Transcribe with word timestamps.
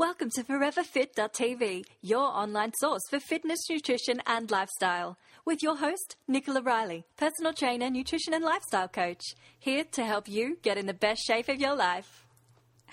Welcome 0.00 0.30
to 0.30 0.44
ForeverFit.tv, 0.44 1.84
your 2.00 2.22
online 2.22 2.72
source 2.72 3.02
for 3.10 3.20
fitness, 3.20 3.68
nutrition, 3.68 4.22
and 4.26 4.50
lifestyle. 4.50 5.18
With 5.44 5.62
your 5.62 5.76
host, 5.76 6.16
Nicola 6.26 6.62
Riley, 6.62 7.04
personal 7.18 7.52
trainer, 7.52 7.90
nutrition, 7.90 8.32
and 8.32 8.42
lifestyle 8.42 8.88
coach, 8.88 9.20
here 9.58 9.84
to 9.92 10.02
help 10.06 10.26
you 10.26 10.56
get 10.62 10.78
in 10.78 10.86
the 10.86 10.94
best 10.94 11.22
shape 11.26 11.50
of 11.50 11.60
your 11.60 11.76
life. 11.76 12.24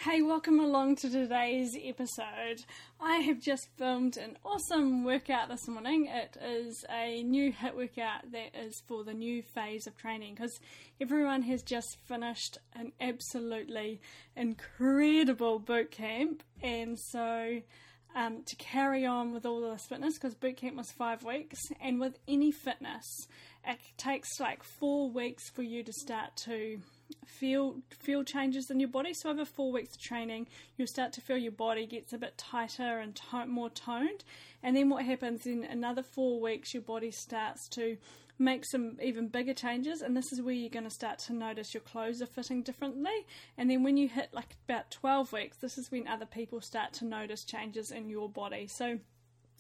Hey, 0.02 0.22
welcome 0.22 0.60
along 0.60 0.98
to 0.98 1.10
today's 1.10 1.76
episode. 1.84 2.64
I 3.02 3.18
have 3.18 3.42
just 3.42 3.68
filmed 3.78 4.16
an 4.16 4.38
awesome 4.46 5.04
workout 5.04 5.50
this 5.50 5.68
morning. 5.68 6.06
It 6.06 6.38
is 6.40 6.86
a 6.88 7.24
new 7.24 7.52
HIT 7.52 7.76
workout 7.76 8.32
that 8.32 8.56
is 8.56 8.84
for 8.88 9.04
the 9.04 9.16
new 9.16 9.42
phase 9.42 9.88
of 9.88 9.98
training 9.98 10.36
because 10.36 10.60
everyone 11.02 11.42
has 11.42 11.64
just 11.64 11.98
finished 12.06 12.60
an 12.76 12.92
absolutely 13.02 14.00
incredible 14.36 15.58
boot 15.58 15.90
camp, 15.90 16.44
and 16.62 16.98
so 17.00 17.60
um, 18.16 18.44
to 18.46 18.56
carry 18.58 19.04
on 19.04 19.34
with 19.34 19.48
all 19.48 19.62
this 19.62 19.88
fitness 19.88 20.14
because 20.14 20.36
boot 20.36 20.58
camp 20.58 20.78
was 20.78 20.92
five 20.92 21.24
weeks, 21.24 21.60
and 21.82 22.00
with 22.00 22.20
any 22.28 22.52
fitness, 22.52 23.28
it 23.66 23.80
takes 23.98 24.40
like 24.40 24.62
four 24.62 25.10
weeks 25.10 25.50
for 25.50 25.64
you 25.64 25.82
to 25.84 25.92
start 25.92 26.38
to 26.46 26.82
feel 27.26 27.78
feel 27.90 28.24
changes 28.24 28.70
in 28.70 28.80
your 28.80 28.90
body. 28.90 29.14
So 29.14 29.30
over 29.30 29.46
four 29.46 29.72
weeks 29.72 29.96
of 29.96 30.02
training, 30.02 30.48
you'll 30.76 30.88
start 30.88 31.14
to 31.14 31.22
feel 31.22 31.38
your 31.38 31.52
body 31.52 31.86
gets 31.86 32.14
a 32.14 32.18
bit 32.18 32.38
tighter 32.38 33.00
and 33.00 33.20
more 33.48 33.70
toned. 33.70 34.24
And 34.64 34.76
then 34.76 34.90
what 34.90 35.06
happens 35.06 35.46
in 35.46 35.64
another 35.64 36.04
four 36.04 36.40
weeks, 36.42 36.74
your 36.74 36.84
body 36.84 37.12
starts 37.12 37.68
to 37.70 37.98
make 38.40 38.64
some 38.66 38.98
even 39.02 39.28
bigger 39.28 39.54
changes. 39.54 40.02
And 40.02 40.16
this 40.16 40.32
is 40.32 40.42
where 40.42 40.54
you're 40.54 40.70
going 40.70 40.84
to 40.84 40.90
start 40.90 41.20
to 41.20 41.34
notice 41.34 41.74
your 41.74 41.82
clothes 41.82 42.22
are 42.22 42.28
fitting 42.28 42.62
differently. 42.62 43.26
And 43.58 43.70
then 43.70 43.84
when 43.84 43.98
you 43.98 44.08
hit 44.08 44.30
like 44.34 44.56
about 44.68 44.92
12 44.92 45.32
weeks, 45.34 45.58
this 45.58 45.78
is 45.78 45.92
when 45.92 46.08
other 46.08 46.26
people 46.26 46.62
start 46.62 46.94
to 46.94 47.06
notice 47.06 47.44
changes 47.44 47.92
in 47.92 48.10
your 48.10 48.30
body. 48.30 48.68
So 48.68 49.00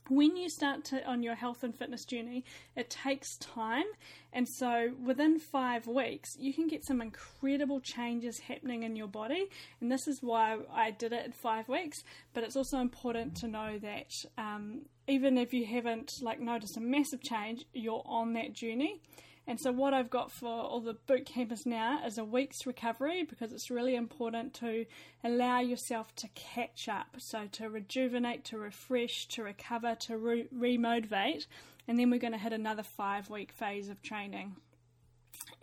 when 0.09 0.35
you 0.35 0.49
start 0.49 0.85
to 0.85 1.03
on 1.05 1.23
your 1.23 1.35
health 1.35 1.63
and 1.63 1.77
fitness 1.77 2.05
journey, 2.05 2.43
it 2.75 2.89
takes 2.89 3.37
time, 3.37 3.85
and 4.33 4.47
so 4.47 4.89
within 5.03 5.39
five 5.39 5.87
weeks, 5.87 6.29
you 6.37 6.53
can 6.53 6.67
get 6.67 6.85
some 6.85 7.01
incredible 7.01 7.79
changes 7.81 8.39
happening 8.39 8.83
in 8.83 8.95
your 8.95 9.07
body. 9.07 9.47
And 9.81 9.91
this 9.91 10.07
is 10.07 10.19
why 10.21 10.57
I 10.73 10.91
did 10.91 11.13
it 11.13 11.25
in 11.25 11.31
five 11.31 11.67
weeks. 11.67 11.97
But 12.33 12.43
it's 12.43 12.55
also 12.55 12.79
important 12.79 13.35
to 13.37 13.47
know 13.47 13.79
that 13.79 14.11
um, 14.37 14.81
even 15.07 15.37
if 15.37 15.53
you 15.53 15.65
haven't 15.65 16.11
like 16.21 16.39
noticed 16.39 16.77
a 16.77 16.81
massive 16.81 17.21
change, 17.21 17.65
you're 17.73 18.03
on 18.05 18.33
that 18.33 18.53
journey. 18.53 19.01
And 19.47 19.59
so, 19.59 19.71
what 19.71 19.93
I've 19.93 20.09
got 20.09 20.29
for 20.29 20.49
all 20.49 20.81
the 20.81 20.97
boot 21.07 21.25
campers 21.25 21.65
now 21.65 22.05
is 22.05 22.17
a 22.17 22.23
week's 22.25 22.67
recovery 22.67 23.23
because 23.23 23.53
it's 23.53 23.71
really 23.71 23.95
important 23.95 24.53
to 24.55 24.85
allow 25.23 25.61
yourself 25.61 26.13
to 26.17 26.27
catch 26.35 26.89
up. 26.89 27.15
So, 27.17 27.47
to 27.53 27.69
rejuvenate, 27.69 28.43
to 28.45 28.57
refresh, 28.57 29.27
to 29.29 29.43
recover, 29.43 29.95
to 30.01 30.17
re- 30.17 30.47
remotivate. 30.53 31.47
And 31.87 31.97
then 31.97 32.09
we're 32.09 32.19
going 32.19 32.33
to 32.33 32.39
hit 32.39 32.51
another 32.51 32.83
five 32.83 33.29
week 33.29 33.53
phase 33.53 33.87
of 33.87 34.01
training. 34.01 34.57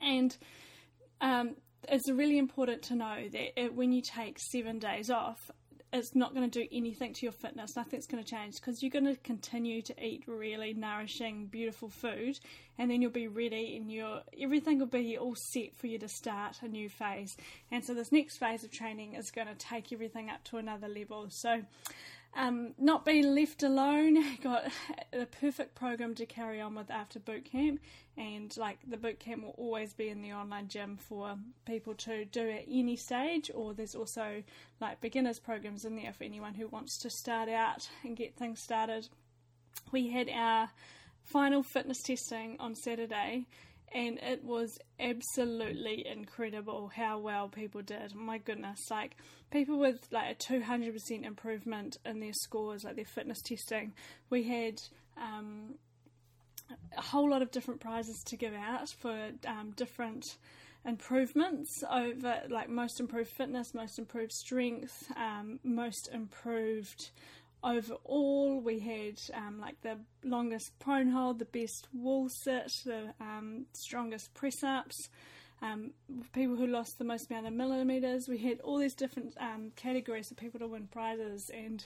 And 0.01 0.35
um, 1.21 1.57
it's 1.89 2.11
really 2.11 2.39
important 2.39 2.83
to 2.85 2.95
know 2.95 3.29
that 3.31 3.61
it, 3.61 3.75
when 3.75 3.93
you 3.93 4.01
take 4.01 4.39
seven 4.39 4.79
days 4.79 5.11
off, 5.11 5.51
it's 5.95 6.15
not 6.15 6.35
going 6.35 6.51
to 6.51 6.61
do 6.61 6.69
anything 6.73 7.15
to 7.15 7.25
your 7.25 7.33
fitness. 7.33 7.77
Nothing's 7.77 8.07
going 8.07 8.23
to 8.23 8.29
change 8.29 8.57
because 8.57 8.83
you're 8.83 8.91
going 8.91 9.07
to 9.07 9.17
continue 9.17 9.81
to 9.83 10.05
eat 10.05 10.25
really 10.27 10.75
nourishing, 10.75 11.47
beautiful 11.47 11.89
food, 11.89 12.39
and 12.79 12.91
then 12.91 13.01
you'll 13.01 13.13
be 13.13 13.29
ready, 13.29 13.77
and 13.77 13.91
your 13.91 14.23
everything 14.39 14.81
will 14.81 14.87
be 14.87 15.17
all 15.17 15.37
set 15.37 15.77
for 15.77 15.87
you 15.87 15.99
to 16.01 16.09
start 16.09 16.59
a 16.63 16.69
new 16.69 16.89
phase. 16.89 17.37
And 17.71 17.85
so 17.85 17.95
this 17.95 18.11
next 18.11 18.39
phase 18.39 18.65
of 18.65 18.73
training 18.73 19.15
is 19.15 19.31
going 19.31 19.47
to 19.47 19.55
take 19.55 19.93
everything 19.93 20.31
up 20.31 20.43
to 20.45 20.57
another 20.57 20.89
level. 20.89 21.29
So 21.31 21.63
um, 22.37 22.75
not 22.79 23.05
being 23.05 23.35
left 23.35 23.63
alone, 23.63 24.37
got 24.43 24.65
the 25.13 25.27
perfect 25.27 25.75
program 25.75 26.15
to 26.17 26.27
carry 26.27 26.61
on 26.61 26.75
with 26.75 26.91
after 26.91 27.19
boot 27.19 27.45
camp, 27.45 27.81
and 28.17 28.57
like 28.57 28.79
the 28.87 28.97
boot 28.97 29.19
camp 29.19 29.45
will 29.45 29.55
always 29.57 29.93
be 29.93 30.09
in 30.09 30.23
the 30.23 30.33
online 30.33 30.69
gym 30.69 30.97
for 30.97 31.37
people 31.65 31.95
to 31.95 32.25
do 32.25 32.49
at 32.51 32.65
any 32.71 32.97
stage, 32.97 33.51
or 33.55 33.75
there's 33.75 33.95
also 33.95 34.43
like 34.81 35.01
beginners 35.01 35.39
programs 35.39 35.85
in 35.85 35.97
there 35.97 36.13
for 36.13 36.25
anyone 36.25 36.55
who 36.55 36.69
wants 36.69 36.99
to 36.99 37.11
start 37.11 37.49
out 37.49 37.89
and 38.03 38.17
get 38.17 38.37
things 38.37 38.61
started. 38.61 39.09
We 39.93 40.09
had 40.09 40.29
our 40.29 40.71
final 41.23 41.63
fitness 41.63 42.03
testing 42.03 42.57
on 42.61 42.75
Saturday, 42.75 43.47
and 43.95 44.19
it 44.19 44.43
was 44.45 44.77
absolutely 44.99 46.05
incredible 46.07 46.91
how 46.95 47.19
well 47.19 47.49
people 47.49 47.81
did. 47.81 48.15
My 48.15 48.39
goodness, 48.39 48.91
like 48.91 49.17
people 49.53 49.79
with 49.79 50.09
like 50.11 50.33
a 50.33 50.53
200% 50.53 51.25
improvement 51.25 51.97
in 52.05 52.19
their 52.19 52.33
scores, 52.33 52.83
like 52.83 52.97
their 52.97 53.05
fitness 53.05 53.41
testing. 53.41 53.93
We 54.31 54.43
had 54.43 54.81
um, 55.17 55.77
a 56.97 57.01
whole 57.01 57.31
lot 57.31 57.41
of 57.41 57.53
different 57.53 57.81
prizes 57.81 58.21
to 58.27 58.37
give 58.37 58.55
out 58.55 58.89
for 58.99 59.31
um, 59.47 59.73
different 59.77 60.25
improvements 60.85 61.83
over 61.91 62.43
like 62.51 62.69
most 62.69 62.99
improved 62.99 63.31
fitness, 63.31 63.75
most 63.75 63.99
improved 63.99 64.33
strength, 64.33 65.11
um, 65.17 65.61
most 65.63 66.09
improved 66.13 67.11
overall, 67.65 68.61
we 68.61 68.79
had 68.79 69.21
um, 69.35 69.59
like 69.61 69.81
the 69.81 69.99
longest 70.23 70.79
prone 70.79 71.09
hold, 71.09 71.39
the 71.39 71.45
best 71.47 71.89
wall 71.93 72.29
sit, 72.29 72.71
the 72.85 73.15
um, 73.21 73.67
strongest 73.73 74.35
press 74.35 74.63
ups. 74.63 75.09
Um, 75.63 75.93
people 76.33 76.57
who 76.57 76.67
lost 76.67 76.99
the 76.99 77.05
most 77.05 77.31
amount 77.31 77.47
of 77.47 77.55
millimeters. 77.55 78.29
We 78.29 78.39
had 78.39 78.61
all 78.61 78.79
these 78.79 78.95
different 78.95 79.35
um, 79.41 79.73
categories 79.77 80.31
of 80.31 80.37
people 80.37 80.61
to 80.61 80.67
win 80.67 80.89
prizes, 80.89 81.51
and 81.55 81.85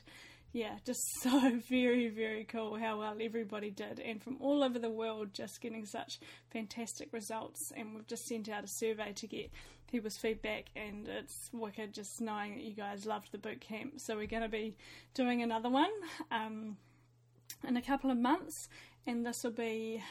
yeah, 0.52 0.78
just 0.84 1.00
so 1.22 1.60
very, 1.68 2.08
very 2.08 2.44
cool 2.44 2.76
how 2.76 2.98
well 2.98 3.16
everybody 3.20 3.70
did, 3.70 4.00
and 4.00 4.22
from 4.22 4.38
all 4.40 4.64
over 4.64 4.78
the 4.78 4.90
world, 4.90 5.32
just 5.32 5.60
getting 5.60 5.84
such 5.84 6.18
fantastic 6.50 7.12
results. 7.12 7.72
And 7.76 7.94
we've 7.94 8.06
just 8.06 8.26
sent 8.26 8.48
out 8.48 8.64
a 8.64 8.68
survey 8.68 9.12
to 9.12 9.26
get 9.26 9.50
people's 9.90 10.16
feedback, 10.16 10.66
and 10.76 11.08
it's 11.08 11.50
wicked 11.52 11.92
just 11.92 12.20
knowing 12.20 12.54
that 12.54 12.64
you 12.64 12.74
guys 12.74 13.06
loved 13.06 13.32
the 13.32 13.38
boot 13.38 13.60
camp. 13.60 14.00
So 14.00 14.16
we're 14.16 14.26
going 14.26 14.42
to 14.42 14.48
be 14.48 14.76
doing 15.14 15.42
another 15.42 15.68
one. 15.68 15.90
Um, 16.30 16.76
in 17.66 17.76
a 17.76 17.82
couple 17.82 18.10
of 18.10 18.18
months, 18.18 18.68
and 19.06 19.24
this 19.24 19.42
will 19.42 19.50
be 19.50 20.02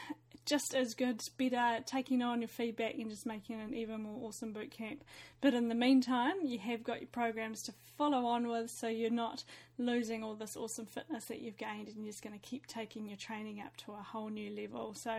just 0.48 0.74
as 0.74 0.94
good, 0.94 1.22
better, 1.36 1.84
taking 1.84 2.22
on 2.22 2.40
your 2.40 2.48
feedback 2.48 2.94
and 2.94 3.10
just 3.10 3.26
making 3.26 3.60
an 3.60 3.74
even 3.74 4.02
more 4.02 4.26
awesome 4.28 4.52
boot 4.52 4.70
camp. 4.70 5.04
But 5.42 5.52
in 5.52 5.68
the 5.68 5.74
meantime, 5.74 6.36
you 6.42 6.58
have 6.58 6.82
got 6.82 7.00
your 7.00 7.08
programs 7.08 7.62
to 7.64 7.74
follow 7.98 8.24
on 8.24 8.48
with 8.48 8.70
so 8.70 8.88
you're 8.88 9.10
not 9.10 9.44
losing 9.76 10.24
all 10.24 10.34
this 10.34 10.56
awesome 10.56 10.86
fitness 10.86 11.26
that 11.26 11.40
you've 11.40 11.58
gained 11.58 11.88
and 11.88 11.98
you're 11.98 12.12
just 12.12 12.22
going 12.22 12.38
to 12.38 12.46
keep 12.46 12.66
taking 12.66 13.08
your 13.08 13.18
training 13.18 13.60
up 13.60 13.76
to 13.76 13.92
a 13.92 14.02
whole 14.02 14.30
new 14.30 14.50
level. 14.50 14.94
So 14.94 15.18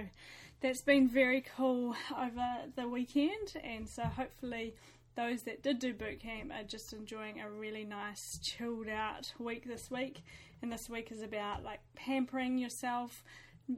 that's 0.62 0.82
been 0.82 1.08
very 1.08 1.46
cool 1.56 1.96
over 2.18 2.48
the 2.76 2.88
weekend, 2.88 3.54
and 3.64 3.88
so 3.88 4.04
hopefully 4.04 4.74
those 5.16 5.44
that 5.44 5.62
did 5.62 5.80
do 5.80 5.94
boot 5.94 6.22
camp 6.22 6.52
are 6.52 6.64
just 6.64 6.92
enjoying 6.94 7.40
a 7.40 7.50
really 7.50 7.84
nice 7.84 8.40
chilled 8.42 8.88
out 8.88 9.32
week 9.38 9.68
this 9.68 9.92
week 9.92 10.24
and 10.62 10.72
this 10.72 10.90
week 10.90 11.12
is 11.12 11.22
about 11.22 11.64
like 11.64 11.80
pampering 11.96 12.58
yourself 12.58 13.24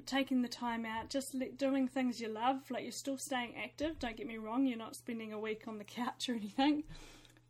taking 0.06 0.42
the 0.42 0.48
time 0.48 0.86
out, 0.86 1.10
just 1.10 1.36
doing 1.58 1.88
things 1.88 2.20
you 2.22 2.30
love. 2.30 2.70
Like 2.70 2.84
you're 2.84 2.92
still 2.92 3.18
staying 3.18 3.56
active. 3.62 4.00
Don't 4.00 4.16
get 4.16 4.28
me 4.28 4.38
wrong. 4.38 4.66
You're 4.66 4.78
not 4.78 4.96
spending 4.96 5.34
a 5.34 5.40
week 5.40 5.64
on 5.68 5.78
the 5.78 5.84
couch 5.84 6.30
or 6.30 6.34
anything, 6.34 6.84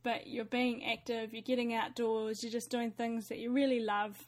but 0.03 0.27
you're 0.27 0.45
being 0.45 0.85
active. 0.85 1.33
You're 1.33 1.41
getting 1.41 1.73
outdoors. 1.73 2.43
You're 2.43 2.51
just 2.51 2.69
doing 2.69 2.91
things 2.91 3.27
that 3.27 3.39
you 3.39 3.51
really 3.51 3.79
love, 3.79 4.27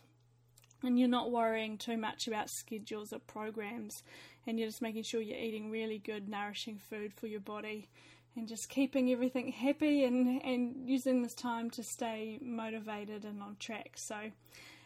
and 0.83 0.99
you're 0.99 1.09
not 1.09 1.31
worrying 1.31 1.77
too 1.77 1.97
much 1.97 2.27
about 2.27 2.49
schedules 2.49 3.13
or 3.13 3.19
programs. 3.19 4.03
And 4.45 4.59
you're 4.59 4.67
just 4.67 4.81
making 4.81 5.03
sure 5.03 5.21
you're 5.21 5.37
eating 5.37 5.71
really 5.71 5.99
good, 5.99 6.27
nourishing 6.27 6.77
food 6.77 7.13
for 7.13 7.27
your 7.27 7.39
body. 7.39 7.89
And 8.35 8.47
just 8.47 8.67
keeping 8.67 9.11
everything 9.11 9.51
happy 9.51 10.03
and, 10.03 10.41
and 10.43 10.89
using 10.89 11.21
this 11.21 11.35
time 11.35 11.69
to 11.71 11.83
stay 11.83 12.39
motivated 12.41 13.25
and 13.25 13.41
on 13.43 13.57
track. 13.59 13.91
So, 13.95 14.31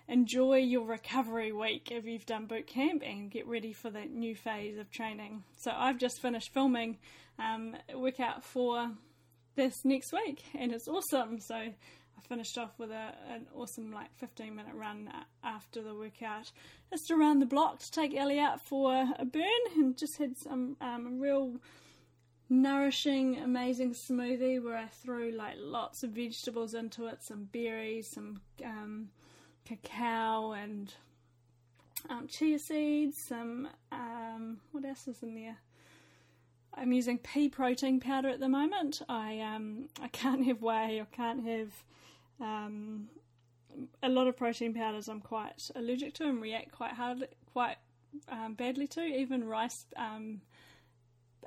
enjoy 0.07 0.57
your 0.57 0.85
recovery 0.85 1.51
week 1.51 1.89
if 1.91 2.05
you've 2.05 2.25
done 2.25 2.45
boot 2.45 2.67
camp 2.67 3.03
and 3.05 3.29
get 3.29 3.47
ready 3.47 3.73
for 3.73 3.89
that 3.89 4.11
new 4.11 4.35
phase 4.35 4.77
of 4.77 4.89
training. 4.89 5.43
So 5.57 5.71
I've 5.75 5.97
just 5.97 6.21
finished 6.21 6.53
filming 6.53 6.97
um, 7.39 7.75
workout 7.93 8.43
for 8.43 8.91
this 9.55 9.73
next 9.83 10.13
week 10.13 10.43
and 10.57 10.71
it's 10.71 10.87
awesome. 10.87 11.39
So 11.39 11.55
I 11.55 12.21
finished 12.27 12.57
off 12.57 12.71
with 12.77 12.91
a, 12.91 13.13
an 13.29 13.47
awesome 13.53 13.91
like 13.91 14.15
15 14.15 14.55
minute 14.55 14.73
run 14.73 15.11
after 15.43 15.81
the 15.81 15.93
workout 15.93 16.51
just 16.91 17.11
around 17.11 17.39
the 17.39 17.45
block 17.45 17.79
to 17.79 17.91
take 17.91 18.15
Ellie 18.15 18.39
out 18.39 18.61
for 18.61 19.07
a 19.19 19.25
burn 19.25 19.43
and 19.75 19.97
just 19.97 20.17
had 20.17 20.37
some 20.37 20.77
um, 20.79 21.19
real 21.19 21.57
nourishing, 22.49 23.37
amazing 23.37 23.93
smoothie 23.93 24.63
where 24.63 24.77
I 24.77 24.85
threw 24.85 25.31
like 25.31 25.55
lots 25.57 26.03
of 26.03 26.11
vegetables 26.11 26.73
into 26.73 27.07
it, 27.07 27.19
some 27.21 27.49
berries, 27.51 28.09
some 28.13 28.39
um, 28.63 29.09
cacao 29.67 30.53
and 30.53 30.93
um, 32.09 32.27
chia 32.27 32.59
seeds, 32.59 33.17
some, 33.17 33.67
um, 33.91 34.59
what 34.71 34.85
else 34.85 35.07
is 35.07 35.23
in 35.23 35.35
there? 35.35 35.57
I'm 36.73 36.91
using 36.91 37.17
pea 37.17 37.49
protein 37.49 37.99
powder 37.99 38.29
at 38.29 38.39
the 38.39 38.47
moment. 38.49 39.01
I 39.09 39.39
um, 39.41 39.89
I 40.01 40.07
can't 40.09 40.45
have 40.45 40.61
whey, 40.61 41.01
I 41.01 41.15
can't 41.15 41.43
have 41.45 41.69
um, 42.39 43.09
a 44.03 44.09
lot 44.09 44.27
of 44.27 44.37
protein 44.37 44.73
powders 44.73 45.07
I'm 45.07 45.21
quite 45.21 45.71
allergic 45.75 46.13
to 46.15 46.25
and 46.25 46.41
react 46.41 46.71
quite 46.71 46.93
hard, 46.93 47.27
quite 47.51 47.77
um, 48.29 48.53
badly 48.53 48.87
to. 48.89 49.01
Even 49.01 49.43
rice, 49.43 49.85
um, 49.95 50.41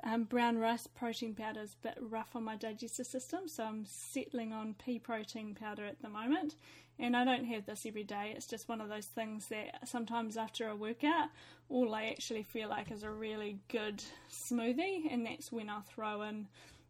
um, 0.03 0.25
brown 0.25 0.57
rice 0.57 0.87
protein 0.87 1.33
powder 1.33 1.61
is 1.61 1.75
a 1.81 1.87
bit 1.87 1.97
rough 2.01 2.35
on 2.35 2.43
my 2.43 2.55
digestive 2.57 3.07
system, 3.07 3.47
so 3.47 3.63
I'm 3.63 3.85
settling 3.85 4.51
on 4.51 4.75
pea 4.75 4.99
protein 4.99 5.55
powder 5.55 5.85
at 5.85 6.01
the 6.01 6.09
moment. 6.09 6.55
And 7.01 7.17
I 7.17 7.25
don't 7.25 7.45
have 7.45 7.65
this 7.65 7.87
every 7.87 8.03
day. 8.03 8.31
It's 8.35 8.45
just 8.45 8.69
one 8.69 8.79
of 8.79 8.87
those 8.87 9.07
things 9.07 9.47
that 9.47 9.89
sometimes 9.89 10.37
after 10.37 10.67
a 10.67 10.75
workout, 10.75 11.29
all 11.67 11.95
I 11.95 12.05
actually 12.05 12.43
feel 12.43 12.69
like 12.69 12.91
is 12.91 13.01
a 13.01 13.09
really 13.09 13.57
good 13.69 14.03
smoothie, 14.31 15.11
and 15.11 15.25
that's 15.25 15.51
when 15.51 15.67
I'll 15.67 15.81
throw 15.81 16.21
in 16.21 16.47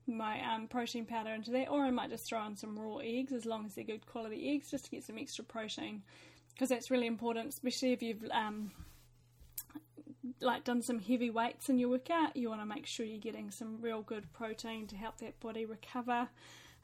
my 0.07 0.41
um, 0.53 0.67
protein 0.67 1.05
powder 1.05 1.29
into 1.29 1.51
that, 1.51 1.69
or 1.69 1.85
I 1.85 1.91
might 1.91 2.09
just 2.09 2.27
throw 2.27 2.45
in 2.45 2.57
some 2.57 2.77
raw 2.77 2.97
eggs 2.97 3.31
as 3.31 3.45
long 3.45 3.65
as 3.65 3.73
they're 3.73 3.85
good 3.85 4.05
quality 4.05 4.53
eggs, 4.53 4.69
just 4.69 4.85
to 4.85 4.91
get 4.91 5.05
some 5.05 5.17
extra 5.17 5.45
protein, 5.45 6.01
because 6.53 6.67
that's 6.67 6.91
really 6.91 7.07
important, 7.07 7.47
especially 7.47 7.93
if 7.93 8.03
you've 8.03 8.25
um, 8.31 8.71
like 10.41 10.65
done 10.65 10.81
some 10.81 10.99
heavy 10.99 11.29
weights 11.29 11.69
in 11.69 11.79
your 11.79 11.87
workout. 11.87 12.35
You 12.35 12.49
want 12.49 12.59
to 12.59 12.65
make 12.65 12.85
sure 12.85 13.05
you're 13.05 13.17
getting 13.17 13.49
some 13.49 13.77
real 13.79 14.01
good 14.01 14.33
protein 14.33 14.87
to 14.87 14.97
help 14.97 15.19
that 15.19 15.39
body 15.39 15.65
recover 15.65 16.27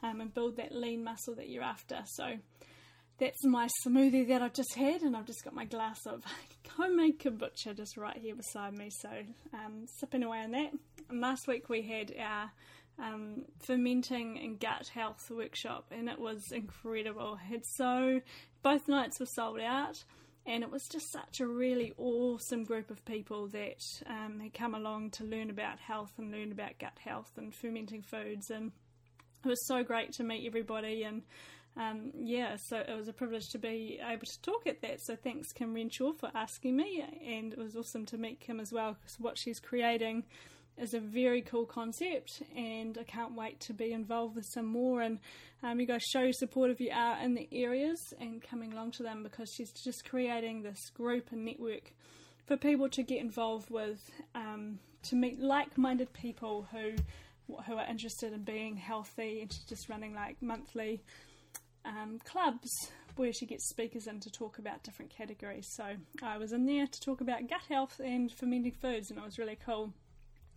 um, 0.01 0.21
and 0.21 0.33
build 0.33 0.55
that 0.55 0.71
lean 0.71 1.03
muscle 1.03 1.35
that 1.35 1.49
you're 1.49 1.63
after. 1.63 2.03
So 2.05 2.35
that's 3.19 3.43
my 3.45 3.67
smoothie 3.85 4.27
that 4.27 4.41
I've 4.41 4.53
just 4.53 4.75
had, 4.75 5.01
and 5.01 5.15
I've 5.15 5.25
just 5.25 5.43
got 5.43 5.53
my 5.53 5.65
glass 5.65 6.05
of 6.05 6.23
homemade 6.77 7.19
kombucha 7.19 7.75
just 7.75 7.97
right 7.97 8.17
here 8.17 8.35
beside 8.35 8.77
me. 8.77 8.89
So 9.01 9.09
um, 9.53 9.85
sipping 9.99 10.23
away 10.23 10.39
on 10.39 10.51
that. 10.51 10.71
And 11.09 11.21
last 11.21 11.47
week 11.47 11.69
we 11.69 11.81
had 11.81 12.13
our 12.19 12.51
um, 12.99 13.45
fermenting 13.65 14.39
and 14.39 14.59
gut 14.59 14.87
health 14.93 15.29
workshop, 15.29 15.87
and 15.91 16.09
it 16.09 16.19
was 16.19 16.43
incredible. 16.51 17.35
Had 17.35 17.65
so 17.65 18.21
both 18.61 18.87
nights 18.87 19.19
were 19.19 19.27
sold 19.35 19.59
out, 19.59 20.03
and 20.45 20.63
it 20.63 20.71
was 20.71 20.83
just 20.91 21.11
such 21.11 21.39
a 21.39 21.47
really 21.47 21.93
awesome 21.97 22.63
group 22.63 22.91
of 22.91 23.03
people 23.05 23.47
that 23.47 23.81
um, 24.07 24.39
had 24.39 24.53
come 24.53 24.75
along 24.75 25.11
to 25.11 25.23
learn 25.23 25.49
about 25.49 25.79
health 25.79 26.11
and 26.17 26.31
learn 26.31 26.51
about 26.51 26.77
gut 26.79 26.97
health 27.03 27.31
and 27.37 27.53
fermenting 27.55 28.03
foods, 28.03 28.49
and 28.49 28.71
it 29.43 29.47
was 29.47 29.67
so 29.67 29.83
great 29.83 30.11
to 30.13 30.23
meet 30.23 30.45
everybody 30.45 31.03
and. 31.03 31.23
Um, 31.77 32.11
yeah, 32.19 32.55
so 32.57 32.77
it 32.77 32.95
was 32.97 33.07
a 33.07 33.13
privilege 33.13 33.49
to 33.49 33.59
be 33.59 33.99
able 34.03 34.25
to 34.25 34.41
talk 34.41 34.65
at 34.65 34.81
that. 34.81 34.99
So 35.01 35.15
thanks, 35.15 35.51
Kim 35.51 35.73
Renshaw, 35.75 36.13
for 36.13 36.31
asking 36.33 36.75
me, 36.75 37.05
and 37.25 37.53
it 37.53 37.59
was 37.59 37.75
awesome 37.75 38.05
to 38.07 38.17
meet 38.17 38.39
Kim 38.39 38.59
as 38.59 38.71
well 38.71 38.97
because 38.99 39.19
what 39.19 39.37
she's 39.37 39.59
creating 39.59 40.23
is 40.77 40.93
a 40.93 40.99
very 40.99 41.41
cool 41.41 41.65
concept, 41.65 42.41
and 42.55 42.97
I 42.97 43.03
can't 43.03 43.35
wait 43.35 43.59
to 43.61 43.73
be 43.73 43.93
involved 43.93 44.35
with 44.35 44.45
some 44.45 44.65
more. 44.65 45.01
And 45.01 45.19
um, 45.63 45.79
you 45.79 45.85
guys 45.85 46.03
show 46.03 46.31
support 46.31 46.71
if 46.71 46.79
you 46.79 46.91
are 46.91 47.19
in 47.19 47.35
the 47.35 47.47
areas 47.51 47.99
and 48.19 48.41
coming 48.41 48.73
along 48.73 48.91
to 48.93 49.03
them 49.03 49.23
because 49.23 49.51
she's 49.55 49.71
just 49.71 50.07
creating 50.07 50.63
this 50.63 50.89
group 50.91 51.31
and 51.31 51.45
network 51.45 51.93
for 52.45 52.57
people 52.57 52.89
to 52.89 53.03
get 53.03 53.19
involved 53.19 53.69
with, 53.69 53.99
um, 54.33 54.79
to 55.03 55.15
meet 55.15 55.39
like-minded 55.39 56.11
people 56.13 56.67
who 56.71 56.93
who 57.65 57.75
are 57.75 57.85
interested 57.89 58.33
in 58.33 58.43
being 58.43 58.75
healthy, 58.75 59.41
and 59.41 59.53
she's 59.53 59.63
just 59.63 59.89
running 59.89 60.13
like 60.13 60.35
monthly 60.41 61.01
um, 61.87 62.19
clubs 62.25 62.69
where 63.15 63.33
she 63.33 63.45
gets 63.45 63.67
speakers 63.69 64.07
in 64.07 64.19
to 64.19 64.29
talk 64.29 64.59
about 64.59 64.83
different 64.83 65.09
categories. 65.09 65.67
So 65.75 65.85
I 66.21 66.37
was 66.37 66.51
in 66.51 66.65
there 66.65 66.85
to 66.85 67.01
talk 67.01 67.21
about 67.21 67.49
gut 67.49 67.61
health 67.67 67.99
and 68.03 68.31
fermenting 68.31 68.73
foods, 68.73 69.09
and 69.09 69.17
it 69.17 69.25
was 69.25 69.39
really 69.39 69.57
cool. 69.65 69.93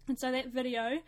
And 0.08 0.18
so 0.18 0.30
that 0.32 0.48
video 0.48 0.98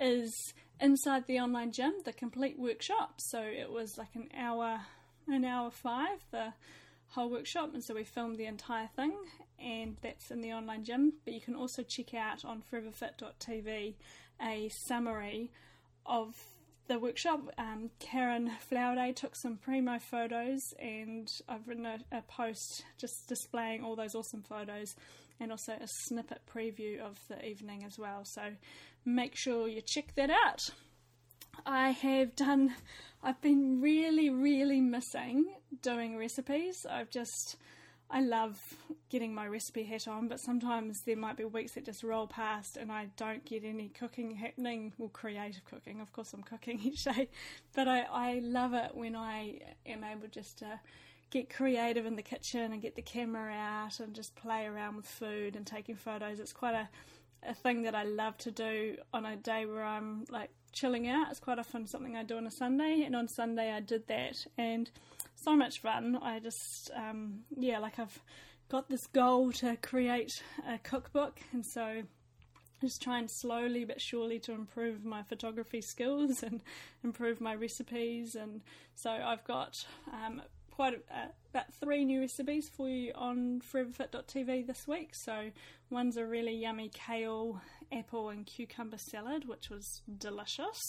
is 0.00 0.32
inside 0.80 1.26
the 1.26 1.40
online 1.40 1.72
gym, 1.72 1.94
the 2.04 2.12
complete 2.12 2.58
workshop. 2.58 3.14
So 3.18 3.40
it 3.40 3.70
was 3.70 3.96
like 3.98 4.14
an 4.14 4.28
hour, 4.36 4.80
an 5.28 5.44
hour 5.44 5.70
five, 5.70 6.24
the 6.30 6.52
whole 7.08 7.30
workshop. 7.30 7.70
And 7.74 7.82
so 7.82 7.94
we 7.94 8.04
filmed 8.04 8.36
the 8.36 8.46
entire 8.46 8.88
thing, 8.94 9.14
and 9.58 9.96
that's 10.02 10.30
in 10.30 10.40
the 10.40 10.52
online 10.52 10.84
gym. 10.84 11.14
But 11.24 11.34
you 11.34 11.40
can 11.40 11.54
also 11.54 11.82
check 11.82 12.14
out 12.14 12.44
on 12.44 12.62
foreverfit.tv 12.72 13.94
a 14.42 14.68
summary 14.86 15.50
of 16.06 16.34
the 16.86 16.98
workshop. 16.98 17.40
Um, 17.58 17.90
Karen 17.98 18.50
Flowerday 18.70 19.14
took 19.14 19.36
some 19.36 19.56
primo 19.56 19.98
photos, 19.98 20.60
and 20.78 21.28
I've 21.48 21.66
written 21.66 21.86
a, 21.86 21.98
a 22.12 22.22
post 22.22 22.84
just 22.98 23.28
displaying 23.28 23.82
all 23.82 23.96
those 23.96 24.14
awesome 24.14 24.42
photos 24.42 24.94
and 25.40 25.50
also 25.50 25.72
a 25.72 25.86
snippet 25.86 26.42
preview 26.52 27.00
of 27.00 27.18
the 27.28 27.44
evening 27.44 27.84
as 27.84 27.98
well. 27.98 28.24
So 28.24 28.42
make 29.04 29.34
sure 29.34 29.68
you 29.68 29.80
check 29.80 30.14
that 30.16 30.30
out. 30.30 30.60
I 31.66 31.90
have 31.90 32.36
done, 32.36 32.74
I've 33.22 33.40
been 33.40 33.80
really, 33.80 34.30
really 34.30 34.80
missing 34.80 35.46
doing 35.82 36.16
recipes. 36.16 36.86
I've 36.88 37.10
just, 37.10 37.56
I 38.14 38.20
love 38.20 38.76
getting 39.10 39.34
my 39.34 39.48
recipe 39.48 39.82
hat 39.82 40.06
on, 40.06 40.28
but 40.28 40.38
sometimes 40.38 41.00
there 41.00 41.16
might 41.16 41.36
be 41.36 41.44
weeks 41.44 41.72
that 41.72 41.84
just 41.84 42.04
roll 42.04 42.28
past 42.28 42.76
and 42.76 42.92
I 42.92 43.08
don't 43.16 43.44
get 43.44 43.64
any 43.64 43.88
cooking 43.88 44.36
happening, 44.36 44.92
well, 44.98 45.08
creative 45.08 45.64
cooking. 45.64 46.00
Of 46.00 46.12
course, 46.12 46.32
I'm 46.32 46.44
cooking 46.44 46.78
each 46.84 47.02
day, 47.02 47.28
but 47.74 47.88
I, 47.88 48.02
I 48.02 48.40
love 48.44 48.72
it 48.72 48.94
when 48.94 49.16
I 49.16 49.58
am 49.84 50.04
able 50.04 50.28
just 50.28 50.60
to 50.60 50.78
get 51.30 51.52
creative 51.52 52.06
in 52.06 52.14
the 52.14 52.22
kitchen 52.22 52.72
and 52.72 52.80
get 52.80 52.94
the 52.94 53.02
camera 53.02 53.52
out 53.52 53.98
and 53.98 54.14
just 54.14 54.36
play 54.36 54.64
around 54.64 54.94
with 54.94 55.06
food 55.06 55.56
and 55.56 55.66
taking 55.66 55.96
photos. 55.96 56.38
It's 56.38 56.52
quite 56.52 56.74
a, 56.74 56.88
a 57.42 57.52
thing 57.52 57.82
that 57.82 57.96
I 57.96 58.04
love 58.04 58.38
to 58.38 58.52
do 58.52 58.96
on 59.12 59.26
a 59.26 59.34
day 59.34 59.66
where 59.66 59.84
I'm 59.84 60.24
like 60.30 60.50
chilling 60.74 61.08
out. 61.08 61.28
It's 61.30 61.40
quite 61.40 61.58
often 61.58 61.86
something 61.86 62.16
I 62.16 62.22
do 62.22 62.36
on 62.36 62.46
a 62.46 62.50
Sunday, 62.50 63.02
and 63.06 63.16
on 63.16 63.28
Sunday 63.28 63.72
I 63.72 63.80
did 63.80 64.06
that, 64.08 64.46
and 64.58 64.90
so 65.36 65.56
much 65.56 65.80
fun. 65.80 66.18
I 66.20 66.40
just, 66.40 66.90
um, 66.94 67.40
yeah, 67.56 67.78
like 67.78 67.98
I've 67.98 68.18
got 68.68 68.88
this 68.88 69.06
goal 69.06 69.52
to 69.52 69.76
create 69.76 70.42
a 70.68 70.78
cookbook, 70.78 71.40
and 71.52 71.64
so 71.64 72.02
just 72.80 73.00
trying 73.00 73.28
slowly 73.28 73.84
but 73.84 74.00
surely 74.00 74.38
to 74.40 74.52
improve 74.52 75.04
my 75.04 75.22
photography 75.22 75.80
skills 75.80 76.42
and 76.42 76.60
improve 77.02 77.40
my 77.40 77.54
recipes. 77.54 78.34
And 78.34 78.60
so 78.94 79.10
I've 79.10 79.44
got 79.44 79.84
um, 80.12 80.42
quite 80.74 80.94
a, 80.94 81.14
uh, 81.14 81.26
about 81.50 81.72
three 81.74 82.04
new 82.04 82.20
recipes 82.20 82.68
for 82.76 82.88
you 82.88 83.12
on 83.14 83.60
foreverfit.tv 83.72 84.66
this 84.66 84.88
week. 84.88 85.10
So 85.12 85.50
one's 85.90 86.16
a 86.16 86.26
really 86.26 86.54
yummy 86.54 86.90
kale, 86.92 87.60
apple, 87.92 88.30
and 88.30 88.44
cucumber 88.44 88.98
salad, 88.98 89.46
which 89.46 89.70
was 89.70 90.02
delicious. 90.18 90.80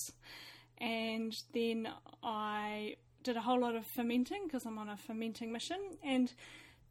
And 0.80 1.34
then 1.54 1.88
I 2.24 2.96
did 3.24 3.38
a 3.38 3.42
whole 3.42 3.60
lot 3.60 3.76
of 3.76 3.86
fermenting 3.96 4.44
because 4.46 4.66
I'm 4.66 4.78
on 4.78 4.90
a 4.90 4.98
fermenting 4.98 5.52
mission. 5.52 5.80
And 6.04 6.34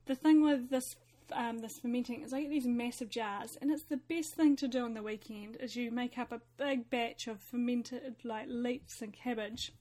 the 0.07 0.15
thing 0.15 0.43
with 0.43 0.71
this 0.71 0.95
um, 1.33 1.59
this 1.59 1.79
fermenting 1.81 2.23
is 2.23 2.33
I 2.33 2.43
get 2.43 2.51
these 2.51 2.67
massive 2.67 3.09
jars, 3.09 3.57
and 3.61 3.71
it's 3.71 3.85
the 3.85 3.97
best 3.97 4.35
thing 4.35 4.57
to 4.57 4.69
do 4.69 4.85
on 4.85 4.93
the 4.93 5.03
weekend. 5.03 5.57
Is 5.57 5.75
you 5.75 5.91
make 5.91 6.19
up 6.19 6.33
a 6.33 6.41
big 6.59 6.91
batch 6.91 7.27
of 7.27 7.41
fermented 7.41 8.17
like 8.25 8.47
leeks 8.49 9.01
and 9.01 9.13
cabbage 9.13 9.73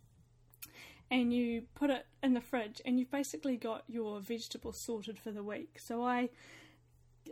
and 1.12 1.34
you 1.34 1.64
put 1.76 1.90
it 1.90 2.06
in 2.22 2.34
the 2.34 2.42
fridge 2.42 2.82
and 2.86 3.00
you've 3.00 3.12
basically 3.12 3.58
got 3.58 3.84
your 3.88 4.20
vegetables 4.20 4.80
sorted 4.80 5.20
for 5.20 5.32
the 5.32 5.44
week. 5.44 5.80
So 5.80 6.04
I 6.04 6.30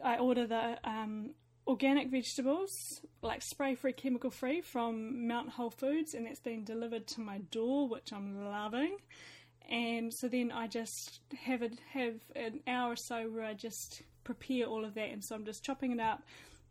I 0.03 0.17
order 0.17 0.47
the 0.47 0.77
um, 0.83 1.31
organic 1.67 2.09
vegetables, 2.09 3.01
like 3.21 3.41
spray 3.41 3.75
free, 3.75 3.93
chemical 3.93 4.29
free 4.29 4.61
from 4.61 5.27
Mount 5.27 5.49
Whole 5.49 5.69
Foods, 5.69 6.13
and 6.13 6.25
that's 6.25 6.39
been 6.39 6.63
delivered 6.63 7.07
to 7.07 7.21
my 7.21 7.39
door, 7.39 7.87
which 7.87 8.11
I'm 8.13 8.45
loving. 8.45 8.97
And 9.69 10.13
so 10.13 10.27
then 10.27 10.51
I 10.51 10.67
just 10.67 11.21
have 11.45 11.61
it 11.61 11.79
have 11.93 12.15
an 12.35 12.59
hour 12.67 12.93
or 12.93 12.95
so 12.95 13.29
where 13.29 13.45
I 13.45 13.53
just 13.53 14.01
prepare 14.23 14.65
all 14.65 14.85
of 14.85 14.93
that, 14.95 15.09
and 15.09 15.23
so 15.23 15.35
I'm 15.35 15.45
just 15.45 15.63
chopping 15.63 15.91
it 15.91 15.99
up, 15.99 16.23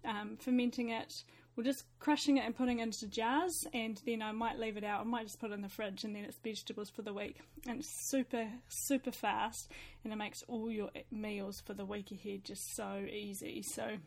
um, 0.04 0.36
fermenting 0.38 0.90
it, 0.90 1.24
we're 1.60 1.64
just 1.64 1.84
crushing 1.98 2.38
it 2.38 2.46
and 2.46 2.56
putting 2.56 2.78
it 2.78 2.84
into 2.84 3.06
jars, 3.06 3.66
and 3.74 4.00
then 4.06 4.22
I 4.22 4.32
might 4.32 4.58
leave 4.58 4.78
it 4.78 4.84
out. 4.84 5.02
I 5.02 5.04
might 5.04 5.26
just 5.26 5.38
put 5.38 5.50
it 5.50 5.54
in 5.54 5.60
the 5.60 5.68
fridge, 5.68 6.04
and 6.04 6.16
then 6.16 6.24
it's 6.24 6.38
vegetables 6.38 6.88
for 6.88 7.02
the 7.02 7.12
week. 7.12 7.36
And 7.68 7.80
it's 7.80 8.08
super, 8.08 8.48
super 8.68 9.12
fast, 9.12 9.70
and 10.02 10.10
it 10.10 10.16
makes 10.16 10.42
all 10.48 10.70
your 10.70 10.88
meals 11.10 11.60
for 11.66 11.74
the 11.74 11.84
week 11.84 12.12
ahead 12.12 12.44
just 12.44 12.74
so 12.74 13.04
easy. 13.06 13.62
So 13.74 13.98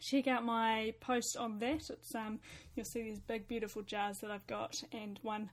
check 0.00 0.26
out 0.26 0.44
my 0.44 0.92
post 0.98 1.36
on 1.38 1.60
that. 1.60 1.88
It's 1.88 2.12
um, 2.16 2.40
you'll 2.74 2.84
see 2.84 3.04
these 3.04 3.20
big, 3.20 3.46
beautiful 3.46 3.82
jars 3.82 4.18
that 4.18 4.32
I've 4.32 4.48
got, 4.48 4.74
and 4.90 5.20
one 5.22 5.50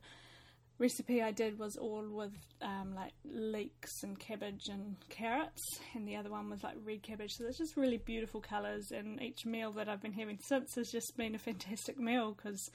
recipe 0.80 1.22
I 1.22 1.32
did 1.32 1.60
was 1.60 1.78
all 1.78 2.06
with 2.10 2.34
um, 2.62 2.94
like 2.96 3.14
leeks 3.26 4.04
and 4.04 4.20
cabbage 4.20 4.68
and 4.70 4.96
carrots, 5.10 5.62
and 5.94 6.08
the 6.08 6.16
other 6.16 6.30
one 6.30 6.50
was 6.50 6.64
like 6.64 6.76
red 6.84 7.04
cabbage. 7.04 7.32
So 7.34 7.44
there's 7.44 7.58
just 7.58 7.78
really 7.78 7.98
beautiful 7.98 8.42
colours, 8.42 8.92
and 8.92 9.22
each 9.22 9.46
meal 9.46 9.72
that 9.74 9.88
I've 9.88 10.02
been 10.02 10.14
having 10.14 10.40
since 10.42 10.76
has 10.76 10.90
just 10.92 11.16
been 11.18 11.36
a 11.36 11.40
fantastic 11.40 11.98
meal 11.98 12.34
because 12.34 12.70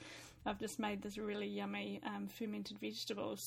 I've 0.45 0.59
just 0.59 0.79
made 0.79 1.01
this 1.01 1.17
really 1.17 1.47
yummy 1.47 2.01
um, 2.05 2.27
fermented 2.27 2.79
vegetables. 2.79 3.41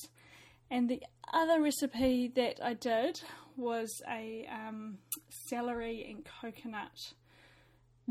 And 0.71 0.89
the 0.89 1.03
other 1.31 1.61
recipe 1.61 2.31
that 2.35 2.59
I 2.63 2.73
did 2.73 3.21
was 3.57 4.01
a 4.09 4.47
um, 4.51 4.97
celery 5.47 6.05
and 6.09 6.25
coconut 6.41 7.13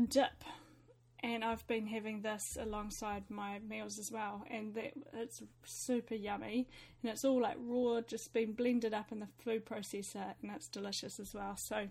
dip 0.07 0.43
and 1.23 1.43
I've 1.43 1.65
been 1.67 1.87
having 1.87 2.21
this 2.21 2.57
alongside 2.59 3.23
my 3.29 3.59
meals 3.59 3.97
as 3.97 4.11
well, 4.11 4.43
and 4.51 4.75
that 4.75 4.91
it's 5.13 5.41
super 5.63 6.15
yummy, 6.15 6.67
and 7.01 7.11
it's 7.11 7.23
all 7.23 7.41
like 7.41 7.55
raw, 7.59 8.01
just 8.01 8.33
been 8.33 8.51
blended 8.51 8.93
up 8.93 9.11
in 9.11 9.19
the 9.19 9.27
food 9.43 9.65
processor, 9.65 10.33
and 10.41 10.51
it's 10.53 10.67
delicious 10.67 11.19
as 11.19 11.33
well. 11.33 11.55
So, 11.57 11.87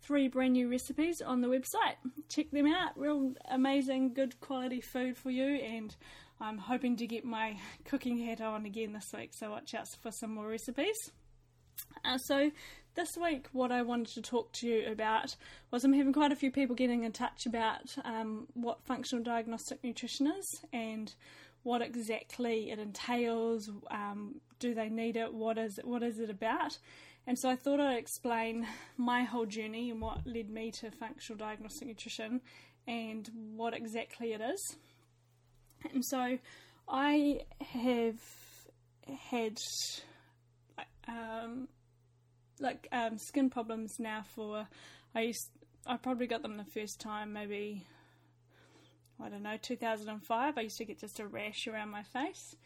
three 0.00 0.28
brand 0.28 0.52
new 0.52 0.70
recipes 0.70 1.20
on 1.20 1.40
the 1.40 1.48
website. 1.48 1.96
Check 2.28 2.52
them 2.52 2.66
out. 2.68 2.96
Real 2.96 3.34
amazing, 3.50 4.14
good 4.14 4.40
quality 4.40 4.80
food 4.80 5.18
for 5.18 5.30
you, 5.30 5.56
and 5.56 5.94
I'm 6.40 6.58
hoping 6.58 6.96
to 6.98 7.06
get 7.06 7.24
my 7.24 7.56
cooking 7.84 8.18
hat 8.18 8.40
on 8.40 8.64
again 8.64 8.92
this 8.92 9.12
week. 9.12 9.30
So 9.34 9.50
watch 9.50 9.74
out 9.74 9.88
for 10.00 10.12
some 10.12 10.34
more 10.34 10.46
recipes. 10.46 11.10
Uh, 12.04 12.18
so 12.18 12.50
this 12.98 13.16
week, 13.16 13.46
what 13.52 13.70
I 13.70 13.82
wanted 13.82 14.12
to 14.14 14.22
talk 14.22 14.50
to 14.54 14.66
you 14.66 14.90
about 14.90 15.36
was 15.70 15.84
I'm 15.84 15.92
having 15.92 16.12
quite 16.12 16.32
a 16.32 16.36
few 16.36 16.50
people 16.50 16.74
getting 16.74 17.04
in 17.04 17.12
touch 17.12 17.46
about 17.46 17.94
um, 18.04 18.48
what 18.54 18.82
functional 18.82 19.22
diagnostic 19.22 19.84
nutrition 19.84 20.26
is 20.26 20.64
and 20.72 21.14
what 21.62 21.80
exactly 21.80 22.72
it 22.72 22.80
entails. 22.80 23.70
Um, 23.88 24.40
do 24.58 24.74
they 24.74 24.88
need 24.88 25.16
it? 25.16 25.32
What 25.32 25.58
is 25.58 25.78
what 25.84 26.02
is 26.02 26.18
it 26.18 26.28
about? 26.28 26.76
And 27.24 27.38
so 27.38 27.48
I 27.48 27.54
thought 27.54 27.78
I'd 27.78 27.98
explain 27.98 28.66
my 28.96 29.22
whole 29.22 29.46
journey 29.46 29.90
and 29.90 30.00
what 30.00 30.26
led 30.26 30.50
me 30.50 30.72
to 30.80 30.90
functional 30.90 31.38
diagnostic 31.38 31.86
nutrition 31.86 32.40
and 32.88 33.30
what 33.54 33.74
exactly 33.74 34.32
it 34.32 34.40
is. 34.40 34.76
And 35.94 36.04
so 36.04 36.36
I 36.88 37.42
have 37.60 38.18
had 39.30 39.56
um, 41.06 41.68
like 42.60 42.88
um, 42.92 43.18
skin 43.18 43.50
problems 43.50 43.98
now 43.98 44.24
for 44.34 44.66
I 45.14 45.20
used 45.22 45.50
I 45.86 45.96
probably 45.96 46.26
got 46.26 46.42
them 46.42 46.56
the 46.56 46.64
first 46.64 47.00
time 47.00 47.32
maybe 47.32 47.86
I 49.22 49.28
don't 49.28 49.42
know 49.42 49.56
2005 49.60 50.58
I 50.58 50.60
used 50.60 50.78
to 50.78 50.84
get 50.84 51.00
just 51.00 51.20
a 51.20 51.26
rash 51.26 51.66
around 51.66 51.90
my 51.90 52.02
face. 52.02 52.56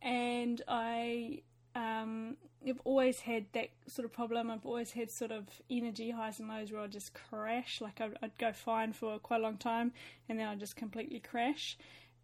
And 0.00 0.60
I 0.66 1.42
um, 1.74 2.36
I've 2.68 2.80
always 2.84 3.20
had 3.20 3.46
that 3.52 3.70
sort 3.86 4.04
of 4.04 4.12
problem. 4.12 4.50
I've 4.50 4.66
always 4.66 4.90
had 4.92 5.10
sort 5.10 5.30
of 5.30 5.46
energy 5.70 6.10
highs 6.10 6.38
and 6.38 6.48
lows 6.48 6.70
where 6.70 6.82
I 6.82 6.86
just 6.86 7.14
crash. 7.14 7.80
Like 7.80 8.00
I'd, 8.00 8.16
I'd 8.22 8.38
go 8.38 8.52
fine 8.52 8.92
for 8.92 9.18
quite 9.18 9.40
a 9.40 9.42
long 9.42 9.56
time 9.56 9.92
and 10.28 10.38
then 10.38 10.48
I 10.48 10.54
just 10.56 10.76
completely 10.76 11.20
crash 11.20 11.78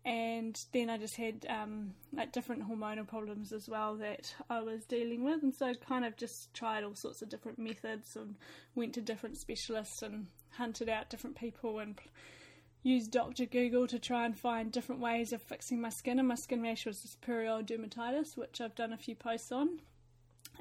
and 0.04 0.58
then 0.72 0.88
I 0.88 0.96
just 0.96 1.16
had 1.16 1.46
um, 1.48 1.94
like 2.12 2.32
different 2.32 2.68
hormonal 2.68 3.06
problems 3.06 3.52
as 3.52 3.68
well 3.68 3.96
that 3.96 4.34
I 4.48 4.60
was 4.60 4.84
dealing 4.84 5.24
with, 5.24 5.42
and 5.42 5.54
so 5.54 5.66
I 5.66 5.74
kind 5.74 6.04
of 6.04 6.16
just 6.16 6.52
tried 6.54 6.84
all 6.84 6.94
sorts 6.94 7.22
of 7.22 7.28
different 7.28 7.58
methods 7.58 8.16
and 8.16 8.36
went 8.74 8.94
to 8.94 9.00
different 9.00 9.36
specialists 9.36 10.02
and 10.02 10.26
hunted 10.50 10.88
out 10.88 11.10
different 11.10 11.36
people 11.36 11.78
and 11.78 11.98
used 12.82 13.10
Dr. 13.10 13.44
Google 13.44 13.86
to 13.88 13.98
try 13.98 14.24
and 14.24 14.38
find 14.38 14.72
different 14.72 15.00
ways 15.00 15.32
of 15.32 15.42
fixing 15.42 15.80
my 15.80 15.90
skin. 15.90 16.18
And 16.18 16.28
my 16.28 16.36
skin 16.36 16.62
rash 16.62 16.86
was 16.86 17.02
this 17.02 17.16
perioral 17.26 17.66
dermatitis, 17.66 18.36
which 18.36 18.60
I've 18.60 18.74
done 18.74 18.92
a 18.92 18.98
few 18.98 19.14
posts 19.14 19.52
on, 19.52 19.80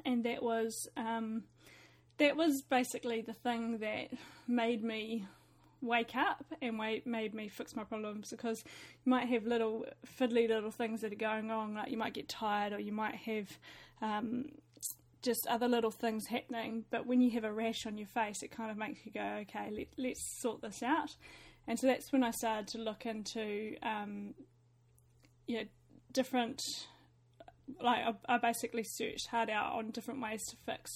and 0.04 0.24
that 0.24 0.42
was 0.42 0.88
um, 0.96 1.44
that 2.18 2.36
was 2.36 2.62
basically 2.62 3.22
the 3.22 3.32
thing 3.32 3.78
that 3.78 4.08
made 4.46 4.82
me 4.82 5.26
wake 5.80 6.16
up 6.16 6.44
and 6.60 6.78
wait, 6.78 7.06
made 7.06 7.34
me 7.34 7.48
fix 7.48 7.76
my 7.76 7.84
problems 7.84 8.30
because 8.30 8.62
you 9.04 9.10
might 9.10 9.28
have 9.28 9.46
little 9.46 9.86
fiddly 10.18 10.48
little 10.48 10.70
things 10.70 11.00
that 11.00 11.12
are 11.12 11.16
going 11.16 11.50
on, 11.50 11.74
like 11.74 11.90
you 11.90 11.96
might 11.96 12.14
get 12.14 12.28
tired 12.28 12.72
or 12.72 12.80
you 12.80 12.92
might 12.92 13.14
have 13.14 13.58
um, 14.02 14.46
just 15.22 15.46
other 15.48 15.68
little 15.68 15.90
things 15.90 16.26
happening. 16.26 16.84
But 16.90 17.06
when 17.06 17.20
you 17.20 17.30
have 17.32 17.44
a 17.44 17.52
rash 17.52 17.86
on 17.86 17.98
your 17.98 18.06
face, 18.06 18.42
it 18.42 18.50
kind 18.50 18.70
of 18.70 18.76
makes 18.76 19.04
you 19.04 19.12
go, 19.12 19.38
okay, 19.42 19.70
let, 19.70 19.86
let's 19.96 20.40
sort 20.40 20.62
this 20.62 20.82
out. 20.82 21.16
And 21.66 21.78
so 21.78 21.86
that's 21.86 22.12
when 22.12 22.24
I 22.24 22.30
started 22.30 22.68
to 22.68 22.78
look 22.78 23.04
into, 23.04 23.76
um, 23.82 24.34
you 25.46 25.58
know, 25.58 25.64
different 26.12 26.60
like 27.82 28.00
I, 28.04 28.34
I, 28.34 28.38
basically 28.38 28.84
searched 28.84 29.28
hard 29.28 29.50
out 29.50 29.72
on 29.72 29.90
different 29.90 30.20
ways 30.20 30.44
to 30.50 30.56
fix 30.66 30.90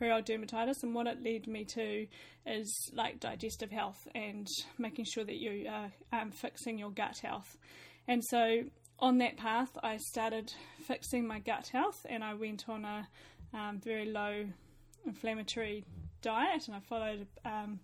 perioral 0.00 0.24
dermatitis, 0.24 0.82
and 0.82 0.94
what 0.94 1.06
it 1.06 1.22
led 1.22 1.46
me 1.46 1.64
to 1.74 2.06
is 2.46 2.90
like 2.94 3.20
digestive 3.20 3.70
health 3.70 4.06
and 4.14 4.46
making 4.78 5.04
sure 5.04 5.24
that 5.24 5.36
you 5.36 5.68
are 5.68 5.92
um, 6.12 6.30
fixing 6.30 6.78
your 6.78 6.90
gut 6.90 7.18
health. 7.22 7.56
And 8.08 8.22
so 8.24 8.64
on 8.98 9.18
that 9.18 9.36
path, 9.36 9.70
I 9.82 9.96
started 9.98 10.52
fixing 10.86 11.26
my 11.26 11.40
gut 11.40 11.68
health, 11.68 12.06
and 12.08 12.22
I 12.22 12.34
went 12.34 12.68
on 12.68 12.84
a 12.84 13.08
um, 13.54 13.80
very 13.82 14.06
low 14.06 14.46
inflammatory 15.04 15.84
diet, 16.22 16.66
and 16.66 16.76
I 16.76 16.80
followed 16.80 17.26
um, 17.44 17.80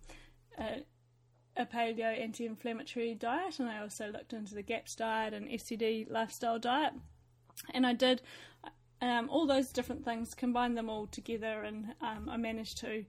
a, 0.58 0.84
a 1.56 1.66
paleo 1.66 2.20
anti-inflammatory 2.20 3.14
diet, 3.14 3.58
and 3.58 3.68
I 3.68 3.80
also 3.80 4.08
looked 4.10 4.32
into 4.32 4.54
the 4.54 4.62
GAPS 4.62 4.94
diet 4.96 5.34
and 5.34 5.48
SCD 5.48 6.10
lifestyle 6.10 6.58
diet 6.58 6.92
and 7.72 7.86
I 7.86 7.92
did 7.92 8.22
um, 9.00 9.28
all 9.28 9.46
those 9.46 9.72
different 9.72 10.04
things, 10.04 10.34
combine 10.34 10.74
them 10.74 10.88
all 10.88 11.06
together, 11.06 11.62
and 11.62 11.94
um, 12.00 12.28
I 12.30 12.36
managed 12.36 12.78
to 12.78 13.04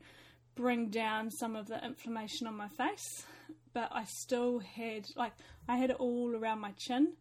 bring 0.55 0.89
down 0.89 1.31
some 1.31 1.55
of 1.55 1.67
the 1.67 1.83
inflammation 1.83 2.47
on 2.47 2.55
my 2.55 2.67
face. 2.67 3.25
But 3.73 3.89
I 3.91 4.03
still 4.03 4.59
had, 4.59 5.07
like, 5.15 5.33
I 5.67 5.77
had 5.77 5.89
it 5.89 5.95
all 5.97 6.35
around 6.35 6.59
my 6.59 6.71
chin, 6.71 7.13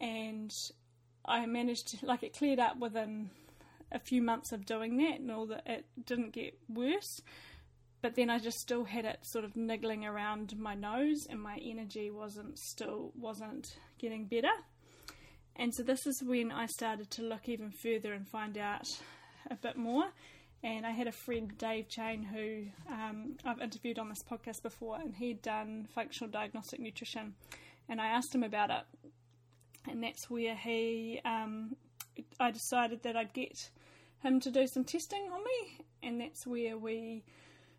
and 0.00 0.54
I 1.24 1.46
managed 1.46 1.88
to, 1.88 2.06
like, 2.06 2.22
it 2.22 2.36
cleared 2.36 2.58
up 2.58 2.78
within 2.78 3.30
a 3.90 3.98
few 3.98 4.20
months 4.20 4.52
of 4.52 4.66
doing 4.66 4.98
that, 4.98 5.20
and 5.20 5.30
all 5.30 5.46
that 5.46 5.62
it 5.66 5.86
didn't 6.04 6.32
get 6.32 6.58
worse. 6.68 7.22
But 8.00 8.14
then 8.14 8.30
I 8.30 8.38
just 8.38 8.60
still 8.60 8.84
had 8.84 9.04
it 9.04 9.20
sort 9.22 9.44
of 9.44 9.56
niggling 9.56 10.04
around 10.04 10.58
my 10.58 10.74
nose, 10.74 11.26
and 11.28 11.40
my 11.40 11.58
energy 11.62 12.10
wasn't 12.10 12.58
still 12.58 13.12
wasn't 13.16 13.76
getting 13.98 14.26
better. 14.26 14.52
And 15.58 15.74
so 15.74 15.82
this 15.82 16.06
is 16.06 16.22
when 16.22 16.52
I 16.52 16.66
started 16.66 17.10
to 17.12 17.22
look 17.22 17.48
even 17.48 17.72
further 17.72 18.12
and 18.12 18.28
find 18.28 18.56
out 18.56 18.86
a 19.50 19.56
bit 19.56 19.76
more. 19.76 20.04
And 20.62 20.86
I 20.86 20.90
had 20.90 21.08
a 21.08 21.12
friend, 21.12 21.56
Dave 21.58 21.88
Chain, 21.88 22.22
who 22.22 22.66
um, 22.92 23.36
I've 23.44 23.60
interviewed 23.60 23.98
on 23.98 24.08
this 24.08 24.22
podcast 24.22 24.62
before, 24.62 24.98
and 25.00 25.14
he'd 25.14 25.42
done 25.42 25.88
functional 25.94 26.30
diagnostic 26.30 26.80
nutrition. 26.80 27.34
And 27.88 28.00
I 28.00 28.06
asked 28.06 28.34
him 28.34 28.42
about 28.42 28.70
it. 28.70 28.82
And 29.88 30.02
that's 30.02 30.28
where 30.28 30.54
he, 30.54 31.20
um, 31.24 31.76
I 32.38 32.50
decided 32.50 33.02
that 33.02 33.16
I'd 33.16 33.32
get 33.32 33.70
him 34.22 34.40
to 34.40 34.50
do 34.50 34.66
some 34.66 34.84
testing 34.84 35.28
on 35.32 35.42
me. 35.44 35.84
And 36.02 36.20
that's 36.20 36.46
where 36.46 36.76
we 36.76 37.24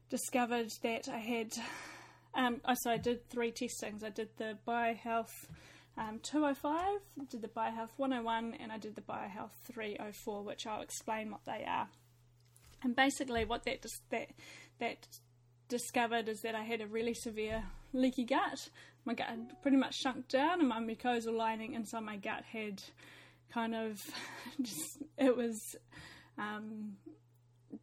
discovered 0.10 0.72
that 0.84 1.08
I 1.08 1.20
had, 1.20 1.54
um, 2.34 2.62
so 2.82 2.92
I 2.92 2.98
did 2.98 3.30
three 3.30 3.52
testings. 3.52 4.04
I 4.04 4.10
did 4.10 4.30
the 4.38 4.58
BioHealth 4.68 5.48
um, 6.00 6.20
205, 6.24 7.28
did 7.30 7.42
the 7.42 7.50
BioHealth 7.50 7.90
101, 7.98 8.56
and 8.62 8.72
I 8.72 8.78
did 8.78 8.96
the 8.96 9.02
BioHealth 9.02 9.52
304, 9.66 10.44
which 10.44 10.66
I'll 10.66 10.82
explain 10.82 11.30
what 11.30 11.44
they 11.46 11.66
are. 11.68 11.90
And 12.82 12.96
basically, 12.96 13.44
what 13.44 13.64
that 13.66 13.82
dis- 13.82 14.02
that 14.10 14.30
that 14.80 15.08
discovered 15.68 16.30
is 16.30 16.42
that 16.42 16.56
I 16.56 16.64
had 16.64 16.80
a 16.80 16.88
really 16.88 17.14
severe 17.14 17.66
leaky 17.92 18.24
gut. 18.24 18.70
My 19.04 19.14
gut 19.14 19.28
had 19.28 19.62
pretty 19.62 19.76
much 19.76 19.96
shrunk 19.96 20.30
down, 20.30 20.62
and 20.62 20.70
my 20.70 20.80
mucosal 20.80 21.36
lining 21.36 21.74
inside 21.74 22.04
my 22.04 22.16
gut 22.16 22.46
had 22.46 22.82
kind 23.54 23.76
of 23.76 24.02
just 24.62 25.04
it 25.18 25.36
was 25.36 25.76
um, 26.38 26.96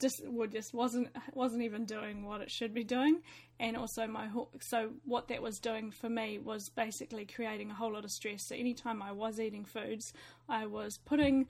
just 0.00 0.22
well, 0.26 0.48
just 0.48 0.74
wasn't 0.74 1.08
wasn't 1.32 1.62
even 1.62 1.84
doing 1.84 2.24
what 2.24 2.40
it 2.40 2.50
should 2.50 2.74
be 2.74 2.84
doing, 2.84 3.22
and 3.60 3.76
also 3.76 4.06
my 4.06 4.28
so 4.60 4.90
what 5.04 5.28
that 5.28 5.42
was 5.42 5.58
doing 5.58 5.90
for 5.90 6.08
me 6.08 6.38
was 6.38 6.68
basically 6.70 7.24
creating 7.24 7.70
a 7.70 7.74
whole 7.74 7.92
lot 7.92 8.04
of 8.04 8.10
stress. 8.10 8.46
So 8.46 8.54
anytime 8.54 9.02
I 9.02 9.12
was 9.12 9.38
eating 9.40 9.64
foods, 9.64 10.12
I 10.48 10.66
was 10.66 10.98
putting, 11.04 11.46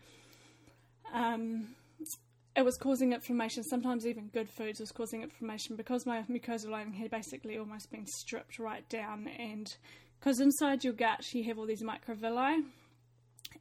um, 1.12 1.68
it 2.54 2.64
was 2.64 2.76
causing 2.76 3.12
inflammation. 3.12 3.62
Sometimes 3.64 4.06
even 4.06 4.28
good 4.28 4.50
foods 4.50 4.80
was 4.80 4.92
causing 4.92 5.22
inflammation 5.22 5.76
because 5.76 6.06
my 6.06 6.22
mucosal 6.22 6.70
lining 6.70 6.94
had 6.94 7.10
basically 7.10 7.58
almost 7.58 7.90
been 7.90 8.06
stripped 8.06 8.58
right 8.58 8.88
down, 8.88 9.28
and 9.28 9.74
because 10.20 10.40
inside 10.40 10.84
your 10.84 10.92
gut 10.92 11.34
you 11.34 11.44
have 11.44 11.58
all 11.58 11.66
these 11.66 11.82
microvilli 11.82 12.62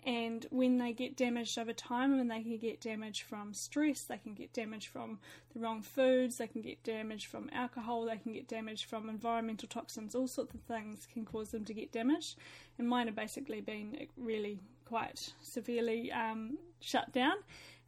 and 0.05 0.45
when 0.49 0.77
they 0.77 0.93
get 0.93 1.15
damaged 1.15 1.57
over 1.57 1.73
time 1.73 2.17
when 2.17 2.27
they 2.27 2.41
can 2.41 2.57
get 2.57 2.81
damaged 2.81 3.23
from 3.23 3.53
stress 3.53 4.03
they 4.03 4.17
can 4.17 4.33
get 4.33 4.51
damaged 4.53 4.87
from 4.87 5.19
the 5.53 5.59
wrong 5.59 5.81
foods 5.81 6.37
they 6.37 6.47
can 6.47 6.61
get 6.61 6.83
damaged 6.83 7.27
from 7.27 7.49
alcohol 7.51 8.05
they 8.05 8.17
can 8.17 8.33
get 8.33 8.47
damaged 8.47 8.85
from 8.85 9.09
environmental 9.09 9.67
toxins 9.67 10.15
all 10.15 10.27
sorts 10.27 10.53
of 10.53 10.61
things 10.61 11.07
can 11.11 11.25
cause 11.25 11.49
them 11.51 11.65
to 11.65 11.73
get 11.73 11.91
damaged. 11.91 12.37
And 12.77 12.87
mine 12.87 13.07
have 13.07 13.15
basically 13.15 13.61
been 13.61 14.07
really 14.17 14.59
quite 14.85 15.33
severely 15.41 16.11
um, 16.11 16.57
shut 16.79 17.11
down. 17.11 17.35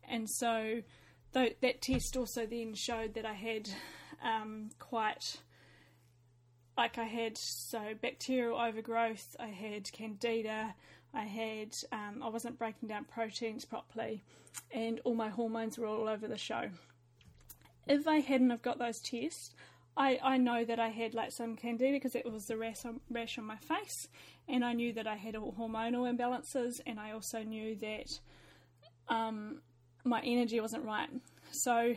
And 0.07 0.29
so 0.29 0.81
th- 1.33 1.57
that 1.61 1.81
test 1.81 2.15
also 2.17 2.45
then 2.45 2.73
showed 2.73 3.13
that 3.15 3.25
i 3.25 3.33
had 3.33 3.69
um, 4.23 4.69
quite 4.79 5.37
like 6.77 6.99
I 6.99 7.05
had 7.05 7.39
so 7.39 7.95
bacterial 7.99 8.55
overgrowth, 8.55 9.35
I 9.39 9.47
had 9.47 9.91
candida, 9.91 10.75
I 11.13 11.23
had 11.23 11.75
um, 11.91 12.21
I 12.23 12.29
wasn't 12.29 12.57
breaking 12.57 12.89
down 12.89 13.05
proteins 13.05 13.65
properly, 13.65 14.23
and 14.71 14.99
all 15.03 15.15
my 15.15 15.29
hormones 15.29 15.77
were 15.77 15.87
all 15.87 16.07
over 16.07 16.27
the 16.27 16.37
show. 16.37 16.69
If 17.87 18.07
I 18.07 18.17
hadn't 18.17 18.49
have 18.49 18.61
got 18.61 18.79
those 18.79 18.99
tests, 18.99 19.53
I, 19.95 20.19
I 20.21 20.37
know 20.37 20.63
that 20.63 20.79
I 20.79 20.89
had 20.89 21.13
like 21.13 21.31
some 21.31 21.55
candida 21.55 21.91
because 21.91 22.15
it 22.15 22.29
was 22.29 22.45
the 22.45 22.57
rash 22.57 22.85
on, 22.85 22.99
rash 23.09 23.37
on 23.37 23.45
my 23.45 23.57
face, 23.57 24.09
and 24.47 24.63
I 24.63 24.73
knew 24.73 24.93
that 24.93 25.07
I 25.07 25.15
had 25.15 25.35
hormonal 25.35 26.05
imbalances, 26.13 26.79
and 26.85 26.99
I 26.99 27.11
also 27.11 27.41
knew 27.43 27.75
that 27.77 28.19
um, 29.09 29.61
my 30.03 30.21
energy 30.21 30.59
wasn't 30.59 30.85
right. 30.85 31.09
So 31.51 31.95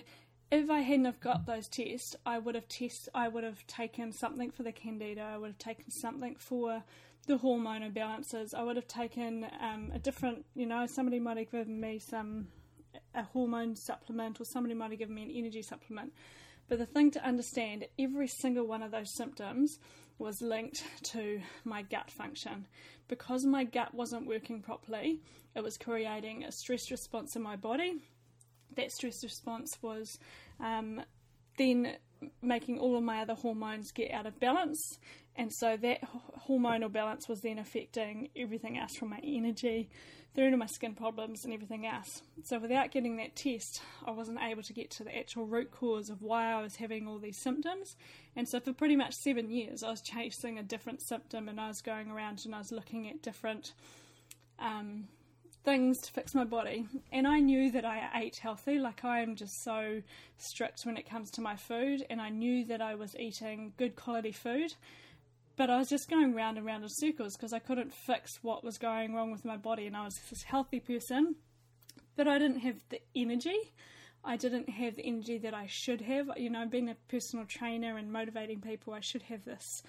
if 0.51 0.71
I 0.71 0.81
hadn't 0.81 1.05
have 1.05 1.21
got 1.21 1.47
those 1.47 1.69
tests, 1.69 2.17
I 2.25 2.39
would 2.39 2.55
have 2.55 2.69
test 2.69 3.09
I 3.15 3.29
would 3.29 3.45
have 3.45 3.67
taken 3.67 4.13
something 4.13 4.51
for 4.51 4.63
the 4.63 4.73
candida. 4.73 5.23
I 5.23 5.37
would 5.37 5.49
have 5.49 5.59
taken 5.59 5.91
something 5.91 6.37
for 6.39 6.83
the 7.27 7.39
hormone 7.39 7.83
imbalances. 7.83 8.55
I 8.55 8.63
would 8.63 8.77
have 8.77 8.89
taken 8.89 9.47
um, 9.61 9.91
a 9.95 9.99
different, 9.99 10.45
you 10.55 10.67
know, 10.67 10.87
somebody 10.87 11.21
might 11.21 11.37
have 11.37 11.51
given 11.51 11.81
me 11.81 11.99
some 11.99 12.49
a 13.15 13.23
hormone 13.23 13.77
supplement, 13.77 14.41
or 14.41 14.45
somebody 14.45 14.75
might 14.75 14.91
have 14.91 14.99
given 14.99 15.15
me 15.15 15.23
an 15.23 15.31
energy 15.31 15.63
supplement. 15.63 16.13
But 16.69 16.79
the 16.79 16.87
thing 16.87 17.11
to 17.13 17.25
understand, 17.25 17.87
every 17.99 18.29
single 18.29 18.67
one 18.67 18.83
of 18.83 18.91
those 18.91 19.15
symptoms 19.15 19.79
was 20.19 20.41
linked 20.41 20.85
to 21.05 21.41
my 21.65 21.83
gut 21.83 22.11
function. 22.11 22.67
Because 23.09 23.45
my 23.45 23.65
gut 23.65 23.93
wasn't 23.93 24.27
working 24.27 24.63
properly, 24.63 25.21
it 25.57 25.63
was 25.63 25.77
creating 25.77 26.45
a 26.45 26.53
stress 26.53 26.91
response 26.91 27.35
in 27.35 27.43
my 27.43 27.57
body. 27.57 27.97
That 28.77 28.93
stress 28.93 29.25
response 29.25 29.77
was 29.83 30.19
um, 30.61 31.03
then 31.59 31.97
making 32.41 32.79
all 32.79 32.97
of 32.97 33.03
my 33.03 33.21
other 33.21 33.35
hormones 33.35 33.91
get 33.91 34.13
out 34.13 34.27
of 34.27 34.39
balance, 34.39 34.99
and 35.37 35.53
so 35.53 35.77
that 35.77 36.01
hormonal 36.49 36.93
balance 36.93 37.29
was 37.29 37.41
then 37.41 37.59
affecting 37.59 38.29
everything 38.37 38.79
else 38.79 38.97
from 38.97 39.11
my 39.11 39.21
energy 39.23 39.89
through 40.35 40.51
to 40.51 40.57
my 40.57 40.67
skin 40.67 40.95
problems 40.95 41.45
and 41.45 41.53
everything 41.53 41.87
else. 41.87 42.23
So 42.45 42.59
without 42.59 42.91
getting 42.93 43.17
that 43.17 43.35
test, 43.35 43.83
I 44.05 44.13
wasn't 44.13 44.39
able 44.41 44.63
to 44.63 44.73
get 44.73 44.91
to 44.93 45.05
the 45.05 45.17
actual 45.17 45.45
root 45.45 45.73
cause 45.73 46.09
of 46.09 46.23
why 46.23 46.53
I 46.53 46.63
was 46.63 46.77
having 46.77 47.09
all 47.09 47.19
these 47.19 47.39
symptoms. 47.39 47.97
And 48.37 48.49
so 48.49 48.61
for 48.61 48.73
pretty 48.73 48.97
much 48.97 49.15
seven 49.15 49.51
years, 49.51 49.83
I 49.83 49.91
was 49.91 50.01
chasing 50.01 50.59
a 50.59 50.63
different 50.63 51.03
symptom, 51.03 51.49
and 51.49 51.61
I 51.61 51.69
was 51.69 51.83
going 51.83 52.11
around 52.11 52.43
and 52.45 52.55
I 52.55 52.59
was 52.59 52.71
looking 52.71 53.09
at 53.09 53.23
different. 53.23 53.73
Um, 54.59 55.09
things 55.65 55.99
to 55.99 56.13
fix 56.13 56.35
my 56.35 56.45
body. 56.45 56.87
And 57.13 57.27
I 57.27 57.41
knew 57.41 57.71
that 57.73 57.85
I 57.85 58.09
ate 58.15 58.37
healthy, 58.37 58.79
like 58.79 59.05
I 59.05 59.21
am 59.21 59.37
just 59.37 59.63
so 59.63 60.03
strict 60.39 60.87
when 60.87 60.97
it 60.97 61.09
comes 61.09 61.31
to 61.33 61.41
my 61.41 61.57
food, 61.57 62.05
and 62.09 62.21
I 62.21 62.31
knew 62.31 62.65
that 62.67 62.81
I 62.81 62.95
was 62.95 63.15
eating 63.17 63.73
good 63.77 63.97
quality 63.97 64.33
food. 64.33 64.75
But 65.61 65.69
I 65.69 65.77
was 65.77 65.91
just 65.91 66.09
going 66.09 66.35
round 66.35 66.57
and 66.57 66.65
round 66.65 66.85
in 66.85 66.89
circles 66.89 67.37
because 67.37 67.53
I 67.53 67.59
couldn't 67.59 67.93
fix 67.93 68.39
what 68.41 68.65
was 68.65 68.79
going 68.79 69.13
wrong 69.13 69.31
with 69.31 69.45
my 69.45 69.59
body, 69.59 69.87
and 69.87 69.95
I 69.95 70.05
was 70.05 70.19
this 70.31 70.43
healthy 70.43 70.81
person, 70.81 71.35
but 72.17 72.27
I 72.27 72.39
didn't 72.39 72.61
have 72.61 72.77
the 72.89 73.03
energy. 73.15 73.59
I 74.25 74.39
didn't 74.39 74.71
have 74.71 74.97
the 74.97 75.05
energy 75.05 75.37
that 75.37 75.53
I 75.53 75.67
should 75.69 76.01
have. 76.01 76.29
You 76.39 76.49
know, 76.49 76.67
being 76.67 76.89
a 76.89 76.97
personal 77.09 77.45
trainer 77.45 77.99
and 77.99 78.11
motivating 78.11 78.63
people, 78.63 78.95
I 78.95 79.01
should 79.01 79.21
have 79.25 79.45
this 79.45 79.83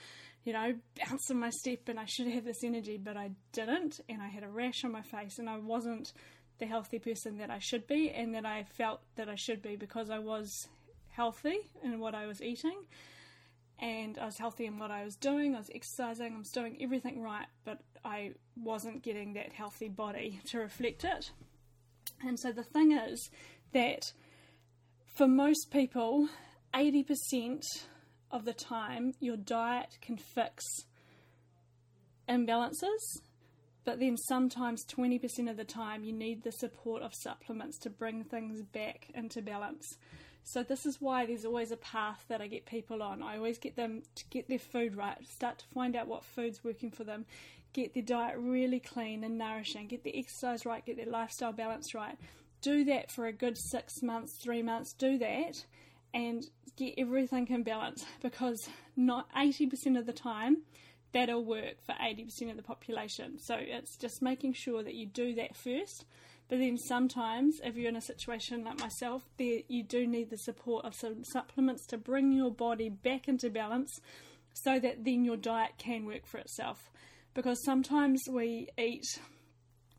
you 0.44 0.51
know, 0.51 0.74
bounce 0.98 1.30
in 1.30 1.40
my 1.40 1.51
step 1.51 1.88
and 1.88 1.98
I 1.98 2.06
should 2.06 2.28
have 2.28 2.44
this 2.44 2.66
energy, 2.66 2.98
but 2.98 3.16
I 3.16 3.32
didn't. 3.54 4.01
And 4.10 4.22
I 4.22 4.28
had 4.28 4.44
a 4.44 4.50
rash 4.50 4.84
on 4.84 4.92
my 4.92 5.04
face 5.04 5.40
and 5.40 5.50
I 5.50 5.58
wasn't 5.58 6.12
the 6.60 6.66
healthy 6.66 7.00
person 7.00 7.38
that 7.38 7.50
I 7.50 7.60
should 7.60 7.88
be 7.88 8.10
and 8.10 8.36
that 8.36 8.46
I 8.46 8.66
felt 8.78 9.00
that 9.16 9.30
I 9.30 9.36
should 9.36 9.62
be 9.62 9.78
because 9.78 10.10
I 10.10 10.20
was 10.20 10.68
healthy 11.12 11.60
in 11.82 12.01
what 12.01 12.13
I 12.13 12.28
was 12.28 12.42
eating 12.42 12.75
and 13.82 14.18
I 14.20 14.26
was 14.26 14.38
healthy 14.38 14.68
in 14.68 14.78
what 14.78 14.92
I 14.92 15.04
was 15.04 15.16
doing. 15.16 15.56
I 15.56 15.58
was 15.58 15.72
exercising, 15.74 16.36
I 16.36 16.38
was 16.38 16.52
doing 16.52 16.78
everything 16.80 17.22
right, 17.22 17.48
but 17.66 17.80
I 18.06 18.34
wasn't 18.56 19.02
getting 19.02 19.34
that 19.34 19.52
healthy 19.52 19.90
body 19.90 20.40
to 20.48 20.60
reflect 20.60 21.04
it. 21.04 21.32
And 22.24 22.40
so 22.40 22.52
the 22.52 22.64
thing 22.64 22.92
is 22.92 23.30
that 23.74 24.14
for 25.16 25.28
most 25.28 25.72
people, 25.72 26.30
80% 26.74 27.64
of 28.30 28.46
the 28.46 28.54
time, 28.54 29.14
your 29.20 29.36
diet 29.36 29.98
can 30.02 30.18
fix 30.18 30.64
imbalances, 32.30 33.20
but 33.84 34.00
then 34.00 34.16
sometimes 34.16 34.86
20% 34.86 35.50
of 35.50 35.58
the 35.58 35.66
time, 35.66 36.04
you 36.04 36.14
need 36.14 36.44
the 36.44 36.52
support 36.52 37.02
of 37.02 37.14
supplements 37.16 37.80
to 37.80 37.90
bring 37.90 38.24
things 38.24 38.62
back 38.62 39.08
into 39.16 39.42
balance. 39.42 39.98
So, 40.44 40.64
this 40.64 40.86
is 40.86 41.00
why 41.00 41.26
there's 41.26 41.46
always 41.46 41.72
a 41.72 41.78
path 41.78 42.26
that 42.28 42.42
I 42.42 42.48
get 42.48 42.66
people 42.66 43.04
on. 43.04 43.22
I 43.22 43.38
always 43.38 43.58
get 43.58 43.76
them 43.76 44.04
to 44.16 44.24
get 44.30 44.48
their 44.48 44.60
food 44.60 44.96
right, 44.96 45.18
start 45.27 45.60
to 45.60 45.66
find 45.74 45.96
out 45.96 46.08
what 46.08 46.24
food's 46.24 46.64
working 46.64 46.92
for 46.92 47.04
them, 47.04 47.25
get 47.74 47.94
their 47.94 48.04
diet 48.04 48.38
really 48.38 48.80
clean 48.80 49.24
and 49.24 49.38
nourishing, 49.38 49.88
get 49.88 50.04
their 50.04 50.14
exercise 50.16 50.66
right, 50.66 50.86
get 50.86 50.98
their 50.98 51.06
lifestyle 51.06 51.54
balance 51.54 51.94
right. 51.94 52.18
Do 52.62 52.84
that 52.86 53.12
for 53.12 53.25
a 53.25 53.34
good 53.34 53.58
six 53.58 54.04
months, 54.04 54.38
three 54.38 54.62
months, 54.62 54.94
do 54.94 55.18
that, 55.18 55.66
and 56.14 56.44
get 56.75 56.96
everything 56.98 57.48
in 57.48 57.64
balance 57.64 58.06
because 58.22 58.70
not 58.96 59.32
80% 59.34 59.98
of 59.98 60.06
the 60.06 60.14
time 60.14 60.58
that'll 61.14 61.44
work 61.44 61.76
for 61.86 61.94
80% 61.94 62.50
of 62.50 62.58
the 62.58 62.64
population. 62.64 63.40
So 63.40 63.56
it's 63.58 63.98
just 63.98 64.22
making 64.22 64.54
sure 64.54 64.84
that 64.84 64.96
you 64.96 65.06
do 65.06 65.36
that 65.36 65.56
first. 65.56 66.06
But 66.50 66.60
then 66.60 66.78
sometimes, 66.78 67.60
if 67.64 67.78
you're 67.78 67.90
in 67.90 67.96
a 67.96 68.02
situation 68.02 68.64
like 68.66 68.80
myself, 68.80 69.24
there 69.38 69.60
you 69.70 69.84
do 69.84 70.06
need 70.06 70.30
the 70.30 70.38
support 70.38 70.84
of 70.84 70.94
some 70.94 71.24
supplements 71.24 71.86
to 71.88 71.98
bring 71.98 72.34
your 72.34 72.52
body 72.52 72.90
back 72.90 73.28
into 73.30 73.50
balance, 73.50 74.02
so 74.54 74.78
that 74.80 75.06
then 75.06 75.24
your 75.24 75.38
diet 75.38 75.72
can 75.78 76.06
work 76.06 76.26
for 76.26 76.40
itself. 76.40 76.92
Because 77.34 77.64
sometimes 77.64 78.22
we 78.30 78.68
eat. 78.78 79.06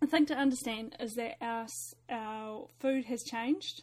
The 0.00 0.06
thing 0.06 0.26
to 0.26 0.34
understand 0.34 0.94
is 1.00 1.14
that 1.14 1.36
our 1.40 1.66
our 2.10 2.66
food 2.80 3.06
has 3.06 3.22
changed, 3.22 3.82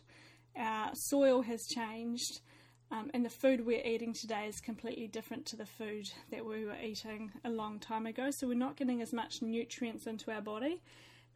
our 0.55 0.91
soil 0.93 1.41
has 1.41 1.65
changed, 1.73 2.41
um, 2.91 3.11
and 3.13 3.23
the 3.23 3.29
food 3.29 3.65
we're 3.65 3.85
eating 3.85 4.13
today 4.13 4.47
is 4.47 4.59
completely 4.59 5.07
different 5.07 5.45
to 5.47 5.55
the 5.55 5.65
food 5.65 6.11
that 6.31 6.45
we 6.45 6.65
were 6.65 6.77
eating 6.81 7.31
a 7.45 7.49
long 7.49 7.79
time 7.79 8.05
ago. 8.05 8.31
So 8.31 8.47
we're 8.47 8.55
not 8.55 8.77
getting 8.77 9.01
as 9.01 9.13
much 9.13 9.41
nutrients 9.41 10.07
into 10.07 10.31
our 10.31 10.41
body. 10.41 10.81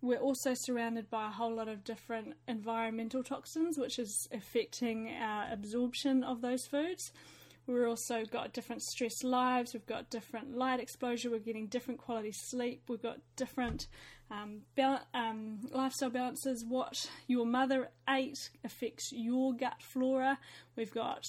We're 0.01 0.19
also 0.19 0.53
surrounded 0.53 1.09
by 1.09 1.27
a 1.27 1.31
whole 1.31 1.53
lot 1.53 1.69
of 1.69 1.83
different 1.83 2.33
environmental 2.47 3.23
toxins, 3.23 3.77
which 3.77 3.99
is 3.99 4.27
affecting 4.33 5.11
our 5.11 5.47
absorption 5.51 6.23
of 6.23 6.41
those 6.41 6.65
foods. 6.65 7.11
We've 7.65 7.87
also 7.87 8.25
got 8.25 8.51
different 8.51 8.81
stress 8.81 9.23
lives, 9.23 9.73
we've 9.73 9.85
got 9.85 10.09
different 10.09 10.57
light 10.57 10.81
exposure, 10.81 11.29
we're 11.29 11.39
getting 11.39 11.67
different 11.67 12.01
quality 12.01 12.33
sleep, 12.33 12.81
we've 12.89 13.01
got 13.01 13.19
different 13.37 13.87
um, 14.31 14.61
um, 15.13 15.59
lifestyle 15.71 16.09
balances. 16.09 16.65
What 16.67 17.09
your 17.27 17.45
mother 17.45 17.89
ate 18.09 18.49
affects 18.63 19.11
your 19.11 19.53
gut 19.53 19.81
flora. 19.81 20.39
We've 20.75 20.93
got 20.93 21.25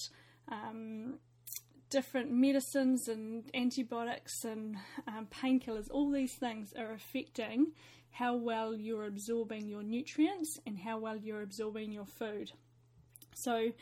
um, 0.50 1.18
different 1.90 2.30
medicines 2.32 3.08
and 3.08 3.44
antibiotics 3.54 4.44
and 4.44 4.76
um, 5.06 5.28
painkillers. 5.30 5.86
All 5.90 6.10
these 6.10 6.34
things 6.34 6.72
are 6.78 6.92
affecting 6.92 7.72
how 8.10 8.36
well 8.36 8.74
you're 8.74 9.06
absorbing 9.06 9.68
your 9.68 9.82
nutrients 9.82 10.58
and 10.66 10.78
how 10.78 10.98
well 10.98 11.16
you're 11.16 11.42
absorbing 11.42 11.92
your 11.92 12.06
food. 12.06 12.52
So, 13.34 13.72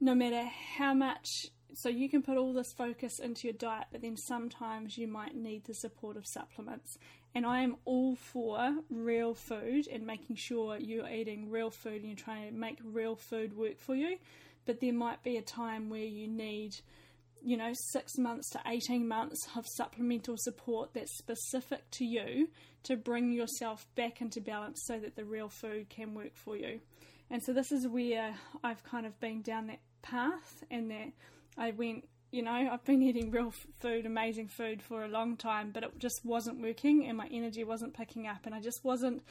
no 0.00 0.14
matter 0.14 0.48
how 0.78 0.94
much 0.94 1.48
so 1.74 1.88
you 1.88 2.08
can 2.08 2.22
put 2.22 2.36
all 2.36 2.52
this 2.52 2.72
focus 2.72 3.18
into 3.18 3.46
your 3.46 3.54
diet, 3.54 3.86
but 3.92 4.02
then 4.02 4.16
sometimes 4.16 4.96
you 4.96 5.06
might 5.06 5.34
need 5.36 5.64
the 5.64 5.74
support 5.74 6.16
of 6.16 6.26
supplements. 6.26 6.98
And 7.34 7.46
I 7.46 7.62
am 7.62 7.76
all 7.84 8.16
for 8.16 8.74
real 8.90 9.34
food 9.34 9.86
and 9.92 10.06
making 10.06 10.36
sure 10.36 10.76
you're 10.78 11.08
eating 11.08 11.50
real 11.50 11.70
food 11.70 12.00
and 12.00 12.06
you're 12.06 12.16
trying 12.16 12.48
to 12.48 12.54
make 12.54 12.78
real 12.82 13.16
food 13.16 13.56
work 13.56 13.78
for 13.78 13.94
you. 13.94 14.16
But 14.66 14.80
there 14.80 14.92
might 14.92 15.22
be 15.22 15.36
a 15.36 15.42
time 15.42 15.88
where 15.88 16.00
you 16.00 16.26
need, 16.26 16.74
you 17.42 17.56
know, 17.56 17.72
six 17.92 18.18
months 18.18 18.50
to 18.50 18.60
18 18.66 19.06
months 19.06 19.46
of 19.56 19.64
supplemental 19.76 20.36
support 20.38 20.94
that's 20.94 21.16
specific 21.18 21.88
to 21.92 22.04
you 22.04 22.48
to 22.84 22.96
bring 22.96 23.32
yourself 23.32 23.86
back 23.94 24.20
into 24.20 24.40
balance 24.40 24.82
so 24.86 24.98
that 24.98 25.14
the 25.16 25.24
real 25.24 25.48
food 25.48 25.88
can 25.88 26.14
work 26.14 26.34
for 26.34 26.56
you. 26.56 26.80
And 27.30 27.42
so 27.42 27.52
this 27.52 27.70
is 27.72 27.86
where 27.86 28.34
I've 28.64 28.82
kind 28.84 29.06
of 29.06 29.18
been 29.20 29.42
down 29.42 29.66
that 29.66 29.80
path 30.02 30.64
and 30.70 30.90
that 30.90 31.12
I 31.56 31.72
went, 31.72 32.08
you 32.30 32.42
know, 32.42 32.68
I've 32.70 32.84
been 32.84 33.02
eating 33.02 33.30
real 33.30 33.52
food, 33.80 34.04
amazing 34.04 34.48
food 34.48 34.82
for 34.82 35.04
a 35.04 35.08
long 35.08 35.36
time, 35.36 35.70
but 35.72 35.82
it 35.82 35.98
just 35.98 36.24
wasn't 36.24 36.60
working 36.60 37.06
and 37.06 37.16
my 37.16 37.28
energy 37.32 37.64
wasn't 37.64 37.94
picking 37.94 38.26
up. 38.26 38.44
And 38.44 38.54
I 38.54 38.60
just 38.60 38.84
wasn't, 38.84 39.22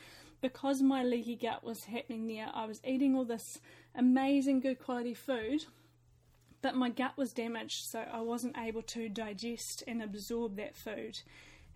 because 0.42 0.82
my 0.82 1.04
leaky 1.04 1.36
gut 1.36 1.64
was 1.64 1.84
happening 1.84 2.28
there, 2.28 2.50
I 2.54 2.66
was 2.66 2.82
eating 2.84 3.16
all 3.16 3.26
this 3.26 3.60
amazing, 3.96 4.62
good 4.62 4.80
quality 4.80 5.14
food, 5.14 5.66
but 6.62 6.76
my 6.76 6.90
gut 6.90 7.16
was 7.18 7.34
damaged, 7.34 7.86
so 7.86 8.04
I 8.12 8.22
wasn't 8.22 8.58
able 8.58 8.82
to 8.82 9.10
digest 9.10 9.84
and 9.88 10.02
absorb 10.02 10.56
that 10.56 10.76
food. 10.76 11.20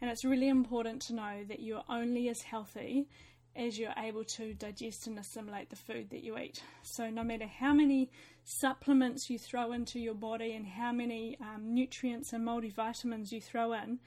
And 0.01 0.09
it's 0.09 0.25
really 0.25 0.49
important 0.49 1.03
to 1.03 1.13
know 1.13 1.43
that 1.47 1.59
you're 1.59 1.83
only 1.87 2.29
as 2.29 2.41
healthy 2.41 3.07
as 3.55 3.77
you're 3.77 3.93
able 3.97 4.23
to 4.23 4.53
digest 4.53 5.07
and 5.07 5.19
assimilate 5.19 5.69
the 5.69 5.75
food 5.75 6.09
that 6.09 6.23
you 6.23 6.37
eat. 6.37 6.63
So, 6.83 7.09
no 7.09 7.23
matter 7.23 7.45
how 7.45 7.73
many 7.73 8.09
supplements 8.43 9.29
you 9.29 9.37
throw 9.37 9.71
into 9.71 9.99
your 9.99 10.13
body 10.13 10.53
and 10.53 10.67
how 10.67 10.91
many 10.91 11.37
um, 11.39 11.73
nutrients 11.73 12.33
and 12.33 12.45
multivitamins 12.45 13.31
you 13.31 13.41
throw 13.41 13.73
in, 13.73 13.99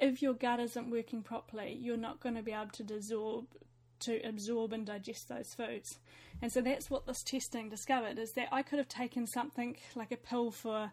if 0.00 0.22
your 0.22 0.34
gut 0.34 0.60
isn't 0.60 0.90
working 0.90 1.22
properly, 1.22 1.78
you're 1.80 1.96
not 1.96 2.20
going 2.20 2.34
to 2.34 2.42
be 2.42 2.52
able 2.52 2.70
to 2.72 2.82
absorb 2.82 3.46
to 4.00 4.20
absorb 4.26 4.72
and 4.72 4.84
digest 4.84 5.28
those 5.28 5.54
foods. 5.54 5.98
And 6.42 6.52
so 6.52 6.60
that's 6.60 6.90
what 6.90 7.06
this 7.06 7.22
testing 7.22 7.68
discovered 7.70 8.18
is 8.18 8.32
that 8.32 8.48
I 8.52 8.62
could 8.62 8.78
have 8.78 8.88
taken 8.88 9.26
something 9.26 9.76
like 9.94 10.12
a 10.12 10.16
pill 10.16 10.50
for 10.50 10.90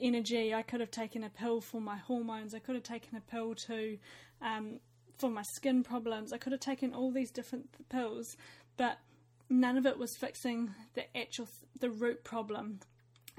energy. 0.00 0.54
I 0.54 0.62
could 0.62 0.80
have 0.80 0.90
taken 0.90 1.24
a 1.24 1.30
pill 1.30 1.60
for 1.60 1.80
my 1.80 1.96
hormones. 1.96 2.54
I 2.54 2.58
could 2.58 2.74
have 2.74 2.84
taken 2.84 3.16
a 3.16 3.20
pill 3.20 3.54
to 3.54 3.98
um, 4.42 4.80
for 5.18 5.30
my 5.30 5.42
skin 5.42 5.82
problems. 5.82 6.32
I 6.32 6.38
could 6.38 6.52
have 6.52 6.60
taken 6.60 6.92
all 6.92 7.10
these 7.10 7.30
different 7.30 7.88
pills, 7.88 8.36
but 8.76 8.98
none 9.48 9.76
of 9.76 9.86
it 9.86 9.98
was 9.98 10.16
fixing 10.16 10.74
the 10.94 11.16
actual 11.16 11.48
the 11.78 11.90
root 11.90 12.24
problem. 12.24 12.80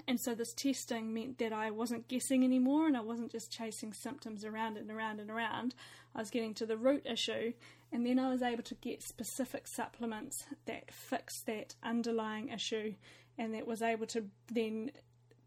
And 0.08 0.20
so 0.20 0.36
this 0.36 0.54
testing 0.54 1.14
meant 1.14 1.40
that 1.40 1.54
I 1.54 1.72
wasn't 1.72 2.08
guessing 2.08 2.44
anymore 2.44 2.86
and 2.86 2.96
I 2.96 3.02
wasn't 3.02 3.32
just 3.32 3.52
chasing 3.52 3.94
symptoms 3.94 4.46
around 4.46 4.78
and 4.78 4.92
around 4.92 5.20
and 5.20 5.32
around. 5.32 5.74
I 6.14 6.20
was 6.20 6.30
getting 6.30 6.54
to 6.56 6.66
the 6.66 6.78
root 6.78 7.06
issue 7.06 7.54
and 7.92 8.06
then 8.06 8.20
I 8.20 8.30
was 8.30 8.42
able 8.42 8.64
to 8.64 8.76
get 8.76 9.02
specific 9.02 9.68
supplements 9.68 10.44
that 10.66 10.94
fixed 10.94 11.46
that 11.48 11.76
underlying 11.82 12.50
issue 12.50 12.94
and 13.38 13.54
that 13.54 13.66
was 13.66 13.82
able 13.82 14.06
to 14.08 14.26
then 14.54 14.92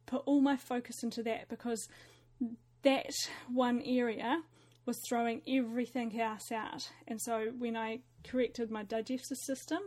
put 0.07 0.23
all 0.27 0.41
my 0.41 0.57
focus 0.57 1.03
into 1.03 1.23
that 1.25 1.49
because 1.49 1.89
that 2.83 3.13
one 3.53 3.83
area 3.85 4.43
was 4.89 4.99
throwing 5.07 5.43
everything 5.47 6.19
else 6.19 6.51
out. 6.51 6.91
And 7.07 7.21
so 7.21 7.53
when 7.59 7.77
I 7.77 7.99
corrected 8.27 8.71
my 8.71 8.85
digestive 8.85 9.37
system 9.37 9.81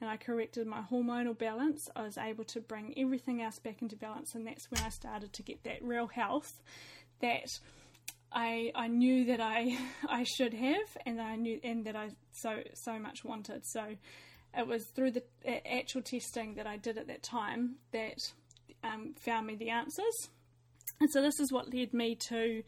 and 0.00 0.08
I 0.08 0.16
corrected 0.16 0.68
my 0.68 0.80
hormonal 0.80 1.36
balance, 1.36 1.88
I 1.96 2.02
was 2.02 2.16
able 2.16 2.44
to 2.44 2.60
bring 2.60 2.94
everything 2.96 3.42
else 3.42 3.58
back 3.58 3.82
into 3.82 3.96
balance. 3.96 4.36
And 4.36 4.46
that's 4.46 4.70
when 4.70 4.80
I 4.80 4.90
started 4.90 5.32
to 5.32 5.42
get 5.42 5.64
that 5.64 5.82
real 5.82 6.06
health 6.06 6.62
that 7.20 7.48
I 8.30 8.70
I 8.76 8.86
knew 8.86 9.24
that 9.24 9.40
I 9.40 9.76
I 10.08 10.22
should 10.22 10.54
have, 10.54 10.96
and 11.04 11.20
I 11.20 11.34
knew 11.34 11.58
and 11.64 11.84
that 11.86 11.96
I 11.96 12.10
so 12.30 12.62
so 12.74 13.00
much 13.00 13.24
wanted. 13.24 13.66
So 13.66 13.96
it 14.56 14.66
was 14.68 14.84
through 14.94 15.12
the 15.12 15.24
actual 15.68 16.02
testing 16.02 16.54
that 16.54 16.66
I 16.68 16.76
did 16.76 16.96
at 16.96 17.08
that 17.08 17.24
time 17.24 17.74
that 17.90 18.18
um, 18.84 19.14
found 19.18 19.48
me 19.48 19.56
the 19.56 19.70
answers. 19.70 20.28
And 21.00 21.10
so 21.10 21.22
this 21.22 21.40
is 21.40 21.50
what 21.50 21.74
led 21.74 21.92
me 21.92 22.16
to 22.28 22.62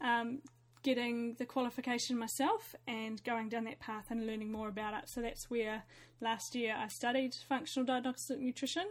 um, 0.00 0.40
getting 0.82 1.34
the 1.34 1.46
qualification 1.46 2.18
myself 2.18 2.74
and 2.86 3.22
going 3.24 3.48
down 3.48 3.64
that 3.64 3.80
path 3.80 4.06
and 4.10 4.26
learning 4.26 4.50
more 4.50 4.68
about 4.68 4.94
it. 4.94 5.08
So 5.08 5.20
that's 5.20 5.50
where 5.50 5.84
last 6.20 6.54
year 6.54 6.74
I 6.76 6.88
studied 6.88 7.34
functional 7.48 7.86
diagnostic 7.86 8.40
nutrition 8.40 8.86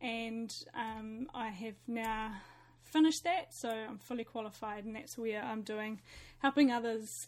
and 0.00 0.52
um, 0.74 1.28
I 1.34 1.48
have 1.48 1.76
now 1.86 2.32
finished 2.92 3.24
that. 3.24 3.54
So 3.54 3.68
I'm 3.70 3.98
fully 3.98 4.24
qualified, 4.24 4.84
and 4.84 4.94
that's 4.94 5.16
where 5.16 5.42
I'm 5.42 5.62
doing 5.62 6.00
helping 6.38 6.70
others 6.70 7.26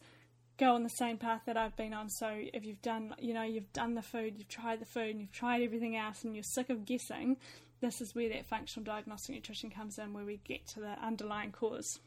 go 0.59 0.75
on 0.75 0.83
the 0.83 0.91
same 0.91 1.17
path 1.17 1.43
that 1.47 1.57
I've 1.57 1.77
been 1.77 1.95
on. 1.95 2.09
So 2.11 2.29
if 2.31 2.65
you've 2.65 2.83
done, 2.83 3.15
you 3.19 3.35
know, 3.35 3.43
you've 3.43 3.73
done 3.73 3.95
the 3.95 4.03
food, 4.03 4.35
you've 4.37 4.49
tried 4.49 4.81
the 4.81 4.87
food, 4.87 5.11
and 5.11 5.21
you've 5.21 5.33
tried 5.33 5.63
everything 5.63 5.97
else, 5.97 6.25
and 6.25 6.35
you're 6.35 6.45
sick 6.45 6.71
of 6.71 6.85
guessing, 6.85 7.37
this 7.81 8.01
is 8.01 8.15
where 8.15 8.29
that 8.29 8.47
functional 8.47 8.85
diagnostic 8.85 9.35
nutrition 9.35 9.71
comes 9.71 9.99
in, 9.99 10.13
where 10.13 10.25
we 10.25 10.41
get 10.45 10.67
to 10.69 10.81
the 10.81 10.97
underlying 11.05 11.53
cause. 11.53 11.99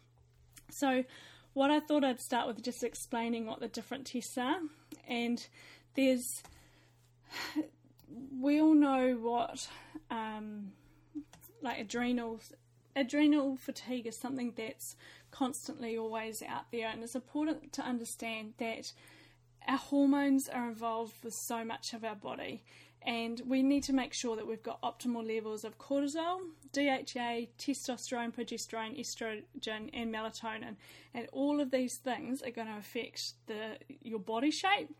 So 0.69 1.03
what 1.57 1.71
I 1.71 1.79
thought 1.79 2.03
I'd 2.03 2.21
start 2.21 2.45
with 2.45 2.61
just 2.61 2.83
explaining 2.83 3.47
what 3.47 3.59
the 3.59 3.67
different 3.67 4.05
tests 4.05 4.37
are. 4.37 4.59
And 5.07 5.45
there's, 5.95 6.43
we 8.39 8.61
all 8.61 8.75
know 8.75 9.17
what, 9.19 9.67
um, 10.11 10.73
like 11.63 11.79
adrenals, 11.79 12.53
adrenal 12.95 13.55
fatigue 13.55 14.05
is 14.05 14.15
something 14.15 14.53
that's 14.55 14.95
constantly 15.31 15.97
always 15.97 16.43
out 16.43 16.71
there, 16.71 16.89
and 16.89 17.01
it's 17.03 17.15
important 17.15 17.73
to 17.73 17.81
understand 17.81 18.53
that 18.59 18.93
our 19.67 19.77
hormones 19.77 20.47
are 20.47 20.69
involved 20.69 21.23
with 21.23 21.33
so 21.33 21.65
much 21.65 21.91
of 21.91 22.03
our 22.03 22.15
body 22.15 22.63
and 23.07 23.41
we 23.47 23.63
need 23.63 23.83
to 23.83 23.93
make 23.93 24.13
sure 24.13 24.35
that 24.35 24.45
we've 24.45 24.61
got 24.61 24.81
optimal 24.81 25.25
levels 25.25 25.63
of 25.63 25.77
cortisol, 25.77 26.41
DHEA, 26.73 27.47
testosterone, 27.57 28.35
progesterone, 28.35 28.99
estrogen, 28.99 29.89
and 29.93 30.13
melatonin. 30.13 30.75
And 31.13 31.27
all 31.31 31.61
of 31.61 31.71
these 31.71 31.97
things 32.03 32.41
are 32.41 32.51
going 32.51 32.67
to 32.67 32.77
affect 32.77 33.21
the 33.47 33.77
your 34.01 34.19
body 34.19 34.51
shape. 34.51 34.93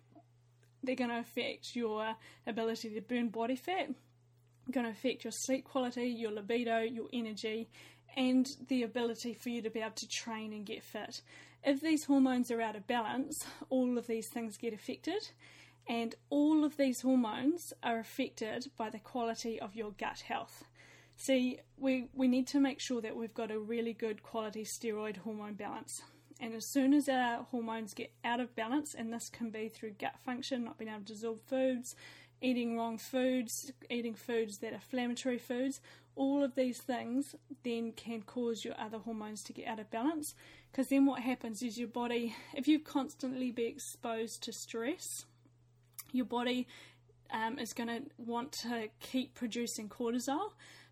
They're 0.81 0.95
going 0.95 1.09
to 1.09 1.19
affect 1.19 1.75
your 1.75 2.15
ability 2.47 2.91
to 2.91 3.01
burn 3.01 3.27
body 3.27 3.57
fat. 3.57 3.89
Going 4.71 4.85
to 4.85 4.91
affect 4.91 5.25
your 5.25 5.31
sleep 5.31 5.65
quality, 5.65 6.07
your 6.07 6.31
libido, 6.31 6.79
your 6.79 7.09
energy, 7.11 7.67
and 8.15 8.47
the 8.69 8.83
ability 8.83 9.33
for 9.33 9.49
you 9.49 9.61
to 9.61 9.69
be 9.69 9.81
able 9.81 9.91
to 9.95 10.07
train 10.07 10.53
and 10.53 10.65
get 10.65 10.81
fit. 10.81 11.21
If 11.61 11.81
these 11.81 12.05
hormones 12.05 12.51
are 12.51 12.61
out 12.61 12.77
of 12.77 12.87
balance, 12.87 13.37
all 13.69 13.97
of 13.97 14.07
these 14.07 14.29
things 14.33 14.55
get 14.55 14.73
affected 14.73 15.29
and 15.87 16.15
all 16.29 16.63
of 16.63 16.77
these 16.77 17.01
hormones 17.01 17.73
are 17.81 17.99
affected 17.99 18.69
by 18.77 18.89
the 18.89 18.99
quality 18.99 19.59
of 19.59 19.75
your 19.75 19.91
gut 19.91 20.21
health. 20.21 20.65
See, 21.15 21.59
we, 21.77 22.09
we 22.13 22.27
need 22.27 22.47
to 22.47 22.59
make 22.59 22.79
sure 22.79 23.01
that 23.01 23.15
we've 23.15 23.33
got 23.33 23.51
a 23.51 23.59
really 23.59 23.93
good 23.93 24.21
quality 24.21 24.63
steroid 24.63 25.17
hormone 25.17 25.55
balance. 25.55 26.03
And 26.39 26.53
as 26.53 26.65
soon 26.65 26.93
as 26.93 27.09
our 27.09 27.43
hormones 27.43 27.95
get 27.95 28.11
out 28.23 28.39
of 28.39 28.55
balance, 28.55 28.93
and 28.93 29.11
this 29.11 29.29
can 29.29 29.49
be 29.49 29.69
through 29.69 29.91
gut 29.99 30.15
function, 30.23 30.65
not 30.65 30.77
being 30.77 30.91
able 30.91 31.05
to 31.05 31.13
absorb 31.13 31.39
foods, 31.47 31.95
eating 32.41 32.77
wrong 32.77 32.99
foods, 32.99 33.71
eating 33.89 34.13
foods 34.13 34.59
that 34.59 34.73
are 34.73 34.75
inflammatory 34.75 35.39
foods, 35.39 35.81
all 36.15 36.43
of 36.43 36.55
these 36.55 36.79
things 36.79 37.35
then 37.63 37.91
can 37.93 38.21
cause 38.21 38.63
your 38.63 38.79
other 38.79 38.99
hormones 38.99 39.43
to 39.43 39.53
get 39.53 39.67
out 39.67 39.79
of 39.79 39.89
balance. 39.89 40.35
Because 40.71 40.89
then 40.89 41.05
what 41.05 41.21
happens 41.21 41.63
is 41.63 41.79
your 41.79 41.87
body, 41.87 42.35
if 42.53 42.67
you 42.67 42.79
constantly 42.79 43.51
be 43.51 43.65
exposed 43.65 44.43
to 44.43 44.53
stress, 44.53 45.25
your 46.11 46.25
body 46.25 46.67
um, 47.31 47.59
is 47.59 47.73
going 47.73 47.89
to 47.89 48.01
want 48.17 48.51
to 48.63 48.87
keep 48.99 49.35
producing 49.35 49.89
cortisol, 49.89 50.51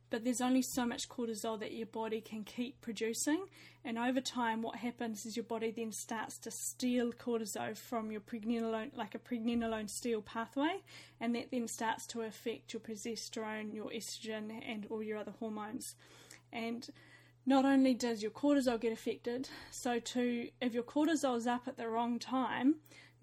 but 0.09 0.23
there's 0.23 0.41
only 0.41 0.61
so 0.61 0.85
much 0.85 1.09
cortisol 1.09 1.59
that 1.59 1.73
your 1.73 1.87
body 1.87 2.21
can 2.21 2.43
keep 2.43 2.79
producing. 2.81 3.45
And 3.83 3.97
over 3.97 4.21
time, 4.21 4.61
what 4.61 4.77
happens 4.77 5.25
is 5.25 5.35
your 5.35 5.45
body 5.45 5.71
then 5.75 5.91
starts 5.91 6.37
to 6.39 6.51
steal 6.51 7.11
cortisol 7.11 7.77
from 7.77 8.11
your 8.11 8.21
pregnenolone, 8.21 8.95
like 8.95 9.15
a 9.15 9.19
pregnenolone 9.19 9.89
steal 9.89 10.21
pathway, 10.21 10.81
and 11.19 11.35
that 11.35 11.51
then 11.51 11.67
starts 11.67 12.05
to 12.07 12.21
affect 12.21 12.73
your 12.73 12.81
progesterone, 12.81 13.73
your 13.73 13.89
estrogen, 13.89 14.51
and 14.67 14.85
all 14.89 15.01
your 15.01 15.17
other 15.17 15.33
hormones. 15.39 15.95
And 16.53 16.87
not 17.45 17.65
only 17.65 17.93
does 17.93 18.21
your 18.21 18.31
cortisol 18.31 18.79
get 18.79 18.91
affected, 18.91 19.49
so 19.69 19.99
too, 19.99 20.49
if 20.61 20.73
your 20.73 20.83
cortisol 20.83 21.37
is 21.37 21.45
up 21.45 21.67
at 21.67 21.77
the 21.77 21.87
wrong 21.87 22.17
time, 22.17 22.75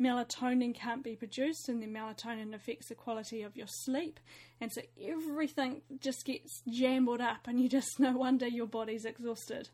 melatonin 0.02 0.74
can't 0.74 1.04
be 1.04 1.16
produced, 1.16 1.68
and 1.68 1.82
then 1.82 1.92
melatonin 1.92 2.54
affects 2.54 2.88
the 2.88 2.94
quality 2.94 3.42
of 3.42 3.56
your 3.56 3.66
sleep. 3.66 4.18
And 4.60 4.72
so 4.72 4.82
everything 5.02 5.82
just 6.00 6.24
gets 6.24 6.62
jumbled 6.68 7.20
up, 7.20 7.46
and 7.46 7.60
you 7.60 7.68
just 7.68 7.98
no 8.00 8.12
wonder 8.12 8.46
your 8.46 8.66
body's 8.66 9.04
exhausted. 9.04 9.68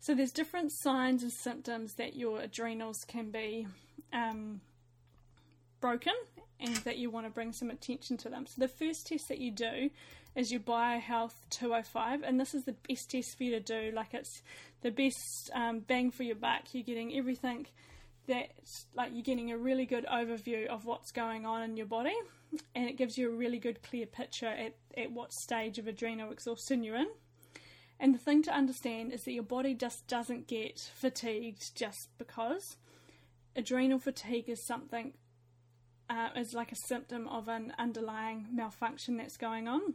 So 0.00 0.14
there's 0.14 0.32
different 0.32 0.70
signs 0.72 1.22
and 1.22 1.32
symptoms 1.32 1.94
that 1.94 2.14
your 2.14 2.40
adrenals 2.40 3.04
can 3.08 3.30
be 3.30 3.66
um, 4.12 4.60
broken, 5.80 6.14
and 6.60 6.76
that 6.76 6.98
you 6.98 7.10
want 7.10 7.26
to 7.26 7.30
bring 7.30 7.52
some 7.52 7.70
attention 7.70 8.16
to 8.18 8.28
them. 8.28 8.46
So 8.46 8.54
the 8.58 8.68
first 8.68 9.06
test 9.06 9.28
that 9.28 9.38
you 9.38 9.50
do 9.50 9.90
is 10.34 10.50
your 10.50 10.60
BioHealth 10.60 11.34
205, 11.50 12.22
and 12.22 12.40
this 12.40 12.54
is 12.54 12.64
the 12.64 12.74
best 12.88 13.10
test 13.10 13.36
for 13.36 13.44
you 13.44 13.52
to 13.52 13.60
do. 13.60 13.92
Like 13.94 14.14
it's 14.14 14.42
the 14.82 14.90
best 14.90 15.50
um, 15.54 15.80
bang 15.80 16.10
for 16.10 16.22
your 16.22 16.36
buck. 16.36 16.62
You're 16.72 16.84
getting 16.84 17.16
everything 17.16 17.66
that 18.26 18.50
like 18.94 19.12
you're 19.12 19.22
getting 19.22 19.52
a 19.52 19.58
really 19.58 19.86
good 19.86 20.06
overview 20.06 20.66
of 20.66 20.86
what's 20.86 21.12
going 21.12 21.44
on 21.44 21.62
in 21.62 21.76
your 21.76 21.86
body 21.86 22.14
and 22.74 22.88
it 22.88 22.96
gives 22.96 23.18
you 23.18 23.30
a 23.30 23.34
really 23.34 23.58
good 23.58 23.82
clear 23.82 24.06
picture 24.06 24.46
at, 24.46 24.74
at 24.96 25.12
what 25.12 25.32
stage 25.32 25.78
of 25.78 25.86
adrenal 25.86 26.30
exhaustion 26.30 26.82
you're 26.84 26.96
in. 26.96 27.08
And 27.98 28.14
the 28.14 28.18
thing 28.18 28.42
to 28.42 28.54
understand 28.54 29.12
is 29.12 29.24
that 29.24 29.32
your 29.32 29.44
body 29.44 29.74
just 29.74 30.06
doesn't 30.08 30.46
get 30.46 30.78
fatigued 30.94 31.74
just 31.74 32.08
because. 32.18 32.76
Adrenal 33.56 33.98
fatigue 33.98 34.48
is 34.48 34.62
something, 34.62 35.12
uh, 36.10 36.30
is 36.36 36.54
like 36.54 36.72
a 36.72 36.76
symptom 36.76 37.28
of 37.28 37.48
an 37.48 37.72
underlying 37.78 38.48
malfunction 38.52 39.16
that's 39.16 39.36
going 39.36 39.68
on. 39.68 39.94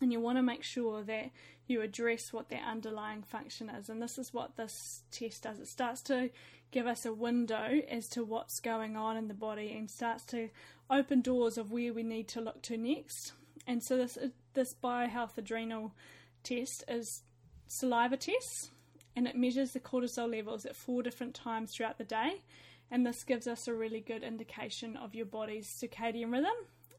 And 0.00 0.12
you 0.12 0.20
want 0.20 0.38
to 0.38 0.42
make 0.42 0.64
sure 0.64 1.02
that 1.02 1.30
you 1.70 1.80
address 1.80 2.32
what 2.32 2.48
that 2.50 2.62
underlying 2.66 3.22
function 3.22 3.70
is. 3.70 3.88
And 3.88 4.02
this 4.02 4.18
is 4.18 4.34
what 4.34 4.56
this 4.56 5.02
test 5.10 5.44
does. 5.44 5.58
It 5.58 5.68
starts 5.68 6.02
to 6.02 6.30
give 6.70 6.86
us 6.86 7.06
a 7.06 7.12
window 7.12 7.80
as 7.88 8.08
to 8.08 8.24
what's 8.24 8.60
going 8.60 8.96
on 8.96 9.16
in 9.16 9.28
the 9.28 9.34
body 9.34 9.72
and 9.76 9.90
starts 9.90 10.24
to 10.26 10.50
open 10.90 11.20
doors 11.20 11.56
of 11.56 11.72
where 11.72 11.92
we 11.92 12.02
need 12.02 12.28
to 12.28 12.40
look 12.40 12.62
to 12.62 12.76
next. 12.76 13.32
And 13.66 13.82
so 13.82 13.96
this 13.96 14.18
this 14.54 14.74
biohealth 14.82 15.38
adrenal 15.38 15.94
test 16.42 16.84
is 16.88 17.22
saliva 17.68 18.16
test 18.16 18.70
and 19.14 19.28
it 19.28 19.36
measures 19.36 19.72
the 19.72 19.80
cortisol 19.80 20.30
levels 20.30 20.66
at 20.66 20.74
four 20.74 21.02
different 21.02 21.34
times 21.34 21.72
throughout 21.72 21.98
the 21.98 22.04
day 22.04 22.42
and 22.90 23.06
this 23.06 23.22
gives 23.22 23.46
us 23.46 23.68
a 23.68 23.74
really 23.74 24.00
good 24.00 24.24
indication 24.24 24.96
of 24.96 25.14
your 25.14 25.26
body's 25.26 25.68
circadian 25.68 26.32
rhythm 26.32 26.50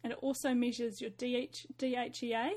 and 0.04 0.14
it 0.14 0.20
also 0.22 0.54
measures 0.54 1.02
your 1.02 1.10
DH, 1.12 1.66
DHEA, 1.78 2.52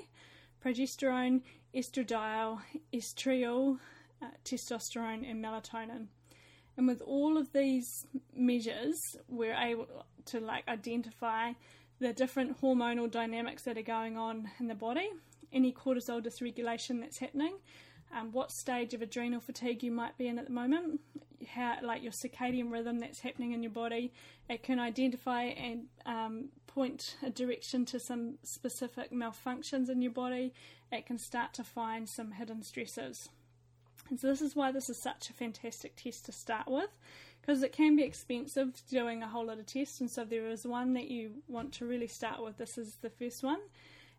progesterone, 0.65 1.43
estradiol, 1.75 2.61
estriol, 2.93 3.79
uh, 4.23 4.27
testosterone 4.45 5.29
and 5.29 5.45
melatonin. 5.45 6.07
And 6.77 6.87
with 6.89 7.03
all 7.03 7.37
of 7.37 7.53
these 7.53 8.07
measures, 8.35 8.99
we're 9.29 9.55
able 9.55 9.87
to 10.27 10.41
like 10.41 10.67
identify 10.69 11.53
the 12.01 12.13
different 12.13 12.61
hormonal 12.61 13.11
dynamics 13.11 13.63
that 13.65 13.79
are 13.79 13.83
going 13.83 14.17
on 14.17 14.51
in 14.59 14.67
the 14.67 14.75
body, 14.75 15.09
any 15.53 15.73
cortisol 15.73 16.25
dysregulation 16.25 17.01
that's 17.01 17.19
happening, 17.19 17.55
um, 18.15 18.33
what 18.33 18.51
stage 18.51 18.95
of 18.95 19.03
adrenal 19.03 19.41
fatigue 19.41 19.83
you 19.83 19.93
might 19.93 20.17
be 20.19 20.27
in 20.27 20.39
at 20.39 20.47
the 20.47 20.53
moment, 20.53 21.01
how 21.49 21.77
like 21.83 22.03
your 22.03 22.13
circadian 22.13 22.73
rhythm 22.73 22.99
that's 22.99 23.21
happening 23.21 23.53
in 23.53 23.63
your 23.63 23.73
body. 23.73 24.13
It 24.49 24.63
can 24.63 24.79
identify 24.79 25.45
and 25.45 25.85
um, 26.07 26.49
point 26.67 27.17
a 27.23 27.31
direction 27.31 27.85
to 27.87 28.01
some 28.01 28.35
specific 28.43 29.13
malfunctions 29.13 29.89
in 29.89 30.03
your 30.03 30.13
body. 30.13 30.53
It 30.95 31.07
can 31.07 31.19
start 31.19 31.53
to 31.55 31.65
find 31.65 32.09
some 32.09 32.33
hidden 32.33 32.63
stresses. 32.63 33.29
And 34.09 34.21
so 34.21 34.29
this 34.29 34.41
is 34.41 34.55
why 34.55 34.71
this 34.71 34.89
is 34.89 34.97
such 34.97 35.29
a 35.29 35.33
fantastic 35.33 35.97
test 35.97 36.27
to 36.27 36.33
start 36.33 36.69
with, 36.69 36.99
because 37.41 37.63
it 37.63 37.73
can 37.73 37.97
be 37.97 38.05
expensive 38.05 38.81
doing 38.89 39.23
a 39.23 39.29
whole 39.29 39.47
lot 39.47 39.59
of 39.59 39.67
tests. 39.67 40.01
And 40.01 40.11
so 40.11 40.25
there 40.25 40.47
is 40.49 40.67
one 40.67 40.95
that 40.95 41.09
you 41.09 41.43
want 41.49 41.73
to 41.75 41.87
really 41.87 42.07
start 42.07 42.43
with, 42.43 42.59
this 42.59 42.79
is 42.79 42.97
the 43.03 43.11
first 43.11 43.43
one. 43.43 43.59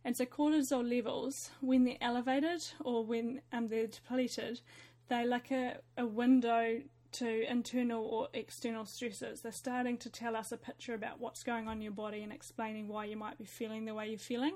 And 0.04 0.18
so 0.18 0.26
cortisol 0.26 0.88
levels, 0.88 1.50
when 1.62 1.86
they're 1.86 1.98
elevated 2.02 2.64
or 2.84 3.06
when 3.06 3.42
um, 3.54 3.70
they're 3.70 3.88
depleted, 3.88 4.60
they're 5.08 5.26
like 5.26 5.52
a, 5.52 5.78
a 5.98 6.06
window 6.06 6.82
to 7.14 7.50
internal 7.50 8.04
or 8.04 8.28
external 8.34 8.86
stresses. 8.86 9.42
They're 9.42 9.52
starting 9.52 9.98
to 10.00 10.10
tell 10.10 10.36
us 10.36 10.52
a 10.52 10.58
picture 10.58 10.94
about 10.94 11.22
what's 11.22 11.44
going 11.44 11.68
on 11.68 11.78
in 11.78 11.84
your 11.84 11.92
body 11.94 12.22
and 12.24 12.34
explaining 12.34 12.88
why 12.88 13.06
you 13.06 13.16
might 13.16 13.38
be 13.38 13.46
feeling 13.46 13.86
the 13.86 13.94
way 13.94 14.10
you're 14.10 14.20
feeling. 14.20 14.56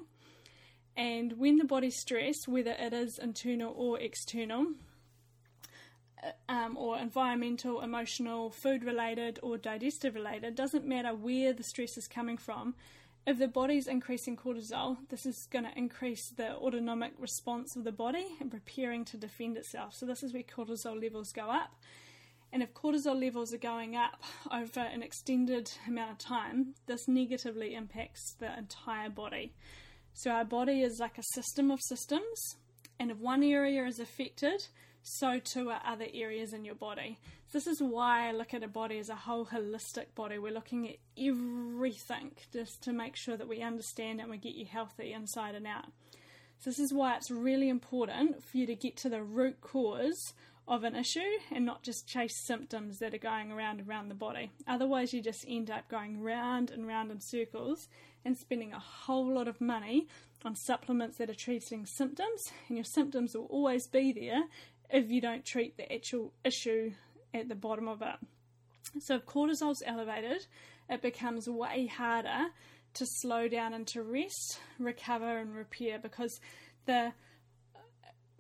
And 0.99 1.39
when 1.39 1.55
the 1.55 1.63
body's 1.63 1.95
stressed, 1.95 2.49
whether 2.49 2.75
it 2.77 2.91
is 2.91 3.17
internal 3.17 3.73
or 3.73 3.97
external, 4.01 4.73
uh, 6.21 6.31
um, 6.51 6.75
or 6.75 6.97
environmental, 6.97 7.79
emotional, 7.79 8.49
food 8.49 8.83
related, 8.83 9.39
or 9.41 9.57
digestive 9.57 10.13
related, 10.13 10.55
doesn't 10.55 10.85
matter 10.85 11.15
where 11.15 11.53
the 11.53 11.63
stress 11.63 11.97
is 11.97 12.09
coming 12.09 12.35
from. 12.35 12.75
If 13.25 13.39
the 13.39 13.47
body's 13.47 13.87
increasing 13.87 14.35
cortisol, 14.35 14.97
this 15.07 15.25
is 15.25 15.47
going 15.49 15.63
to 15.63 15.77
increase 15.77 16.31
the 16.35 16.57
autonomic 16.57 17.13
response 17.17 17.77
of 17.77 17.85
the 17.85 17.93
body 17.93 18.25
and 18.41 18.51
preparing 18.51 19.05
to 19.05 19.15
defend 19.15 19.55
itself. 19.55 19.95
So, 19.95 20.05
this 20.05 20.21
is 20.21 20.33
where 20.33 20.43
cortisol 20.43 21.01
levels 21.01 21.31
go 21.31 21.49
up. 21.49 21.77
And 22.51 22.61
if 22.61 22.73
cortisol 22.73 23.17
levels 23.17 23.53
are 23.53 23.57
going 23.57 23.95
up 23.95 24.21
over 24.51 24.81
an 24.81 25.01
extended 25.01 25.71
amount 25.87 26.11
of 26.11 26.17
time, 26.17 26.75
this 26.87 27.07
negatively 27.07 27.73
impacts 27.73 28.33
the 28.33 28.57
entire 28.57 29.09
body. 29.09 29.53
So, 30.13 30.31
our 30.31 30.45
body 30.45 30.81
is 30.81 30.99
like 30.99 31.17
a 31.17 31.23
system 31.33 31.71
of 31.71 31.79
systems, 31.81 32.57
and 32.99 33.11
if 33.11 33.17
one 33.17 33.43
area 33.43 33.85
is 33.85 33.99
affected, 33.99 34.67
so 35.01 35.39
too 35.39 35.69
are 35.69 35.81
other 35.85 36.07
areas 36.13 36.53
in 36.53 36.65
your 36.65 36.75
body. 36.75 37.17
This 37.51 37.65
is 37.65 37.81
why 37.81 38.27
I 38.27 38.31
look 38.31 38.53
at 38.53 38.63
a 38.63 38.67
body 38.67 38.99
as 38.99 39.09
a 39.09 39.15
whole 39.15 39.45
holistic 39.45 40.13
body. 40.13 40.37
We're 40.37 40.53
looking 40.53 40.87
at 40.87 40.97
everything 41.17 42.31
just 42.53 42.83
to 42.83 42.93
make 42.93 43.15
sure 43.15 43.37
that 43.37 43.47
we 43.47 43.61
understand 43.61 44.19
and 44.19 44.29
we 44.29 44.37
get 44.37 44.55
you 44.55 44.65
healthy 44.65 45.13
inside 45.13 45.55
and 45.55 45.65
out. 45.65 45.85
So, 46.59 46.69
this 46.69 46.79
is 46.79 46.93
why 46.93 47.15
it's 47.15 47.31
really 47.31 47.69
important 47.69 48.43
for 48.43 48.57
you 48.57 48.65
to 48.65 48.75
get 48.75 48.97
to 48.97 49.09
the 49.09 49.23
root 49.23 49.61
cause 49.61 50.33
of 50.67 50.83
an 50.83 50.95
issue 50.95 51.19
and 51.51 51.65
not 51.65 51.81
just 51.81 52.07
chase 52.07 52.45
symptoms 52.45 52.99
that 52.99 53.13
are 53.13 53.19
going 53.19 53.51
around 53.51 53.81
around 53.87 54.09
the 54.09 54.15
body. 54.15 54.51
Otherwise, 54.67 55.13
you 55.13 55.21
just 55.21 55.43
end 55.47 55.71
up 55.71 55.89
going 55.89 56.21
round 56.21 56.69
and 56.69 56.85
round 56.87 57.09
in 57.09 57.19
circles 57.19 57.87
and 58.25 58.37
spending 58.37 58.73
a 58.73 58.79
whole 58.79 59.33
lot 59.33 59.47
of 59.47 59.61
money 59.61 60.07
on 60.45 60.55
supplements 60.55 61.17
that 61.17 61.29
are 61.29 61.35
treating 61.35 61.85
symptoms, 61.85 62.51
and 62.67 62.77
your 62.77 62.85
symptoms 62.85 63.35
will 63.35 63.45
always 63.45 63.87
be 63.87 64.11
there 64.11 64.43
if 64.89 65.09
you 65.09 65.21
don't 65.21 65.45
treat 65.45 65.77
the 65.77 65.91
actual 65.93 66.33
issue 66.43 66.91
at 67.33 67.49
the 67.49 67.55
bottom 67.55 67.87
of 67.87 68.01
it. 68.01 68.15
So, 68.99 69.15
if 69.15 69.25
cortisol's 69.25 69.83
elevated, 69.85 70.47
it 70.89 71.01
becomes 71.01 71.47
way 71.47 71.87
harder 71.87 72.47
to 72.95 73.05
slow 73.05 73.47
down 73.47 73.73
and 73.73 73.85
to 73.87 74.01
rest, 74.01 74.59
recover, 74.79 75.37
and 75.37 75.55
repair 75.55 75.99
because 75.99 76.39
the 76.85 77.13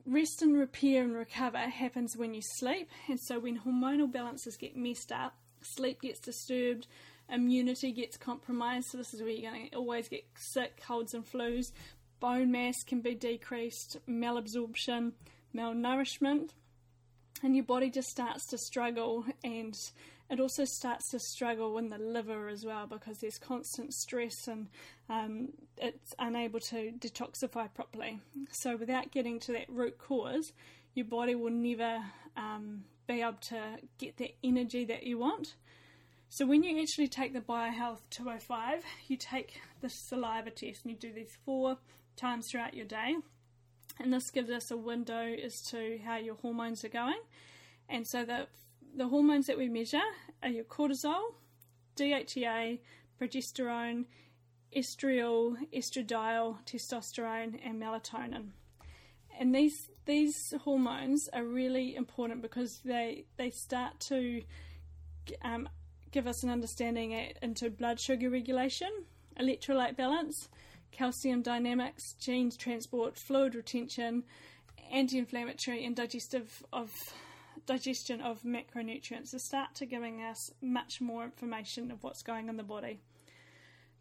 Rest 0.09 0.41
and 0.41 0.57
repair 0.57 1.03
and 1.03 1.13
recover 1.13 1.59
happens 1.59 2.17
when 2.17 2.33
you 2.33 2.41
sleep, 2.41 2.89
and 3.07 3.19
so 3.19 3.37
when 3.37 3.59
hormonal 3.59 4.11
balances 4.11 4.57
get 4.57 4.75
messed 4.75 5.11
up, 5.11 5.35
sleep 5.61 6.01
gets 6.01 6.19
disturbed, 6.19 6.87
immunity 7.31 7.91
gets 7.91 8.17
compromised. 8.17 8.89
So, 8.89 8.97
this 8.97 9.13
is 9.13 9.21
where 9.21 9.31
you're 9.31 9.51
going 9.51 9.69
to 9.69 9.75
always 9.77 10.07
get 10.07 10.25
sick, 10.35 10.81
colds, 10.85 11.13
and 11.13 11.25
flus. 11.25 11.71
Bone 12.19 12.51
mass 12.51 12.83
can 12.83 13.01
be 13.01 13.15
decreased, 13.15 13.97
malabsorption, 14.07 15.13
malnourishment, 15.55 16.49
and 17.41 17.55
your 17.55 17.63
body 17.63 17.89
just 17.89 18.09
starts 18.09 18.45
to 18.47 18.57
struggle 18.57 19.25
and 19.43 19.77
it 20.29 20.39
also 20.39 20.63
starts 20.63 21.09
to 21.09 21.19
struggle 21.19 21.77
in 21.79 21.89
the 21.89 21.97
liver 21.97 22.49
as 22.49 22.63
well 22.63 22.85
because 22.85 23.19
there's 23.19 23.39
constant 23.39 23.93
stress 23.93 24.47
and 24.47 24.67
um, 25.09 25.49
it's 25.77 26.13
unable 26.19 26.59
to 26.59 26.91
detoxify 26.99 27.73
properly. 27.73 28.19
So, 28.51 28.75
without 28.75 29.11
getting 29.11 29.39
to 29.41 29.53
that 29.53 29.69
root 29.69 29.97
cause, 29.97 30.53
your 30.93 31.05
body 31.05 31.33
will 31.33 31.51
never 31.51 31.99
um, 32.37 32.83
be 33.07 33.21
able 33.21 33.33
to 33.41 33.59
get 33.97 34.17
the 34.17 34.33
energy 34.43 34.85
that 34.85 35.03
you 35.03 35.17
want. 35.17 35.55
So, 36.31 36.45
when 36.45 36.61
you 36.61 36.79
actually 36.79 37.07
take 37.07 37.33
the 37.33 37.41
BioHealth 37.41 38.01
205, 38.11 38.83
you 39.07 39.17
take 39.17 39.59
the 39.81 39.89
saliva 39.89 40.51
test 40.51 40.85
and 40.85 40.91
you 40.91 40.95
do 40.95 41.11
these 41.11 41.35
four 41.43 41.77
times 42.15 42.47
throughout 42.47 42.75
your 42.75 42.85
day. 42.85 43.15
And 43.99 44.13
this 44.13 44.29
gives 44.29 44.51
us 44.51 44.69
a 44.69 44.77
window 44.77 45.35
as 45.43 45.59
to 45.71 45.99
how 46.05 46.17
your 46.17 46.35
hormones 46.35 46.85
are 46.85 46.89
going. 46.89 47.19
And 47.89 48.07
so, 48.07 48.25
the 48.25 48.47
the 48.95 49.07
hormones 49.07 49.47
that 49.47 49.57
we 49.57 49.69
measure 49.69 50.01
are 50.43 50.49
your 50.49 50.65
cortisol, 50.65 51.33
DHEA, 51.95 52.79
progesterone, 53.19 54.05
estriol, 54.75 55.57
estradiol, 55.73 56.57
testosterone, 56.65 57.59
and 57.65 57.81
melatonin. 57.81 58.49
And 59.39 59.55
these 59.55 59.89
these 60.05 60.53
hormones 60.61 61.27
are 61.33 61.43
really 61.43 61.95
important 61.95 62.43
because 62.43 62.81
they 62.85 63.25
they 63.37 63.49
start 63.49 63.99
to 64.01 64.43
um, 65.41 65.67
give 66.11 66.27
us 66.27 66.43
an 66.43 66.49
understanding 66.49 67.11
into 67.41 67.69
blood 67.69 67.99
sugar 67.99 68.29
regulation, 68.29 68.89
electrolyte 69.39 69.95
balance, 69.95 70.49
calcium 70.91 71.41
dynamics, 71.41 72.15
gene 72.19 72.51
transport, 72.51 73.15
fluid 73.15 73.55
retention, 73.55 74.23
anti-inflammatory, 74.91 75.85
and 75.85 75.95
digestive 75.95 76.63
of 76.73 76.91
digestion 77.65 78.21
of 78.21 78.41
macronutrients 78.41 79.31
to 79.31 79.39
start 79.39 79.75
to 79.75 79.85
giving 79.85 80.23
us 80.23 80.51
much 80.61 80.99
more 81.01 81.23
information 81.23 81.91
of 81.91 82.03
what's 82.03 82.23
going 82.23 82.45
on 82.45 82.51
in 82.51 82.57
the 82.57 82.63
body. 82.63 82.99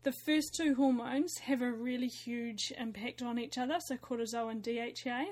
The 0.04 0.12
first 0.24 0.54
two 0.54 0.74
hormones 0.76 1.38
have 1.38 1.60
a 1.60 1.70
really 1.70 2.06
huge 2.06 2.72
impact 2.78 3.20
on 3.20 3.38
each 3.38 3.58
other, 3.58 3.78
so 3.80 3.96
cortisol 3.96 4.50
and 4.50 4.62
DHEA. 4.62 5.24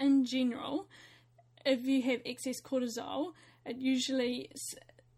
In 0.00 0.24
general, 0.24 0.88
if 1.64 1.86
you 1.86 2.02
have 2.02 2.20
excess 2.24 2.60
cortisol, 2.60 3.34
it 3.64 3.76
usually 3.76 4.50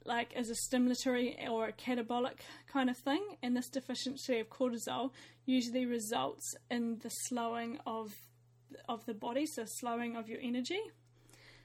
like 0.05 0.35
as 0.35 0.51
a 0.51 0.55
stimulatory 0.55 1.49
or 1.49 1.69
a 1.69 1.73
catabolic 1.73 2.41
kind 2.73 2.91
of 2.91 2.97
thing, 2.97 3.37
and 3.43 3.57
this 3.57 3.69
deficiency 3.69 4.39
of 4.39 4.49
cortisol 4.49 5.11
usually 5.45 5.87
results 5.87 6.55
in 6.71 6.99
the 7.03 7.11
slowing 7.11 7.79
of 7.87 8.15
of 8.89 9.07
the 9.07 9.15
body, 9.15 9.47
so 9.47 9.65
slowing 9.67 10.17
of 10.17 10.29
your 10.29 10.41
energy. 10.43 10.81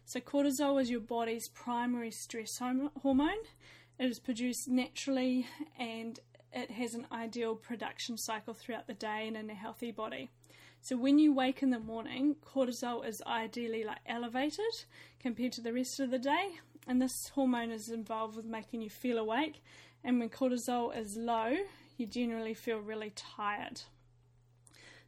So, 0.06 0.20
cortisol 0.20 0.82
is 0.82 0.90
your 0.90 1.00
body's 1.00 1.48
primary 1.50 2.12
stress 2.12 2.58
hormone. 2.58 3.44
It 4.00 4.10
is 4.10 4.20
produced 4.20 4.68
naturally 4.68 5.48
and 5.80 6.20
it 6.52 6.72
has 6.72 6.94
an 6.94 7.08
ideal 7.12 7.56
production 7.56 8.18
cycle 8.18 8.54
throughout 8.54 8.88
the 8.88 8.94
day 8.94 9.28
and 9.28 9.38
in 9.38 9.50
a 9.50 9.56
healthy 9.56 9.92
body. 9.92 10.30
So, 10.82 10.98
when 10.98 11.20
you 11.20 11.34
wake 11.34 11.64
in 11.64 11.70
the 11.70 11.80
morning, 11.80 12.36
cortisol 12.46 13.08
is 13.08 13.22
ideally 13.26 13.86
like 13.86 14.00
elevated 14.06 14.86
compared 15.20 15.54
to 15.54 15.62
the 15.62 15.74
rest 15.74 16.02
of 16.02 16.12
the 16.12 16.20
day, 16.20 16.60
and 16.88 17.02
this 17.02 17.30
hormone 17.34 17.72
is 17.72 17.90
involved 17.90 18.36
with 18.36 18.46
making 18.46 18.82
you 18.82 18.90
feel 18.90 19.18
awake. 19.18 19.62
And 20.04 20.20
when 20.20 20.30
cortisol 20.30 20.96
is 20.98 21.16
low, 21.18 21.56
you 21.98 22.06
generally 22.08 22.54
feel 22.54 22.80
really 22.80 23.14
tired. 23.16 23.82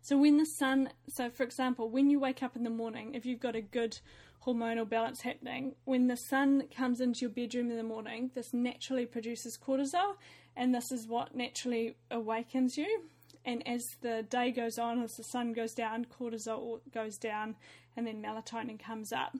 So, 0.02 0.18
when 0.18 0.38
the 0.38 0.46
sun, 0.46 0.90
so 1.10 1.30
for 1.30 1.44
example, 1.44 1.90
when 1.90 2.10
you 2.10 2.20
wake 2.20 2.44
up 2.44 2.56
in 2.56 2.64
the 2.64 2.70
morning, 2.70 3.16
if 3.16 3.26
you've 3.26 3.40
got 3.40 3.56
a 3.56 3.62
good 3.62 3.98
hormonal 4.46 4.88
balance 4.88 5.22
happening. 5.22 5.76
When 5.86 6.08
the 6.08 6.18
sun 6.18 6.64
comes 6.76 7.02
into 7.02 7.22
your 7.22 7.30
bedroom 7.30 7.72
in 7.72 7.78
the 7.78 7.84
morning, 7.84 8.32
this 8.34 8.54
naturally 8.54 9.06
produces 9.06 9.58
cortisol, 9.58 10.16
and 10.56 10.74
this 10.74 10.92
is 10.92 11.08
what 11.08 11.36
naturally 11.36 11.96
awakens 12.12 12.78
you. 12.78 13.04
And 13.44 13.68
as 13.68 13.84
the 14.02 14.24
day 14.24 14.52
goes 14.52 14.78
on, 14.78 15.02
as 15.04 15.12
the 15.16 15.24
sun 15.24 15.54
goes 15.54 15.74
down, 15.74 16.06
cortisol 16.06 16.80
goes 16.94 17.18
down, 17.18 17.56
and 17.96 18.06
then 18.06 18.22
melatonin 18.22 18.80
comes 18.80 19.12
up. 19.12 19.36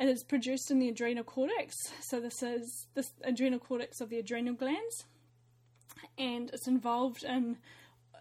It 0.00 0.08
is 0.08 0.22
produced 0.22 0.70
in 0.70 0.78
the 0.78 0.88
adrenal 0.88 1.24
cortex, 1.24 1.74
so 2.00 2.20
this 2.20 2.42
is 2.42 2.86
the 2.94 3.04
adrenal 3.24 3.58
cortex 3.58 4.00
of 4.00 4.10
the 4.10 4.18
adrenal 4.18 4.54
glands, 4.54 5.04
and 6.16 6.50
it's 6.52 6.68
involved 6.68 7.24
in 7.24 7.56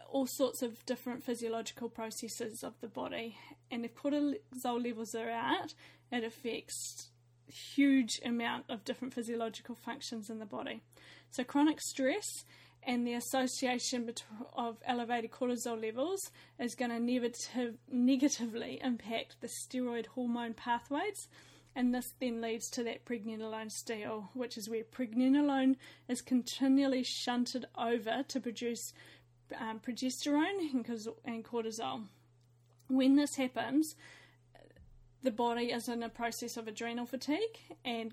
all 0.09 0.25
sorts 0.25 0.63
of 0.63 0.83
different 0.85 1.23
physiological 1.23 1.89
processes 1.89 2.63
of 2.63 2.79
the 2.81 2.87
body. 2.87 3.37
And 3.69 3.85
if 3.85 3.93
cortisol 3.93 4.83
levels 4.83 5.13
are 5.13 5.29
out, 5.29 5.75
it 6.11 6.23
affects 6.23 7.09
huge 7.47 8.19
amount 8.25 8.65
of 8.69 8.83
different 8.83 9.13
physiological 9.13 9.75
functions 9.75 10.29
in 10.29 10.39
the 10.39 10.45
body. 10.45 10.81
So 11.29 11.43
chronic 11.43 11.79
stress 11.81 12.45
and 12.83 13.05
the 13.05 13.13
association 13.13 14.09
of 14.55 14.77
elevated 14.85 15.31
cortisol 15.31 15.81
levels 15.81 16.31
is 16.57 16.73
going 16.73 16.91
to 16.91 16.99
negative, 16.99 17.75
negatively 17.91 18.79
impact 18.81 19.35
the 19.41 19.47
steroid 19.47 20.07
hormone 20.07 20.53
pathways. 20.53 21.27
And 21.77 21.93
this 21.93 22.15
then 22.19 22.41
leads 22.41 22.71
to 22.71 22.83
that 22.85 23.05
pregnenolone 23.05 23.71
steal, 23.71 24.31
which 24.33 24.57
is 24.57 24.67
where 24.67 24.83
pregnenolone 24.83 25.75
is 26.07 26.23
continually 26.23 27.03
shunted 27.03 27.67
over 27.77 28.23
to 28.29 28.39
produce 28.39 28.93
um, 29.55 29.79
progesterone 29.79 30.73
and 31.23 31.45
cortisol. 31.45 32.05
When 32.87 33.15
this 33.15 33.35
happens, 33.35 33.95
the 35.21 35.29
body 35.29 35.65
is 35.65 35.87
in 35.87 36.01
a 36.01 36.09
process 36.09 36.57
of 36.57 36.67
adrenal 36.67 37.05
fatigue, 37.05 37.59
and 37.85 38.11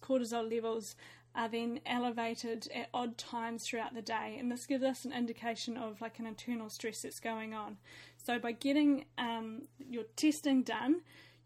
cortisol 0.00 0.48
levels 0.48 0.94
are 1.34 1.48
then 1.48 1.80
elevated 1.84 2.68
at 2.72 2.88
odd 2.94 3.18
times 3.18 3.66
throughout 3.66 3.94
the 3.94 4.02
day, 4.02 4.36
and 4.38 4.48
this 4.48 4.64
gives 4.64 4.84
us 4.84 5.04
an 5.04 5.12
indication 5.12 5.76
of 5.76 6.00
like 6.00 6.20
an 6.20 6.26
internal 6.26 6.68
stress 6.68 7.02
that's 7.02 7.18
going 7.18 7.52
on. 7.52 7.78
So, 8.24 8.38
by 8.38 8.52
getting 8.52 9.06
um, 9.18 9.62
your 9.90 10.04
testing 10.14 10.62
done, 10.62 11.00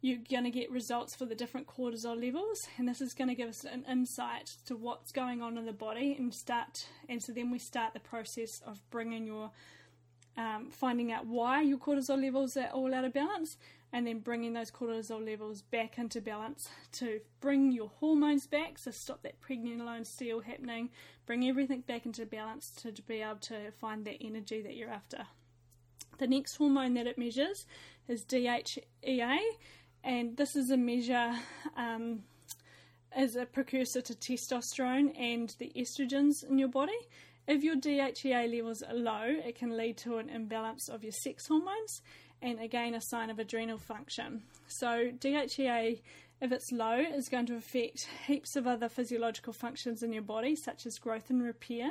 you're 0.07 0.19
going 0.31 0.45
to 0.45 0.51
get 0.51 0.71
results 0.71 1.17
for 1.17 1.25
the 1.25 1.35
different 1.35 1.67
cortisol 1.67 2.23
levels, 2.23 2.69
and 2.79 2.89
this 2.89 3.01
is 3.01 3.13
going 3.13 3.27
to 3.27 3.35
give 3.35 3.49
us 3.49 3.65
an 3.65 3.85
insight 3.91 4.55
to 4.65 4.77
what's 4.77 5.11
going 5.11 5.43
on 5.43 5.59
in 5.59 5.67
the 5.67 5.73
body, 5.73 6.15
and 6.17 6.33
start. 6.33 6.87
And 7.09 7.21
so 7.21 7.33
then 7.33 7.51
we 7.51 7.59
start 7.59 7.93
the 7.93 7.99
process 7.99 8.63
of 8.65 8.81
bringing 8.91 9.27
your 9.27 9.51
um, 10.37 10.69
finding 10.71 11.11
out 11.11 11.27
why 11.27 11.63
your 11.63 11.79
cortisol 11.79 12.23
levels 12.23 12.57
are 12.57 12.69
all 12.69 12.95
out 12.95 13.05
of 13.05 13.15
balance, 13.15 13.57
and 13.93 14.07
then 14.07 14.21
bringing 14.21 14.53
those 14.53 14.71
cortisol 14.71 15.27
levels 15.27 15.63
back 15.63 15.99
into 15.99 16.21
balance 16.21 16.69
to 16.93 17.21
bring 17.41 17.73
your 17.73 17.91
hormones 17.99 18.47
back, 18.47 18.79
so 18.79 18.93
stop 18.93 19.23
that 19.23 19.41
pregnenolone 19.41 20.07
steal 20.07 20.41
happening, 20.41 20.91
bring 21.27 21.49
everything 21.49 21.81
back 21.81 22.07
into 22.07 22.25
balance 22.27 22.71
to, 22.71 22.93
to 22.93 23.03
be 23.03 23.23
able 23.23 23.41
to 23.41 23.73
find 23.73 24.05
that 24.05 24.23
energy 24.23 24.63
that 24.63 24.77
you're 24.77 24.91
after. 24.91 25.27
The 26.19 26.29
next 26.29 26.57
hormone 26.57 26.95
that 26.95 27.07
it 27.07 27.19
measures 27.19 27.67
is 28.07 28.25
DHEA, 28.25 29.39
and 30.07 30.37
this 30.37 30.55
is 30.55 30.71
a 30.71 30.77
measure 30.77 31.33
um, 31.77 32.23
as 33.11 33.35
a 33.35 33.45
precursor 33.45 34.01
to 34.01 34.15
testosterone 34.15 35.13
and 35.19 35.55
the 35.59 35.73
estrogens 35.77 36.49
in 36.49 36.59
your 36.59 36.69
body. 36.69 36.97
If 37.49 37.65
your 37.65 37.75
DHEA 37.75 38.55
levels 38.55 38.83
are 38.83 38.95
low, 38.95 39.25
it 39.27 39.57
can 39.57 39.77
lead 39.77 39.97
to 39.99 40.19
an 40.19 40.29
imbalance 40.29 40.89
of 40.89 41.03
your 41.03 41.13
sex 41.13 41.49
hormones 41.49 42.03
and 42.41 42.61
again 42.61 42.95
a 42.95 43.01
sign 43.01 43.31
of 43.31 43.41
adrenal 43.41 43.79
function. 43.79 44.43
So, 44.69 45.11
DHEA, 45.19 46.01
if 46.41 46.53
it's 46.53 46.71
low, 46.71 46.99
is 46.99 47.29
going 47.29 47.47
to 47.47 47.57
affect 47.57 48.07
heaps 48.27 48.55
of 48.55 48.67
other 48.67 48.89
physiological 48.89 49.53
functions 49.53 50.05
in 50.05 50.13
your 50.13 50.23
body, 50.23 50.55
such 50.55 50.87
as 50.87 50.99
growth 50.99 51.31
and 51.31 51.43
repair. 51.43 51.91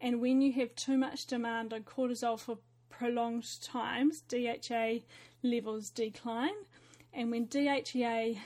And 0.00 0.20
when 0.20 0.42
you 0.42 0.52
have 0.54 0.74
too 0.74 0.98
much 0.98 1.26
demand 1.26 1.72
on 1.72 1.84
cortisol 1.84 2.38
for 2.38 2.58
prolonged 2.90 3.46
times, 3.62 4.22
DHEA 4.28 5.04
levels 5.42 5.88
decline. 5.88 6.54
And 7.16 7.30
when 7.30 7.46
DHEA 7.46 8.38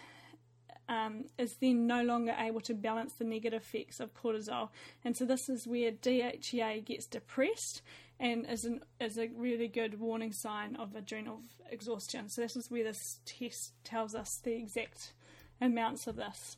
um, 0.88 1.24
is 1.38 1.56
then 1.60 1.86
no 1.86 2.02
longer 2.02 2.34
able 2.38 2.60
to 2.62 2.74
balance 2.74 3.14
the 3.14 3.24
negative 3.24 3.62
effects 3.62 4.00
of 4.00 4.14
cortisol. 4.14 4.70
And 5.04 5.16
so 5.16 5.24
this 5.24 5.48
is 5.48 5.66
where 5.66 5.92
DHEA 5.92 6.84
gets 6.84 7.06
depressed 7.06 7.82
and 8.18 8.48
is, 8.48 8.64
an, 8.64 8.80
is 9.00 9.18
a 9.18 9.28
really 9.36 9.66
good 9.66 9.98
warning 9.98 10.32
sign 10.32 10.76
of 10.76 10.94
adrenal 10.94 11.40
exhaustion. 11.70 12.28
So 12.28 12.42
this 12.42 12.56
is 12.56 12.70
where 12.70 12.84
this 12.84 13.20
test 13.24 13.72
tells 13.82 14.14
us 14.14 14.40
the 14.42 14.52
exact 14.52 15.14
amounts 15.60 16.06
of 16.06 16.16
this. 16.16 16.56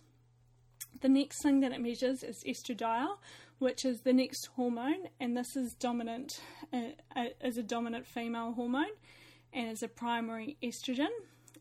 The 1.00 1.08
next 1.08 1.42
thing 1.42 1.60
that 1.60 1.72
it 1.72 1.80
measures 1.80 2.22
is 2.22 2.44
estradiol, 2.44 3.16
which 3.58 3.84
is 3.84 4.00
the 4.00 4.12
next 4.12 4.46
hormone, 4.56 5.08
and 5.18 5.36
this 5.36 5.56
is 5.56 5.74
dominant 5.74 6.40
uh, 6.72 6.90
uh, 7.16 7.26
is 7.42 7.56
a 7.56 7.62
dominant 7.62 8.06
female 8.06 8.52
hormone, 8.52 8.92
and 9.52 9.70
is 9.70 9.82
a 9.82 9.88
primary 9.88 10.56
estrogen. 10.62 11.08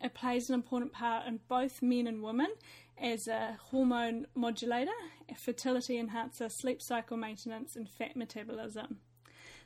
It 0.04 0.14
plays 0.14 0.50
an 0.50 0.56
important 0.56 0.94
part 0.94 1.28
in 1.28 1.40
both 1.48 1.82
men 1.82 2.08
and 2.08 2.24
women 2.24 2.54
as 3.02 3.28
a 3.28 3.58
hormone 3.70 4.28
modulator, 4.36 4.92
a 5.30 5.36
fertility 5.36 5.98
enhancer, 5.98 6.50
sleep 6.50 6.82
cycle 6.82 7.18
maintenance, 7.18 7.76
and 7.76 7.90
fat 7.90 8.16
metabolism 8.16 9.00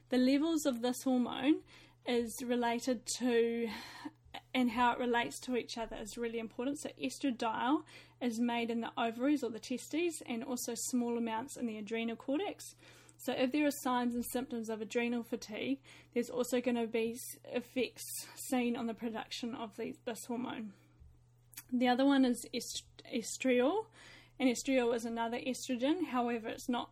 the 0.09 0.17
levels 0.17 0.65
of 0.65 0.81
this 0.81 1.03
hormone 1.03 1.61
is 2.05 2.43
related 2.43 3.05
to 3.05 3.67
and 4.53 4.71
how 4.71 4.91
it 4.93 4.99
relates 4.99 5.39
to 5.39 5.55
each 5.55 5.77
other 5.77 5.95
is 6.01 6.17
really 6.17 6.39
important. 6.39 6.79
So, 6.79 6.89
estradiol 7.01 7.83
is 8.21 8.39
made 8.39 8.69
in 8.69 8.81
the 8.81 8.91
ovaries 8.97 9.43
or 9.43 9.49
the 9.49 9.59
testes 9.59 10.21
and 10.25 10.43
also 10.43 10.73
small 10.75 11.17
amounts 11.17 11.57
in 11.57 11.65
the 11.65 11.77
adrenal 11.77 12.15
cortex. 12.15 12.75
So, 13.25 13.33
if 13.33 13.51
there 13.51 13.65
are 13.65 13.71
signs 13.71 14.13
and 14.13 14.23
symptoms 14.23 14.69
of 14.69 14.81
adrenal 14.81 15.23
fatigue, 15.23 15.79
there's 16.13 16.29
also 16.29 16.61
going 16.61 16.75
to 16.75 16.85
be 16.85 17.17
effects 17.45 18.27
seen 18.35 18.75
on 18.75 18.85
the 18.85 18.93
production 18.93 19.55
of 19.55 19.75
the, 19.77 19.95
this 20.05 20.25
hormone. 20.25 20.73
The 21.73 21.87
other 21.87 22.05
one 22.05 22.23
is 22.23 22.45
est- 22.53 22.83
estriol, 23.11 23.85
and 24.39 24.47
estriol 24.47 24.95
is 24.95 25.05
another 25.05 25.39
estrogen, 25.39 26.05
however, 26.11 26.49
it's 26.49 26.69
not 26.69 26.91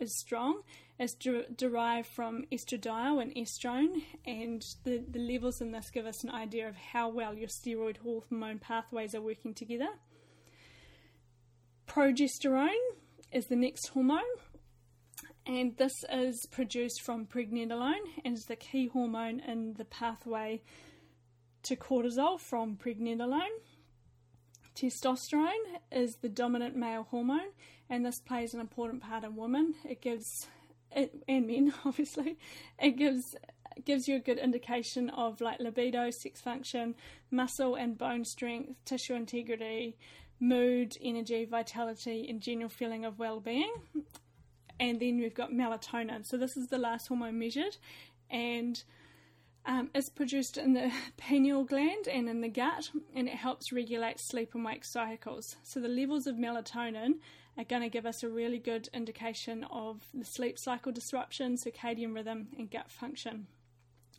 as 0.00 0.18
strong 0.18 0.62
is 0.98 1.14
de- 1.14 1.48
derived 1.56 2.08
from 2.08 2.46
estradiol 2.50 3.22
and 3.22 3.32
estrone, 3.36 4.02
and 4.26 4.64
the, 4.82 5.04
the 5.08 5.20
levels 5.20 5.60
in 5.60 5.70
this 5.70 5.88
give 5.90 6.04
us 6.04 6.24
an 6.24 6.30
idea 6.30 6.68
of 6.68 6.76
how 6.76 7.08
well 7.08 7.34
your 7.34 7.48
steroid 7.48 7.98
hormone 7.98 8.58
pathways 8.58 9.14
are 9.14 9.22
working 9.22 9.54
together. 9.54 9.88
Progesterone 11.86 12.74
is 13.32 13.46
the 13.46 13.56
next 13.56 13.86
hormone, 13.88 14.20
and 15.46 15.76
this 15.76 16.04
is 16.12 16.46
produced 16.50 17.02
from 17.02 17.26
pregnenolone 17.26 18.06
and 18.24 18.36
is 18.36 18.44
the 18.44 18.56
key 18.56 18.88
hormone 18.88 19.40
in 19.40 19.74
the 19.74 19.84
pathway 19.84 20.60
to 21.64 21.76
cortisol 21.76 22.38
from 22.38 22.76
pregnenolone. 22.76 23.48
Testosterone 24.74 25.78
is 25.90 26.16
the 26.16 26.28
dominant 26.28 26.76
male 26.76 27.06
hormone, 27.10 27.50
and 27.88 28.04
this 28.04 28.20
plays 28.20 28.54
an 28.54 28.60
important 28.60 29.02
part 29.02 29.24
in 29.24 29.36
women. 29.36 29.74
It 29.84 30.00
gives 30.00 30.46
it, 30.92 31.22
and 31.28 31.46
men 31.46 31.72
obviously 31.84 32.38
it 32.78 32.96
gives 32.96 33.34
gives 33.84 34.08
you 34.08 34.16
a 34.16 34.20
good 34.20 34.38
indication 34.38 35.10
of 35.10 35.40
like 35.40 35.60
libido 35.60 36.10
sex 36.10 36.40
function 36.40 36.94
muscle 37.30 37.76
and 37.76 37.96
bone 37.96 38.24
strength 38.24 38.74
tissue 38.84 39.14
integrity 39.14 39.96
mood 40.40 40.96
energy 41.00 41.44
vitality 41.44 42.26
and 42.28 42.40
general 42.40 42.68
feeling 42.68 43.04
of 43.04 43.18
well-being 43.18 43.72
and 44.80 44.98
then 44.98 45.18
we've 45.18 45.34
got 45.34 45.52
melatonin 45.52 46.26
so 46.26 46.36
this 46.36 46.56
is 46.56 46.66
the 46.68 46.78
last 46.78 47.06
hormone 47.06 47.38
measured 47.38 47.76
and 48.28 48.82
um, 49.66 49.90
it's 49.94 50.08
produced 50.08 50.56
in 50.56 50.72
the 50.72 50.90
pineal 51.16 51.62
gland 51.62 52.08
and 52.08 52.28
in 52.28 52.40
the 52.40 52.48
gut 52.48 52.90
and 53.14 53.28
it 53.28 53.34
helps 53.34 53.70
regulate 53.70 54.18
sleep 54.18 54.54
and 54.54 54.64
wake 54.64 54.84
cycles 54.84 55.54
so 55.62 55.78
the 55.78 55.86
levels 55.86 56.26
of 56.26 56.34
melatonin 56.34 57.14
are 57.60 57.64
going 57.64 57.82
to 57.82 57.88
give 57.88 58.06
us 58.06 58.22
a 58.22 58.28
really 58.28 58.58
good 58.58 58.88
indication 58.94 59.64
of 59.64 60.02
the 60.14 60.24
sleep 60.24 60.58
cycle 60.58 60.92
disruption, 60.92 61.56
circadian 61.56 62.14
rhythm, 62.14 62.48
and 62.56 62.70
gut 62.70 62.90
function. 62.90 63.46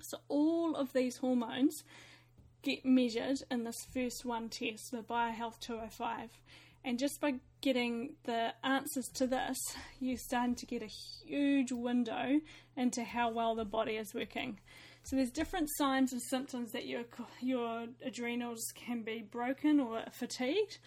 So, 0.02 0.20
all 0.28 0.76
of 0.76 0.94
these 0.94 1.18
hormones 1.18 1.84
get 2.62 2.86
measured 2.86 3.42
in 3.50 3.64
this 3.64 3.88
first 3.92 4.26
one 4.26 4.50
test, 4.50 4.92
the 4.92 5.00
BioHealth 5.00 5.60
205. 5.60 6.40
And 6.84 6.98
just 6.98 7.22
by 7.22 7.36
getting 7.62 8.16
the 8.24 8.54
answers 8.64 9.08
to 9.16 9.28
this, 9.28 9.58
you're 10.00 10.18
starting 10.18 10.56
to 10.56 10.66
get 10.66 10.82
a 10.82 10.90
huge 11.26 11.72
window 11.72 12.40
into 12.76 13.04
how 13.04 13.30
well 13.32 13.56
the 13.56 13.66
body 13.66 13.98
is 13.98 14.14
working. 14.14 14.60
So 15.04 15.16
there's 15.16 15.32
different 15.32 15.70
signs 15.78 16.12
and 16.12 16.22
symptoms 16.22 16.72
that 16.72 16.88
your 16.88 17.04
your 17.42 17.88
adrenals 18.06 18.64
can 18.76 19.02
be 19.02 19.22
broken 19.22 19.80
or 19.80 20.04
fatigued. 20.12 20.78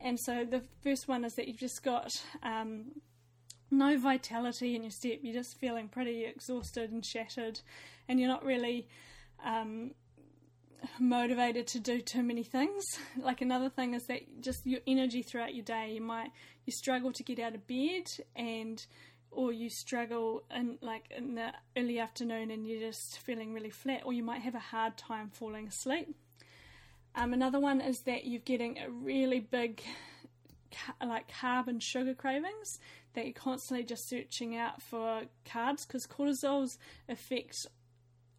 And 0.00 0.18
so 0.18 0.44
the 0.44 0.62
first 0.82 1.06
one 1.06 1.24
is 1.24 1.34
that 1.34 1.48
you've 1.48 1.60
just 1.60 1.82
got 1.82 2.10
um, 2.42 2.92
no 3.70 3.98
vitality 3.98 4.74
in 4.74 4.82
your 4.82 4.90
step. 4.90 5.18
You're 5.22 5.34
just 5.34 5.58
feeling 5.58 5.88
pretty 5.88 6.24
exhausted 6.24 6.90
and 6.90 7.04
shattered, 7.04 7.60
and 8.08 8.18
you're 8.18 8.28
not 8.28 8.44
really 8.44 8.88
um, 9.44 9.92
motivated 10.98 11.66
to 11.68 11.80
do 11.80 12.00
too 12.00 12.22
many 12.22 12.42
things. 12.42 12.84
Like 13.16 13.40
another 13.40 13.68
thing 13.68 13.94
is 13.94 14.06
that 14.06 14.40
just 14.40 14.66
your 14.66 14.80
energy 14.86 15.22
throughout 15.22 15.54
your 15.54 15.64
day. 15.64 15.92
You 15.92 16.00
might 16.00 16.30
you 16.64 16.72
struggle 16.72 17.12
to 17.12 17.22
get 17.22 17.38
out 17.38 17.54
of 17.54 17.66
bed, 17.66 18.06
and 18.34 18.84
or 19.30 19.52
you 19.52 19.70
struggle 19.70 20.42
in 20.54 20.78
like 20.80 21.04
in 21.16 21.34
the 21.34 21.52
early 21.76 21.98
afternoon, 21.98 22.50
and 22.50 22.66
you're 22.66 22.80
just 22.80 23.18
feeling 23.18 23.52
really 23.52 23.70
flat, 23.70 24.02
or 24.04 24.12
you 24.12 24.22
might 24.22 24.40
have 24.42 24.54
a 24.54 24.60
hard 24.60 24.96
time 24.96 25.30
falling 25.30 25.68
asleep. 25.68 26.14
Um, 27.14 27.32
another 27.32 27.60
one 27.60 27.80
is 27.80 28.00
that 28.00 28.24
you're 28.24 28.40
getting 28.40 28.78
a 28.78 28.90
really 28.90 29.40
big, 29.40 29.82
ca- 30.72 31.06
like 31.06 31.30
carb 31.30 31.68
and 31.68 31.82
sugar 31.82 32.14
cravings, 32.14 32.78
that 33.14 33.24
you're 33.26 33.34
constantly 33.34 33.84
just 33.84 34.08
searching 34.08 34.56
out 34.56 34.80
for 34.80 35.22
carbs 35.46 35.86
because 35.86 36.06
cortisol's 36.06 36.78
effect 37.08 37.66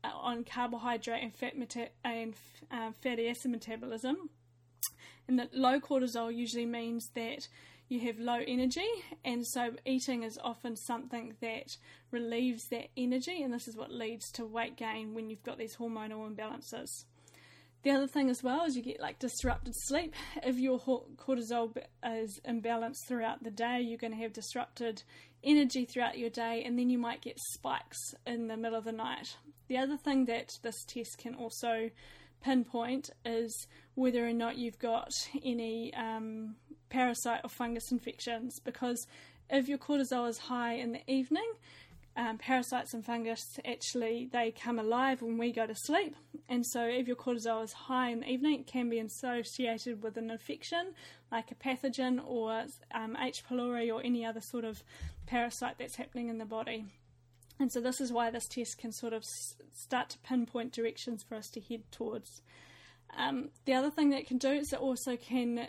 on 0.04 0.44
carbohydrate 0.44 1.24
and 1.24 1.34
fat 1.34 1.58
meta- 1.58 1.90
and 2.04 2.34
um, 2.72 2.94
fatty 3.02 3.28
acid 3.28 3.52
metabolism. 3.52 4.30
And 5.28 5.40
that 5.40 5.54
low 5.54 5.80
cortisol 5.80 6.36
usually 6.36 6.66
means 6.66 7.10
that 7.16 7.48
you 7.90 8.00
have 8.02 8.18
low 8.18 8.40
energy, 8.48 8.88
and 9.24 9.46
so 9.46 9.72
eating 9.86 10.24
is 10.24 10.40
often 10.44 10.76
something 10.76 11.36
that 11.42 11.78
relieves 12.12 12.64
that 12.70 12.88
energy, 12.98 13.44
and 13.44 13.54
this 13.54 13.68
is 13.68 13.76
what 13.76 13.92
leads 13.92 14.32
to 14.32 14.46
weight 14.46 14.78
gain 14.78 15.14
when 15.14 15.30
you've 15.30 15.44
got 15.44 15.58
these 15.58 15.76
hormonal 15.76 16.30
imbalances. 16.30 16.88
The 17.84 17.92
other 17.92 18.08
thing 18.08 18.30
as 18.30 18.42
well 18.42 18.64
is 18.64 18.78
you 18.78 18.82
get 18.82 19.02
like 19.02 19.20
disrupted 19.20 19.74
sleep. 19.76 20.16
If 20.42 20.58
your 20.58 20.80
cortisol 20.80 21.76
is 22.06 22.40
imbalanced 22.48 23.06
throughout 23.08 23.44
the 23.44 23.52
day, 23.52 23.82
you're 23.82 23.98
going 23.98 24.14
to 24.14 24.20
have 24.20 24.32
disrupted 24.32 25.04
energy 25.44 25.84
throughout 25.86 26.18
your 26.18 26.30
day, 26.30 26.64
and 26.66 26.80
then 26.80 26.90
you 26.90 26.98
might 26.98 27.22
get 27.22 27.38
spikes 27.54 28.16
in 28.26 28.48
the 28.48 28.56
middle 28.56 28.78
of 28.78 28.86
the 28.86 28.94
night. 28.94 29.36
The 29.74 29.80
other 29.80 29.98
thing 29.98 30.26
that 30.26 30.60
this 30.62 30.84
test 30.84 31.18
can 31.18 31.34
also 31.34 31.90
pinpoint 32.44 33.10
is 33.26 33.66
whether 33.96 34.24
or 34.24 34.32
not 34.32 34.56
you've 34.56 34.78
got 34.78 35.12
any 35.44 35.92
um, 35.96 36.58
parasite 36.90 37.42
or 37.44 37.50
fungus 37.50 37.92
infections, 37.92 38.60
because 38.60 39.08
if 39.50 39.68
your 39.68 39.80
cortisol 39.80 40.30
is 40.30 40.38
high 40.38 40.74
in 40.74 40.92
the 40.92 41.02
evening, 41.12 41.54
um, 42.16 42.38
parasites 42.38 42.94
and 42.94 43.04
fungus 43.04 43.60
actually 43.66 44.30
they 44.32 44.52
come 44.52 44.78
alive 44.78 45.24
when 45.24 45.40
we 45.40 45.52
go 45.52 45.66
to 45.66 45.74
sleep. 45.74 46.16
And 46.48 46.64
so 46.64 46.84
if 46.84 47.08
your 47.08 47.16
cortisol 47.16 47.64
is 47.64 47.74
high 47.74 48.12
in 48.12 48.20
the 48.20 48.30
evening 48.30 48.60
it 48.60 48.68
can 48.68 48.92
be 48.92 49.00
associated 49.00 50.04
with 50.04 50.18
an 50.18 50.30
infection 50.30 50.94
like 51.32 51.50
a 51.50 51.56
pathogen 51.56 52.22
or 52.24 52.64
um, 52.94 53.18
h. 53.20 53.44
pylori 53.50 53.92
or 53.92 54.04
any 54.04 54.24
other 54.24 54.42
sort 54.42 54.66
of 54.66 54.84
parasite 55.26 55.80
that's 55.80 55.96
happening 55.96 56.30
in 56.30 56.38
the 56.38 56.46
body 56.46 56.86
and 57.64 57.72
so 57.72 57.82
this 57.82 58.00
is 58.00 58.12
why 58.12 58.30
this 58.30 58.48
test 58.48 58.78
can 58.78 58.92
sort 58.92 59.14
of 59.14 59.24
start 59.72 60.10
to 60.10 60.20
pinpoint 60.20 60.72
directions 60.72 61.24
for 61.24 61.36
us 61.36 61.50
to 61.50 61.62
head 61.62 61.82
towards 61.92 62.42
um, 63.18 63.50
the 63.66 63.74
other 63.74 63.90
thing 63.90 64.10
that 64.10 64.20
it 64.20 64.28
can 64.28 64.38
do 64.38 64.50
is 64.50 64.74
it 64.74 64.80
also 64.80 65.16
can 65.16 65.68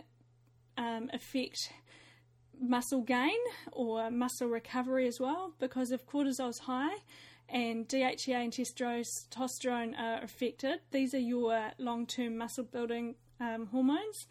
um, 0.77 1.11
affect 1.13 1.73
muscle 2.61 3.03
gain 3.03 3.39
or 3.73 4.11
muscle 4.11 4.49
recovery 4.49 5.07
as 5.07 5.21
well 5.21 5.53
because 5.59 5.91
if 5.91 6.07
cortisol 6.07 6.49
is 6.49 6.59
high 6.61 6.97
and 7.49 7.87
DHEA 7.89 8.45
and 8.45 8.53
testosterone 8.53 9.99
are 9.99 10.23
affected, 10.23 10.81
these 10.91 11.15
are 11.15 11.19
your 11.19 11.73
long 11.79 12.07
term 12.07 12.39
muscle 12.39 12.65
building 12.65 13.17
um, 13.41 13.67
hormones. 13.67 14.27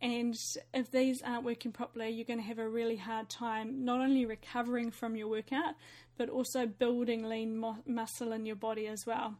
And 0.00 0.34
if 0.74 0.90
these 0.90 1.22
aren't 1.22 1.44
working 1.44 1.72
properly, 1.72 2.10
you're 2.10 2.26
going 2.26 2.38
to 2.38 2.44
have 2.44 2.58
a 2.58 2.68
really 2.68 2.96
hard 2.96 3.30
time 3.30 3.84
not 3.84 4.00
only 4.00 4.26
recovering 4.26 4.90
from 4.90 5.16
your 5.16 5.28
workout, 5.28 5.74
but 6.16 6.28
also 6.28 6.66
building 6.66 7.24
lean 7.24 7.62
muscle 7.86 8.32
in 8.32 8.46
your 8.46 8.56
body 8.56 8.86
as 8.86 9.06
well. 9.06 9.34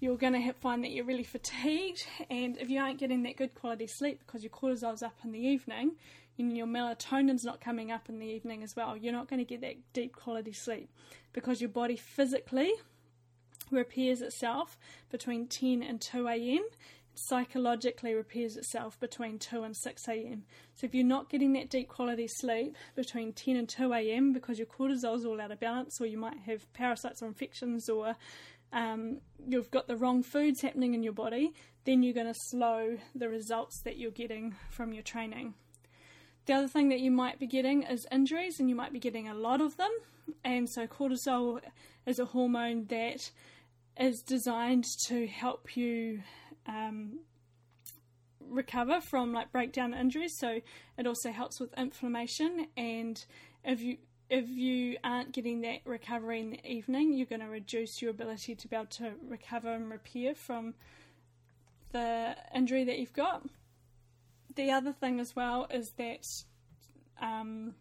You're 0.00 0.16
going 0.16 0.34
to 0.34 0.52
find 0.52 0.84
that 0.84 0.92
you're 0.92 1.04
really 1.04 1.24
fatigued, 1.24 2.06
and 2.30 2.56
if 2.58 2.70
you 2.70 2.78
aren't 2.78 2.98
getting 2.98 3.24
that 3.24 3.36
good 3.36 3.54
quality 3.54 3.88
sleep 3.88 4.20
because 4.24 4.42
your 4.42 4.50
cortisol's 4.50 5.02
up 5.02 5.16
in 5.24 5.32
the 5.32 5.40
evening, 5.40 5.92
and 6.38 6.56
your 6.56 6.66
melatonin's 6.66 7.44
not 7.44 7.60
coming 7.60 7.90
up 7.90 8.08
in 8.08 8.20
the 8.20 8.26
evening 8.26 8.62
as 8.62 8.76
well, 8.76 8.96
you're 8.96 9.12
not 9.12 9.28
going 9.28 9.40
to 9.40 9.44
get 9.44 9.60
that 9.60 9.76
deep 9.92 10.14
quality 10.14 10.52
sleep 10.52 10.88
because 11.32 11.60
your 11.60 11.70
body 11.70 11.96
physically 11.96 12.72
repairs 13.70 14.22
itself 14.22 14.78
between 15.10 15.46
10 15.46 15.82
and 15.82 16.00
2 16.00 16.28
a.m. 16.28 16.64
Psychologically 17.26 18.14
repairs 18.14 18.56
itself 18.56 18.98
between 19.00 19.38
2 19.38 19.64
and 19.64 19.76
6 19.76 20.08
a.m. 20.08 20.44
So, 20.74 20.86
if 20.86 20.94
you're 20.94 21.04
not 21.04 21.28
getting 21.28 21.52
that 21.54 21.68
deep 21.68 21.88
quality 21.88 22.28
sleep 22.28 22.76
between 22.94 23.32
10 23.32 23.56
and 23.56 23.68
2 23.68 23.92
a.m. 23.92 24.32
because 24.32 24.58
your 24.58 24.66
cortisol's 24.66 25.24
all 25.24 25.40
out 25.40 25.50
of 25.50 25.58
balance, 25.58 26.00
or 26.00 26.06
you 26.06 26.18
might 26.18 26.38
have 26.46 26.72
parasites 26.74 27.20
or 27.20 27.26
infections, 27.26 27.88
or 27.88 28.14
um, 28.72 29.18
you've 29.46 29.70
got 29.70 29.88
the 29.88 29.96
wrong 29.96 30.22
foods 30.22 30.62
happening 30.62 30.94
in 30.94 31.02
your 31.02 31.12
body, 31.12 31.52
then 31.84 32.02
you're 32.02 32.14
going 32.14 32.32
to 32.32 32.40
slow 32.50 32.98
the 33.14 33.28
results 33.28 33.80
that 33.84 33.96
you're 33.96 34.10
getting 34.10 34.54
from 34.70 34.92
your 34.92 35.02
training. 35.02 35.54
The 36.46 36.52
other 36.54 36.68
thing 36.68 36.88
that 36.90 37.00
you 37.00 37.10
might 37.10 37.38
be 37.38 37.46
getting 37.46 37.82
is 37.82 38.06
injuries, 38.12 38.60
and 38.60 38.68
you 38.68 38.76
might 38.76 38.92
be 38.92 39.00
getting 39.00 39.28
a 39.28 39.34
lot 39.34 39.60
of 39.60 39.76
them. 39.76 39.90
And 40.44 40.68
so, 40.68 40.86
cortisol 40.86 41.60
is 42.06 42.18
a 42.18 42.26
hormone 42.26 42.86
that 42.90 43.30
is 43.98 44.22
designed 44.22 44.84
to 45.06 45.26
help 45.26 45.76
you 45.76 46.22
um, 46.68 47.20
recover 48.40 49.00
from 49.00 49.32
like 49.32 49.50
breakdown 49.50 49.94
injuries. 49.94 50.34
So, 50.38 50.60
it 50.96 51.06
also 51.06 51.32
helps 51.32 51.58
with 51.60 51.76
inflammation. 51.76 52.68
And 52.76 53.24
if 53.64 53.80
you 53.80 53.96
if 54.30 54.48
you 54.48 54.98
aren't 55.02 55.32
getting 55.32 55.62
that 55.62 55.80
recovery 55.86 56.40
in 56.40 56.50
the 56.50 56.70
evening, 56.70 57.14
you're 57.14 57.26
going 57.26 57.40
to 57.40 57.48
reduce 57.48 58.02
your 58.02 58.10
ability 58.10 58.54
to 58.54 58.68
be 58.68 58.76
able 58.76 58.86
to 58.86 59.12
recover 59.26 59.72
and 59.72 59.90
repair 59.90 60.34
from 60.34 60.74
the 61.92 62.36
injury 62.54 62.84
that 62.84 62.98
you've 62.98 63.14
got 63.14 63.42
the 64.58 64.72
other 64.72 64.92
thing 64.92 65.20
as 65.20 65.34
well 65.36 65.68
is 65.70 65.92
that 65.96 66.24
um, 67.22 67.74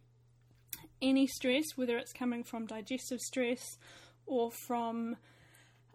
any 1.01 1.25
stress, 1.27 1.75
whether 1.75 1.97
it's 1.97 2.13
coming 2.13 2.43
from 2.43 2.67
digestive 2.67 3.19
stress 3.19 3.77
or 4.27 4.51
from 4.51 5.17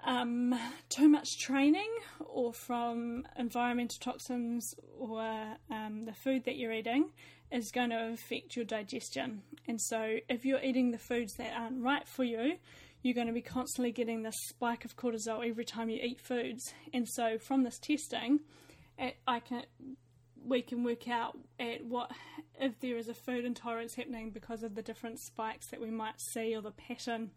um, 0.05 0.59
too 0.89 1.09
much 1.09 1.39
training 1.39 1.91
or 2.21 2.53
from 2.53 3.25
environmental 3.39 3.99
toxins 4.01 4.75
or 4.99 5.21
um, 5.71 6.05
the 6.05 6.13
food 6.13 6.45
that 6.45 6.57
you're 6.57 6.73
eating, 6.73 7.11
is 7.51 7.71
going 7.71 7.91
to 7.91 8.13
affect 8.13 8.57
your 8.57 8.65
digestion. 8.65 9.43
And 9.69 9.81
so, 9.81 10.19
if 10.29 10.45
you're 10.45 10.63
eating 10.63 10.91
the 10.91 10.99
foods 10.99 11.35
that 11.35 11.53
aren't 11.55 11.83
right 11.83 12.09
for 12.09 12.25
you, 12.25 12.57
you're 13.03 13.15
going 13.15 13.27
to 13.27 13.33
be 13.33 13.43
constantly 13.43 13.93
getting 13.93 14.23
this 14.23 14.37
spike 14.49 14.85
of 14.85 14.97
cortisol 14.97 15.47
every 15.47 15.65
time 15.65 15.91
you 15.91 16.01
eat 16.03 16.21
foods. 16.21 16.73
And 16.95 17.07
so, 17.09 17.39
from 17.39 17.63
this 17.63 17.79
testing, 17.79 18.41
I 19.27 19.41
can 19.41 19.65
we 20.45 20.63
can 20.63 20.83
work 20.83 21.09
out 21.09 21.39
at 21.61 21.85
what 21.85 22.11
if 22.61 22.79
there 22.81 22.97
is 22.97 23.09
a 23.09 23.15
food 23.15 23.45
intolerance 23.45 23.95
happening 23.95 24.31
because 24.31 24.63
of 24.63 24.75
the 24.75 24.83
different 24.83 25.21
spikes 25.21 25.69
that 25.69 25.81
we 25.81 25.91
might 25.91 26.21
see 26.21 26.55
or 26.55 26.63
the 26.63 26.71
pattern 26.71 27.31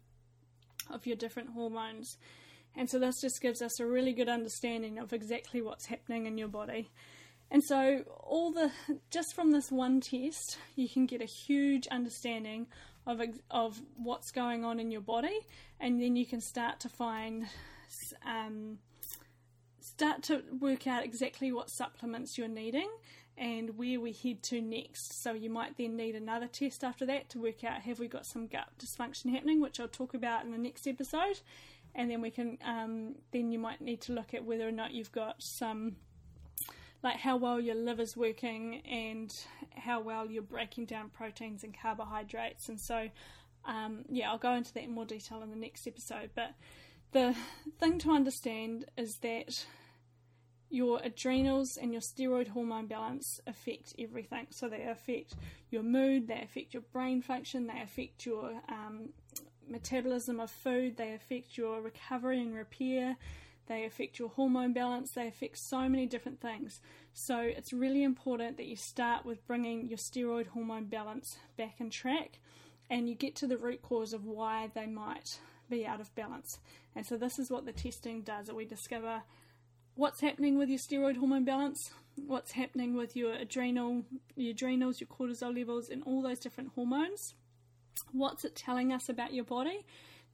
of 0.90 1.06
your 1.06 1.16
different 1.16 1.50
hormones. 1.50 2.16
And 2.76 2.90
so 2.90 2.98
this 2.98 3.20
just 3.20 3.40
gives 3.40 3.62
us 3.62 3.80
a 3.80 3.86
really 3.86 4.12
good 4.12 4.28
understanding 4.28 4.98
of 4.98 5.12
exactly 5.12 5.62
what's 5.62 5.86
happening 5.86 6.26
in 6.26 6.36
your 6.36 6.48
body. 6.48 6.90
And 7.50 7.62
so 7.62 8.02
all 8.20 8.52
the 8.52 8.70
just 9.10 9.34
from 9.34 9.52
this 9.52 9.70
one 9.70 10.00
test, 10.00 10.58
you 10.74 10.88
can 10.88 11.06
get 11.06 11.22
a 11.22 11.26
huge 11.26 11.86
understanding 11.88 12.66
of 13.06 13.20
of 13.50 13.80
what's 13.96 14.30
going 14.32 14.64
on 14.64 14.80
in 14.80 14.90
your 14.90 15.00
body, 15.00 15.38
and 15.80 16.00
then 16.02 16.16
you 16.16 16.26
can 16.26 16.40
start 16.40 16.80
to 16.80 16.88
find 16.88 17.46
um, 18.26 18.78
start 19.80 20.24
to 20.24 20.42
work 20.60 20.86
out 20.86 21.04
exactly 21.04 21.52
what 21.52 21.70
supplements 21.70 22.36
you're 22.36 22.48
needing 22.48 22.90
and 23.38 23.76
where 23.76 24.00
we 24.00 24.12
head 24.12 24.42
to 24.42 24.60
next. 24.60 25.22
So 25.22 25.32
you 25.32 25.50
might 25.50 25.76
then 25.76 25.96
need 25.96 26.16
another 26.16 26.46
test 26.46 26.82
after 26.82 27.06
that 27.06 27.28
to 27.30 27.38
work 27.38 27.64
out 27.64 27.82
have 27.82 27.98
we 27.98 28.08
got 28.08 28.26
some 28.26 28.46
gut 28.46 28.68
dysfunction 28.78 29.30
happening, 29.30 29.60
which 29.60 29.78
I'll 29.78 29.88
talk 29.88 30.14
about 30.14 30.44
in 30.44 30.52
the 30.52 30.58
next 30.58 30.86
episode. 30.88 31.40
And 31.96 32.10
then 32.10 32.20
we 32.20 32.30
can 32.30 32.58
um, 32.64 33.16
then 33.32 33.50
you 33.50 33.58
might 33.58 33.80
need 33.80 34.02
to 34.02 34.12
look 34.12 34.34
at 34.34 34.44
whether 34.44 34.68
or 34.68 34.72
not 34.72 34.92
you've 34.92 35.12
got 35.12 35.42
some 35.42 35.96
like 37.02 37.16
how 37.16 37.36
well 37.36 37.60
your 37.60 37.74
liver's 37.74 38.16
working 38.16 38.82
and 38.86 39.34
how 39.76 40.00
well 40.00 40.30
you're 40.30 40.42
breaking 40.42 40.84
down 40.86 41.08
proteins 41.08 41.64
and 41.64 41.74
carbohydrates. 41.76 42.68
And 42.68 42.78
so 42.78 43.08
um, 43.64 44.04
yeah, 44.08 44.30
I'll 44.30 44.38
go 44.38 44.52
into 44.54 44.72
that 44.74 44.84
in 44.84 44.92
more 44.92 45.04
detail 45.04 45.42
in 45.42 45.50
the 45.50 45.56
next 45.56 45.86
episode. 45.86 46.30
But 46.34 46.54
the 47.12 47.34
thing 47.78 47.98
to 48.00 48.10
understand 48.10 48.84
is 48.96 49.16
that 49.18 49.64
your 50.68 51.00
adrenals 51.02 51.76
and 51.76 51.92
your 51.92 52.00
steroid 52.00 52.48
hormone 52.48 52.86
balance 52.86 53.40
affect 53.46 53.94
everything. 53.98 54.46
So 54.50 54.68
they 54.68 54.82
affect 54.82 55.34
your 55.70 55.82
mood, 55.82 56.28
they 56.28 56.40
affect 56.42 56.74
your 56.74 56.82
brain 56.92 57.22
function, 57.22 57.66
they 57.66 57.80
affect 57.80 58.26
your 58.26 58.50
um, 58.68 59.10
metabolism 59.68 60.40
of 60.40 60.50
food, 60.50 60.96
they 60.96 61.12
affect 61.12 61.56
your 61.56 61.80
recovery 61.80 62.40
and 62.40 62.54
repair, 62.54 63.16
they 63.66 63.84
affect 63.84 64.18
your 64.18 64.28
hormone 64.28 64.72
balance, 64.72 65.12
they 65.12 65.26
affect 65.26 65.58
so 65.58 65.88
many 65.88 66.06
different 66.06 66.40
things. 66.40 66.80
So 67.12 67.38
it's 67.38 67.72
really 67.72 68.02
important 68.02 68.56
that 68.56 68.66
you 68.66 68.76
start 68.76 69.24
with 69.24 69.46
bringing 69.46 69.88
your 69.88 69.98
steroid 69.98 70.48
hormone 70.48 70.84
balance 70.84 71.38
back 71.56 71.80
in 71.80 71.90
track 71.90 72.38
and 72.88 73.08
you 73.08 73.14
get 73.14 73.34
to 73.36 73.46
the 73.46 73.56
root 73.56 73.82
cause 73.82 74.12
of 74.12 74.24
why 74.24 74.70
they 74.74 74.86
might 74.86 75.38
be 75.68 75.86
out 75.86 76.00
of 76.00 76.14
balance. 76.14 76.58
And 76.94 77.04
so 77.04 77.16
this 77.16 77.38
is 77.38 77.50
what 77.50 77.66
the 77.66 77.72
testing 77.72 78.22
does. 78.22 78.46
That 78.46 78.54
we 78.54 78.64
discover 78.64 79.22
what's 79.94 80.20
happening 80.20 80.58
with 80.58 80.68
your 80.68 80.78
steroid 80.78 81.16
hormone 81.16 81.44
balance, 81.44 81.90
what's 82.14 82.52
happening 82.52 82.96
with 82.96 83.16
your 83.16 83.32
adrenal, 83.32 84.04
your 84.36 84.52
adrenals, 84.52 85.00
your 85.00 85.08
cortisol 85.08 85.56
levels, 85.56 85.88
and 85.88 86.02
all 86.04 86.22
those 86.22 86.38
different 86.38 86.70
hormones. 86.74 87.34
What's 88.12 88.44
it 88.44 88.56
telling 88.56 88.92
us 88.92 89.08
about 89.08 89.34
your 89.34 89.44
body? 89.44 89.84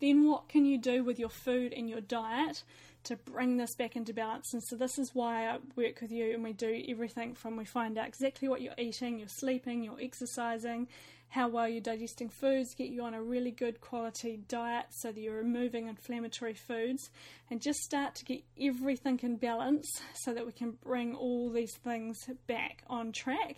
Then 0.01 0.29
what 0.29 0.49
can 0.49 0.65
you 0.65 0.79
do 0.79 1.05
with 1.05 1.19
your 1.19 1.29
food 1.29 1.73
and 1.73 1.89
your 1.89 2.01
diet 2.01 2.65
to 3.05 3.17
bring 3.17 3.57
this 3.57 3.75
back 3.77 3.95
into 3.95 4.13
balance? 4.13 4.53
And 4.53 4.63
so 4.63 4.77
this 4.77 4.99
is 4.99 5.15
why 5.15 5.47
I 5.47 5.59
work 5.77 6.01
with 6.01 6.11
you 6.11 6.35
and 6.35 6.43
we 6.43 6.53
do 6.53 6.83
everything 6.89 7.35
from 7.35 7.57
we 7.57 7.65
find 7.65 7.97
out 7.97 8.09
exactly 8.09 8.49
what 8.49 8.63
you're 8.63 8.75
eating, 8.79 9.19
you're 9.19 9.29
sleeping, 9.29 9.85
you're 9.85 10.01
exercising, 10.01 10.89
how 11.29 11.49
well 11.49 11.69
you're 11.69 11.81
digesting 11.81 12.29
foods, 12.29 12.75
get 12.75 12.91
you 12.91 13.03
on 13.03 13.15
a 13.15 13.23
really 13.23 13.51
good 13.51 13.81
quality 13.81 14.41
diet 14.49 14.87
so 14.91 15.11
that 15.11 15.21
you're 15.21 15.37
removing 15.37 15.87
inflammatory 15.87 16.53
foods, 16.53 17.09
and 17.49 17.61
just 17.61 17.79
start 17.81 18.15
to 18.17 18.25
get 18.25 18.43
everything 18.61 19.19
in 19.23 19.37
balance 19.37 19.89
so 20.15 20.35
that 20.35 20.45
we 20.45 20.53
can 20.53 20.73
bring 20.85 21.15
all 21.15 21.49
these 21.49 21.75
things 21.77 22.29
back 22.47 22.83
on 22.89 23.13
track 23.13 23.57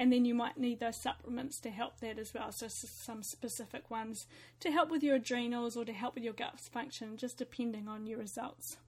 and 0.00 0.10
then 0.10 0.24
you 0.24 0.34
might 0.34 0.56
need 0.56 0.80
those 0.80 0.96
supplements 0.96 1.60
to 1.60 1.68
help 1.68 2.00
that 2.00 2.18
as 2.18 2.32
well. 2.32 2.50
So, 2.52 2.68
some 2.68 3.22
specific 3.22 3.90
ones 3.90 4.26
to 4.60 4.70
help 4.70 4.90
with 4.90 5.02
your 5.02 5.16
adrenals 5.16 5.76
or 5.76 5.84
to 5.84 5.92
help 5.92 6.14
with 6.14 6.24
your 6.24 6.32
gut 6.32 6.58
function, 6.72 7.18
just 7.18 7.36
depending 7.36 7.86
on 7.86 8.06
your 8.06 8.18
results. 8.18 8.78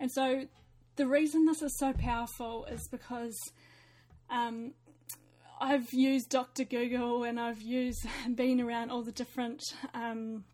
And 0.00 0.10
so, 0.10 0.46
the 0.96 1.06
reason 1.06 1.44
this 1.44 1.60
is 1.60 1.76
so 1.76 1.92
powerful 1.92 2.64
is 2.70 2.88
because 2.88 3.38
um, 4.30 4.72
I've 5.60 5.92
used 5.92 6.30
Dr. 6.30 6.64
Google 6.64 7.24
and 7.24 7.38
I've 7.38 7.60
used 7.60 8.06
been 8.34 8.58
around 8.58 8.90
all 8.90 9.02
the 9.02 9.12
different 9.12 9.74
um, 9.92 10.44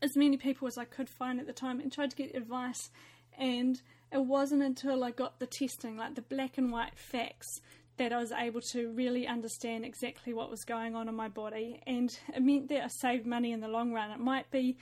as 0.00 0.16
many 0.16 0.38
people 0.38 0.66
as 0.66 0.78
I 0.78 0.86
could 0.86 1.10
find 1.10 1.38
at 1.38 1.46
the 1.46 1.52
time 1.52 1.78
and 1.78 1.92
tried 1.92 2.08
to 2.08 2.16
get 2.16 2.34
advice 2.34 2.88
and 3.36 3.82
it 4.10 4.24
wasn't 4.24 4.62
until 4.62 5.04
I 5.04 5.10
got 5.10 5.40
the 5.40 5.46
testing, 5.46 5.96
like 5.96 6.14
the 6.14 6.22
black 6.22 6.56
and 6.56 6.70
white 6.70 6.96
facts, 6.96 7.60
that 7.96 8.12
I 8.12 8.18
was 8.18 8.32
able 8.32 8.60
to 8.60 8.90
really 8.90 9.26
understand 9.26 9.84
exactly 9.84 10.34
what 10.34 10.50
was 10.50 10.64
going 10.64 10.94
on 10.94 11.08
in 11.08 11.14
my 11.14 11.28
body. 11.28 11.80
And 11.86 12.16
it 12.34 12.42
meant 12.42 12.68
that 12.68 12.84
I 12.84 12.88
saved 12.88 13.26
money 13.26 13.52
in 13.52 13.60
the 13.60 13.68
long 13.68 13.92
run. 13.92 14.10
It 14.10 14.18
might 14.18 14.50
be, 14.50 14.76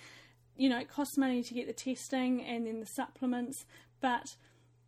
you 0.56 0.68
know, 0.68 0.78
it 0.78 0.88
costs 0.88 1.18
money 1.18 1.42
to 1.42 1.54
get 1.54 1.66
the 1.66 1.72
testing 1.72 2.42
and 2.42 2.66
then 2.66 2.80
the 2.80 2.86
supplements, 2.86 3.66
but 4.00 4.36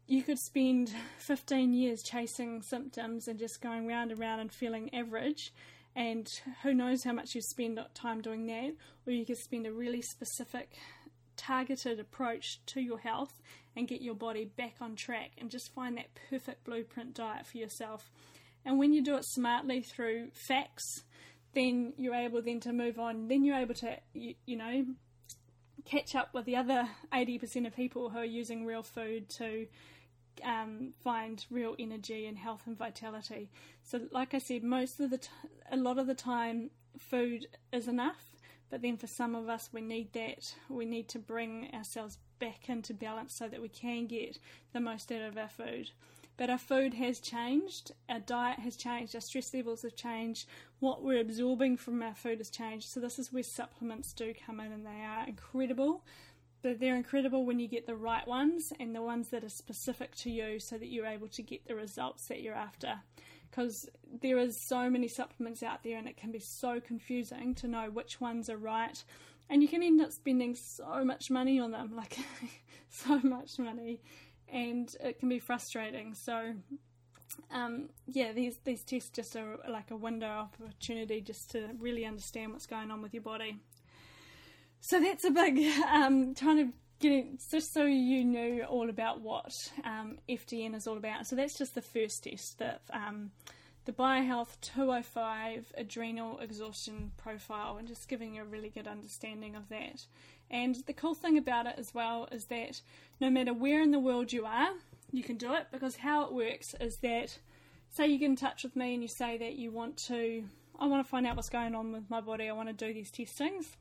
you 0.06 0.22
could 0.22 0.38
spend 0.38 0.92
15 1.18 1.72
years 1.72 2.02
chasing 2.02 2.62
symptoms 2.62 3.28
and 3.28 3.38
just 3.38 3.60
going 3.60 3.86
round 3.86 4.10
and 4.10 4.20
round 4.20 4.40
and 4.40 4.52
feeling 4.52 4.94
average. 4.94 5.52
And 5.96 6.28
who 6.62 6.74
knows 6.74 7.04
how 7.04 7.12
much 7.12 7.34
you 7.34 7.40
spend 7.40 7.78
time 7.94 8.20
doing 8.20 8.46
that, 8.46 8.72
or 9.06 9.12
you 9.12 9.24
could 9.24 9.38
spend 9.38 9.64
a 9.66 9.72
really 9.72 10.02
specific 10.02 10.72
targeted 11.36 12.00
approach 12.00 12.60
to 12.66 12.80
your 12.80 12.98
health 12.98 13.40
and 13.76 13.88
get 13.88 14.00
your 14.00 14.14
body 14.14 14.44
back 14.44 14.74
on 14.80 14.96
track 14.96 15.32
and 15.38 15.50
just 15.50 15.72
find 15.74 15.96
that 15.96 16.08
perfect 16.30 16.64
blueprint 16.64 17.14
diet 17.14 17.46
for 17.46 17.58
yourself. 17.58 18.10
And 18.64 18.78
when 18.78 18.92
you 18.92 19.02
do 19.02 19.16
it 19.16 19.24
smartly 19.24 19.82
through 19.82 20.28
facts, 20.32 21.02
then 21.54 21.92
you're 21.96 22.14
able 22.14 22.42
then 22.42 22.60
to 22.60 22.72
move 22.72 22.98
on. 22.98 23.28
Then 23.28 23.44
you're 23.44 23.58
able 23.58 23.74
to, 23.74 23.98
you, 24.12 24.34
you 24.46 24.56
know, 24.56 24.86
catch 25.84 26.14
up 26.14 26.32
with 26.32 26.46
the 26.46 26.56
other 26.56 26.88
80% 27.12 27.66
of 27.66 27.76
people 27.76 28.10
who 28.10 28.18
are 28.18 28.24
using 28.24 28.64
real 28.64 28.82
food 28.82 29.28
to 29.38 29.66
um, 30.42 30.94
find 31.02 31.44
real 31.50 31.76
energy 31.78 32.26
and 32.26 32.38
health 32.38 32.62
and 32.66 32.76
vitality. 32.76 33.50
So, 33.82 34.00
like 34.10 34.34
I 34.34 34.38
said, 34.38 34.64
most 34.64 34.98
of 34.98 35.10
the 35.10 35.18
t- 35.18 35.28
a 35.70 35.76
lot 35.76 35.98
of 35.98 36.06
the 36.06 36.14
time, 36.14 36.70
food 36.98 37.46
is 37.72 37.86
enough 37.86 38.34
but 38.74 38.82
then 38.82 38.96
for 38.96 39.06
some 39.06 39.36
of 39.36 39.48
us, 39.48 39.70
we 39.72 39.80
need 39.82 40.12
that. 40.14 40.52
We 40.68 40.84
need 40.84 41.08
to 41.10 41.20
bring 41.20 41.70
ourselves 41.72 42.18
back 42.38 42.68
into 42.68 42.94
balance 42.94 43.34
so 43.34 43.48
that 43.48 43.62
we 43.62 43.68
can 43.68 44.06
get 44.06 44.38
the 44.72 44.80
most 44.80 45.10
out 45.12 45.22
of 45.22 45.36
our 45.36 45.48
food. 45.48 45.90
But 46.36 46.50
our 46.50 46.58
food 46.58 46.94
has 46.94 47.20
changed, 47.20 47.92
our 48.08 48.18
diet 48.18 48.58
has 48.58 48.76
changed, 48.76 49.14
our 49.14 49.20
stress 49.20 49.54
levels 49.54 49.82
have 49.82 49.94
changed, 49.94 50.48
what 50.80 51.02
we're 51.02 51.20
absorbing 51.20 51.76
from 51.76 52.02
our 52.02 52.14
food 52.14 52.38
has 52.38 52.50
changed. 52.50 52.88
So, 52.88 52.98
this 52.98 53.20
is 53.20 53.32
where 53.32 53.44
supplements 53.44 54.12
do 54.12 54.34
come 54.44 54.58
in, 54.58 54.72
and 54.72 54.84
they 54.84 55.02
are 55.04 55.26
incredible. 55.28 56.04
But 56.60 56.80
they're 56.80 56.96
incredible 56.96 57.44
when 57.44 57.60
you 57.60 57.68
get 57.68 57.86
the 57.86 57.94
right 57.94 58.26
ones 58.26 58.72
and 58.80 58.96
the 58.96 59.02
ones 59.02 59.28
that 59.28 59.44
are 59.44 59.50
specific 59.50 60.16
to 60.16 60.30
you 60.30 60.58
so 60.58 60.76
that 60.78 60.88
you're 60.88 61.06
able 61.06 61.28
to 61.28 61.42
get 61.42 61.66
the 61.68 61.74
results 61.76 62.26
that 62.28 62.40
you're 62.40 62.54
after 62.54 63.00
because 63.54 63.88
there 64.20 64.38
is 64.38 64.56
so 64.56 64.90
many 64.90 65.06
supplements 65.06 65.62
out 65.62 65.82
there 65.84 65.96
and 65.96 66.08
it 66.08 66.16
can 66.16 66.32
be 66.32 66.40
so 66.40 66.80
confusing 66.80 67.54
to 67.54 67.68
know 67.68 67.88
which 67.88 68.20
ones 68.20 68.50
are 68.50 68.56
right 68.56 69.04
and 69.50 69.62
you 69.62 69.68
can 69.68 69.82
end 69.82 70.00
up 70.00 70.12
spending 70.12 70.54
so 70.54 71.04
much 71.04 71.30
money 71.30 71.58
on 71.58 71.70
them 71.70 71.92
like 71.96 72.18
so 72.88 73.18
much 73.20 73.58
money 73.58 74.00
and 74.48 74.96
it 75.00 75.18
can 75.18 75.28
be 75.28 75.38
frustrating 75.38 76.14
so 76.14 76.52
um, 77.50 77.88
yeah 78.06 78.32
these 78.32 78.58
these 78.64 78.84
tests 78.84 79.10
just 79.10 79.34
are 79.36 79.58
like 79.68 79.90
a 79.90 79.96
window 79.96 80.26
of 80.26 80.48
opportunity 80.62 81.20
just 81.20 81.50
to 81.50 81.68
really 81.78 82.04
understand 82.04 82.52
what's 82.52 82.66
going 82.66 82.90
on 82.90 83.02
with 83.02 83.12
your 83.12 83.22
body 83.22 83.58
so 84.80 85.00
that's 85.00 85.24
a 85.24 85.30
big 85.30 85.58
um, 85.90 86.34
kind 86.34 86.60
of 86.60 86.68
getting 87.00 87.38
just 87.50 87.72
so 87.72 87.84
you 87.84 88.24
know 88.24 88.64
all 88.68 88.88
about 88.88 89.20
what 89.20 89.72
um, 89.84 90.18
FDN 90.28 90.74
is 90.74 90.86
all 90.86 90.96
about. 90.96 91.26
So 91.26 91.36
that's 91.36 91.56
just 91.56 91.74
the 91.74 91.82
first 91.82 92.24
test, 92.24 92.58
that. 92.58 92.82
um, 92.92 93.30
the 93.84 93.92
BioHealth 93.92 94.60
205 94.60 95.72
adrenal 95.76 96.38
exhaustion 96.38 97.12
profile, 97.16 97.76
and 97.76 97.88
just 97.88 98.08
giving 98.08 98.34
you 98.34 98.42
a 98.42 98.46
really 98.46 98.70
good 98.70 98.86
understanding 98.86 99.54
of 99.54 99.68
that. 99.68 100.06
And 100.50 100.76
the 100.86 100.92
cool 100.92 101.14
thing 101.14 101.38
about 101.38 101.66
it 101.66 101.74
as 101.78 101.94
well 101.94 102.28
is 102.30 102.46
that 102.46 102.80
no 103.20 103.30
matter 103.30 103.52
where 103.52 103.82
in 103.82 103.90
the 103.90 103.98
world 103.98 104.32
you 104.32 104.44
are, 104.44 104.70
you 105.10 105.22
can 105.22 105.36
do 105.36 105.54
it 105.54 105.66
because 105.72 105.96
how 105.96 106.24
it 106.24 106.32
works 106.32 106.74
is 106.80 106.96
that 106.98 107.38
say 107.90 108.06
you 108.06 108.18
get 108.18 108.26
in 108.26 108.36
touch 108.36 108.64
with 108.64 108.76
me 108.76 108.94
and 108.94 109.02
you 109.02 109.08
say 109.08 109.38
that 109.38 109.54
you 109.54 109.70
want 109.70 109.96
to 109.96 110.44
I 110.78 110.86
want 110.86 111.04
to 111.04 111.08
find 111.08 111.24
out 111.24 111.36
what's 111.36 111.48
going 111.48 111.74
on 111.74 111.92
with 111.92 112.10
my 112.10 112.20
body, 112.20 112.48
I 112.48 112.52
want 112.52 112.68
to 112.68 112.74
do 112.74 112.92
these 112.92 113.10
testings 113.10 113.76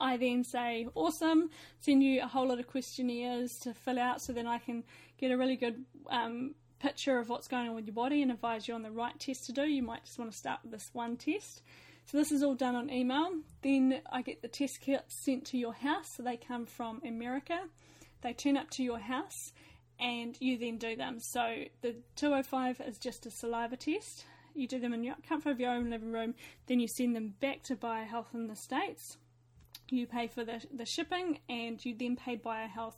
I 0.00 0.16
then 0.16 0.44
say, 0.44 0.88
awesome, 0.94 1.50
send 1.80 2.02
you 2.02 2.22
a 2.22 2.26
whole 2.26 2.48
lot 2.48 2.58
of 2.58 2.66
questionnaires 2.66 3.58
to 3.60 3.74
fill 3.74 3.98
out 3.98 4.20
so 4.20 4.32
then 4.32 4.46
I 4.46 4.58
can 4.58 4.84
get 5.18 5.30
a 5.30 5.36
really 5.36 5.56
good 5.56 5.84
um, 6.10 6.54
picture 6.78 7.18
of 7.18 7.28
what's 7.28 7.48
going 7.48 7.68
on 7.68 7.74
with 7.74 7.86
your 7.86 7.94
body 7.94 8.22
and 8.22 8.30
advise 8.30 8.68
you 8.68 8.74
on 8.74 8.82
the 8.82 8.90
right 8.90 9.18
test 9.18 9.46
to 9.46 9.52
do. 9.52 9.62
You 9.62 9.82
might 9.82 10.04
just 10.04 10.18
want 10.18 10.30
to 10.30 10.36
start 10.36 10.60
with 10.62 10.72
this 10.72 10.90
one 10.92 11.16
test. 11.16 11.62
So, 12.06 12.16
this 12.16 12.30
is 12.30 12.42
all 12.42 12.54
done 12.54 12.76
on 12.76 12.90
email. 12.90 13.30
Then 13.62 14.00
I 14.12 14.22
get 14.22 14.42
the 14.42 14.48
test 14.48 14.80
kits 14.80 15.24
sent 15.24 15.44
to 15.46 15.58
your 15.58 15.72
house. 15.72 16.16
So, 16.16 16.22
they 16.22 16.36
come 16.36 16.66
from 16.66 17.00
America. 17.04 17.58
They 18.22 18.32
turn 18.32 18.56
up 18.56 18.70
to 18.72 18.82
your 18.82 18.98
house 18.98 19.52
and 19.98 20.36
you 20.40 20.58
then 20.58 20.78
do 20.78 20.94
them. 20.94 21.18
So, 21.20 21.64
the 21.82 21.96
205 22.16 22.80
is 22.86 22.98
just 22.98 23.26
a 23.26 23.30
saliva 23.30 23.76
test. 23.76 24.24
You 24.54 24.68
do 24.68 24.78
them 24.78 24.94
in 24.94 25.04
your 25.04 25.16
comfort 25.28 25.50
of 25.50 25.60
your 25.60 25.72
own 25.72 25.90
living 25.90 26.12
room, 26.12 26.34
then 26.66 26.80
you 26.80 26.88
send 26.88 27.14
them 27.14 27.34
back 27.40 27.62
to 27.64 27.76
BioHealth 27.76 28.32
in 28.32 28.46
the 28.46 28.56
States 28.56 29.18
you 29.90 30.06
pay 30.06 30.26
for 30.26 30.44
the, 30.44 30.62
the 30.72 30.86
shipping 30.86 31.38
and 31.48 31.84
you 31.84 31.94
then 31.96 32.16
pay 32.16 32.36
BioHealth 32.36 32.94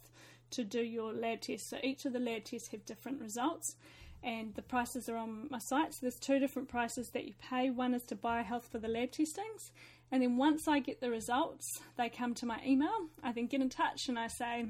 to 0.50 0.64
do 0.64 0.80
your 0.80 1.12
lab 1.12 1.40
tests. 1.40 1.70
So 1.70 1.78
each 1.82 2.04
of 2.04 2.12
the 2.12 2.18
lab 2.18 2.44
tests 2.44 2.68
have 2.68 2.84
different 2.86 3.20
results 3.20 3.76
and 4.22 4.54
the 4.54 4.62
prices 4.62 5.08
are 5.08 5.16
on 5.16 5.46
my 5.50 5.58
site. 5.58 5.94
So 5.94 5.98
there's 6.02 6.18
two 6.18 6.38
different 6.38 6.68
prices 6.68 7.10
that 7.10 7.24
you 7.24 7.34
pay. 7.40 7.70
One 7.70 7.94
is 7.94 8.02
to 8.04 8.16
BioHealth 8.16 8.64
for 8.64 8.78
the 8.78 8.88
lab 8.88 9.12
testings, 9.12 9.72
and 10.10 10.22
then 10.22 10.36
once 10.36 10.66
I 10.66 10.80
get 10.80 11.00
the 11.00 11.10
results, 11.10 11.80
they 11.96 12.08
come 12.08 12.34
to 12.34 12.46
my 12.46 12.60
email. 12.66 13.08
I 13.22 13.32
then 13.32 13.46
get 13.46 13.60
in 13.60 13.68
touch 13.68 14.08
and 14.08 14.18
I 14.18 14.26
say, 14.26 14.66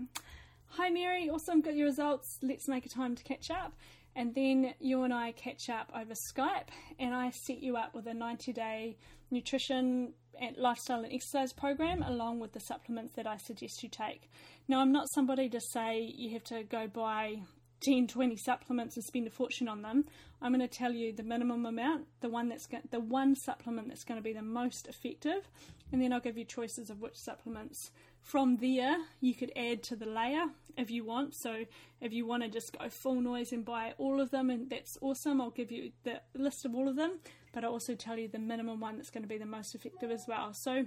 "Hi 0.72 0.90
Mary, 0.90 1.30
awesome, 1.30 1.60
got 1.60 1.76
your 1.76 1.86
results. 1.86 2.38
Let's 2.42 2.68
make 2.68 2.84
a 2.84 2.90
time 2.90 3.14
to 3.14 3.24
catch 3.24 3.50
up." 3.50 3.72
And 4.18 4.34
then 4.34 4.74
you 4.80 5.04
and 5.04 5.14
I 5.14 5.30
catch 5.30 5.70
up 5.70 5.92
over 5.94 6.12
Skype, 6.12 6.70
and 6.98 7.14
I 7.14 7.30
set 7.30 7.62
you 7.62 7.76
up 7.76 7.94
with 7.94 8.08
a 8.08 8.14
90 8.14 8.52
day 8.52 8.96
nutrition 9.30 10.12
and 10.40 10.56
lifestyle 10.56 11.04
and 11.04 11.12
exercise 11.12 11.52
program 11.52 12.02
along 12.02 12.40
with 12.40 12.52
the 12.52 12.58
supplements 12.58 13.12
that 13.14 13.28
I 13.28 13.36
suggest 13.36 13.80
you 13.84 13.88
take. 13.88 14.28
Now, 14.66 14.80
I'm 14.80 14.90
not 14.90 15.08
somebody 15.14 15.48
to 15.50 15.60
say 15.60 16.12
you 16.16 16.32
have 16.32 16.42
to 16.44 16.64
go 16.64 16.88
buy 16.88 17.42
10, 17.82 18.08
20 18.08 18.36
supplements 18.38 18.96
and 18.96 19.04
spend 19.04 19.28
a 19.28 19.30
fortune 19.30 19.68
on 19.68 19.82
them. 19.82 20.04
I'm 20.42 20.52
going 20.52 20.68
to 20.68 20.78
tell 20.78 20.92
you 20.92 21.12
the 21.12 21.22
minimum 21.22 21.64
amount, 21.64 22.06
the 22.20 22.28
one 22.28 22.48
that's 22.48 22.66
the 22.90 22.98
one 22.98 23.36
supplement 23.36 23.86
that's 23.86 24.02
going 24.02 24.18
to 24.18 24.24
be 24.24 24.32
the 24.32 24.42
most 24.42 24.88
effective, 24.88 25.48
and 25.92 26.02
then 26.02 26.12
I'll 26.12 26.18
give 26.18 26.36
you 26.36 26.44
choices 26.44 26.90
of 26.90 27.00
which 27.00 27.16
supplements. 27.16 27.92
From 28.22 28.58
there, 28.58 28.98
you 29.20 29.34
could 29.34 29.52
add 29.56 29.82
to 29.84 29.96
the 29.96 30.06
layer 30.06 30.46
if 30.76 30.90
you 30.90 31.04
want. 31.04 31.34
So, 31.34 31.64
if 32.00 32.12
you 32.12 32.26
want 32.26 32.42
to 32.42 32.48
just 32.48 32.76
go 32.78 32.88
full 32.88 33.20
noise 33.20 33.52
and 33.52 33.64
buy 33.64 33.94
all 33.98 34.20
of 34.20 34.30
them, 34.30 34.50
and 34.50 34.68
that's 34.68 34.98
awesome, 35.00 35.40
I'll 35.40 35.50
give 35.50 35.72
you 35.72 35.92
the 36.04 36.20
list 36.34 36.64
of 36.64 36.74
all 36.74 36.88
of 36.88 36.96
them 36.96 37.20
but 37.52 37.64
I'll 37.64 37.72
also 37.72 37.94
tell 37.94 38.18
you 38.18 38.28
the 38.28 38.38
minimum 38.38 38.80
one 38.80 38.96
that's 38.96 39.10
going 39.10 39.22
to 39.22 39.28
be 39.28 39.38
the 39.38 39.46
most 39.46 39.74
effective 39.74 40.10
as 40.10 40.26
well. 40.28 40.52
So 40.52 40.86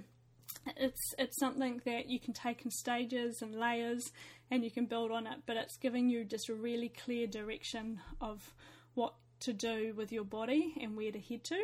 it's 0.76 1.14
it's 1.18 1.38
something 1.38 1.80
that 1.84 2.08
you 2.08 2.20
can 2.20 2.32
take 2.32 2.64
in 2.64 2.70
stages 2.70 3.42
and 3.42 3.54
layers 3.54 4.12
and 4.50 4.64
you 4.64 4.70
can 4.70 4.86
build 4.86 5.10
on 5.10 5.26
it, 5.26 5.38
but 5.46 5.56
it's 5.56 5.76
giving 5.76 6.08
you 6.08 6.24
just 6.24 6.48
a 6.48 6.54
really 6.54 6.88
clear 6.88 7.26
direction 7.26 8.00
of 8.20 8.54
what 8.94 9.14
to 9.40 9.52
do 9.52 9.92
with 9.96 10.12
your 10.12 10.24
body 10.24 10.74
and 10.80 10.96
where 10.96 11.10
to 11.10 11.20
head 11.20 11.44
to. 11.44 11.62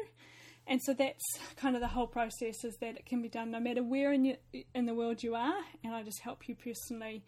And 0.70 0.82
so 0.82 0.92
that's 0.92 1.24
kind 1.56 1.74
of 1.74 1.80
the 1.80 1.88
whole 1.88 2.06
process 2.06 2.62
is 2.62 2.76
that 2.76 2.96
it 2.96 3.06
can 3.06 3.22
be 3.22 3.28
done 3.30 3.50
no 3.50 3.58
matter 3.58 3.82
where 3.82 4.12
in, 4.12 4.36
in 4.74 4.84
the 4.84 4.94
world 4.94 5.22
you 5.22 5.34
are, 5.34 5.56
and 5.82 5.94
I 5.94 6.02
just 6.02 6.20
help 6.20 6.46
you 6.46 6.54
personally 6.54 7.24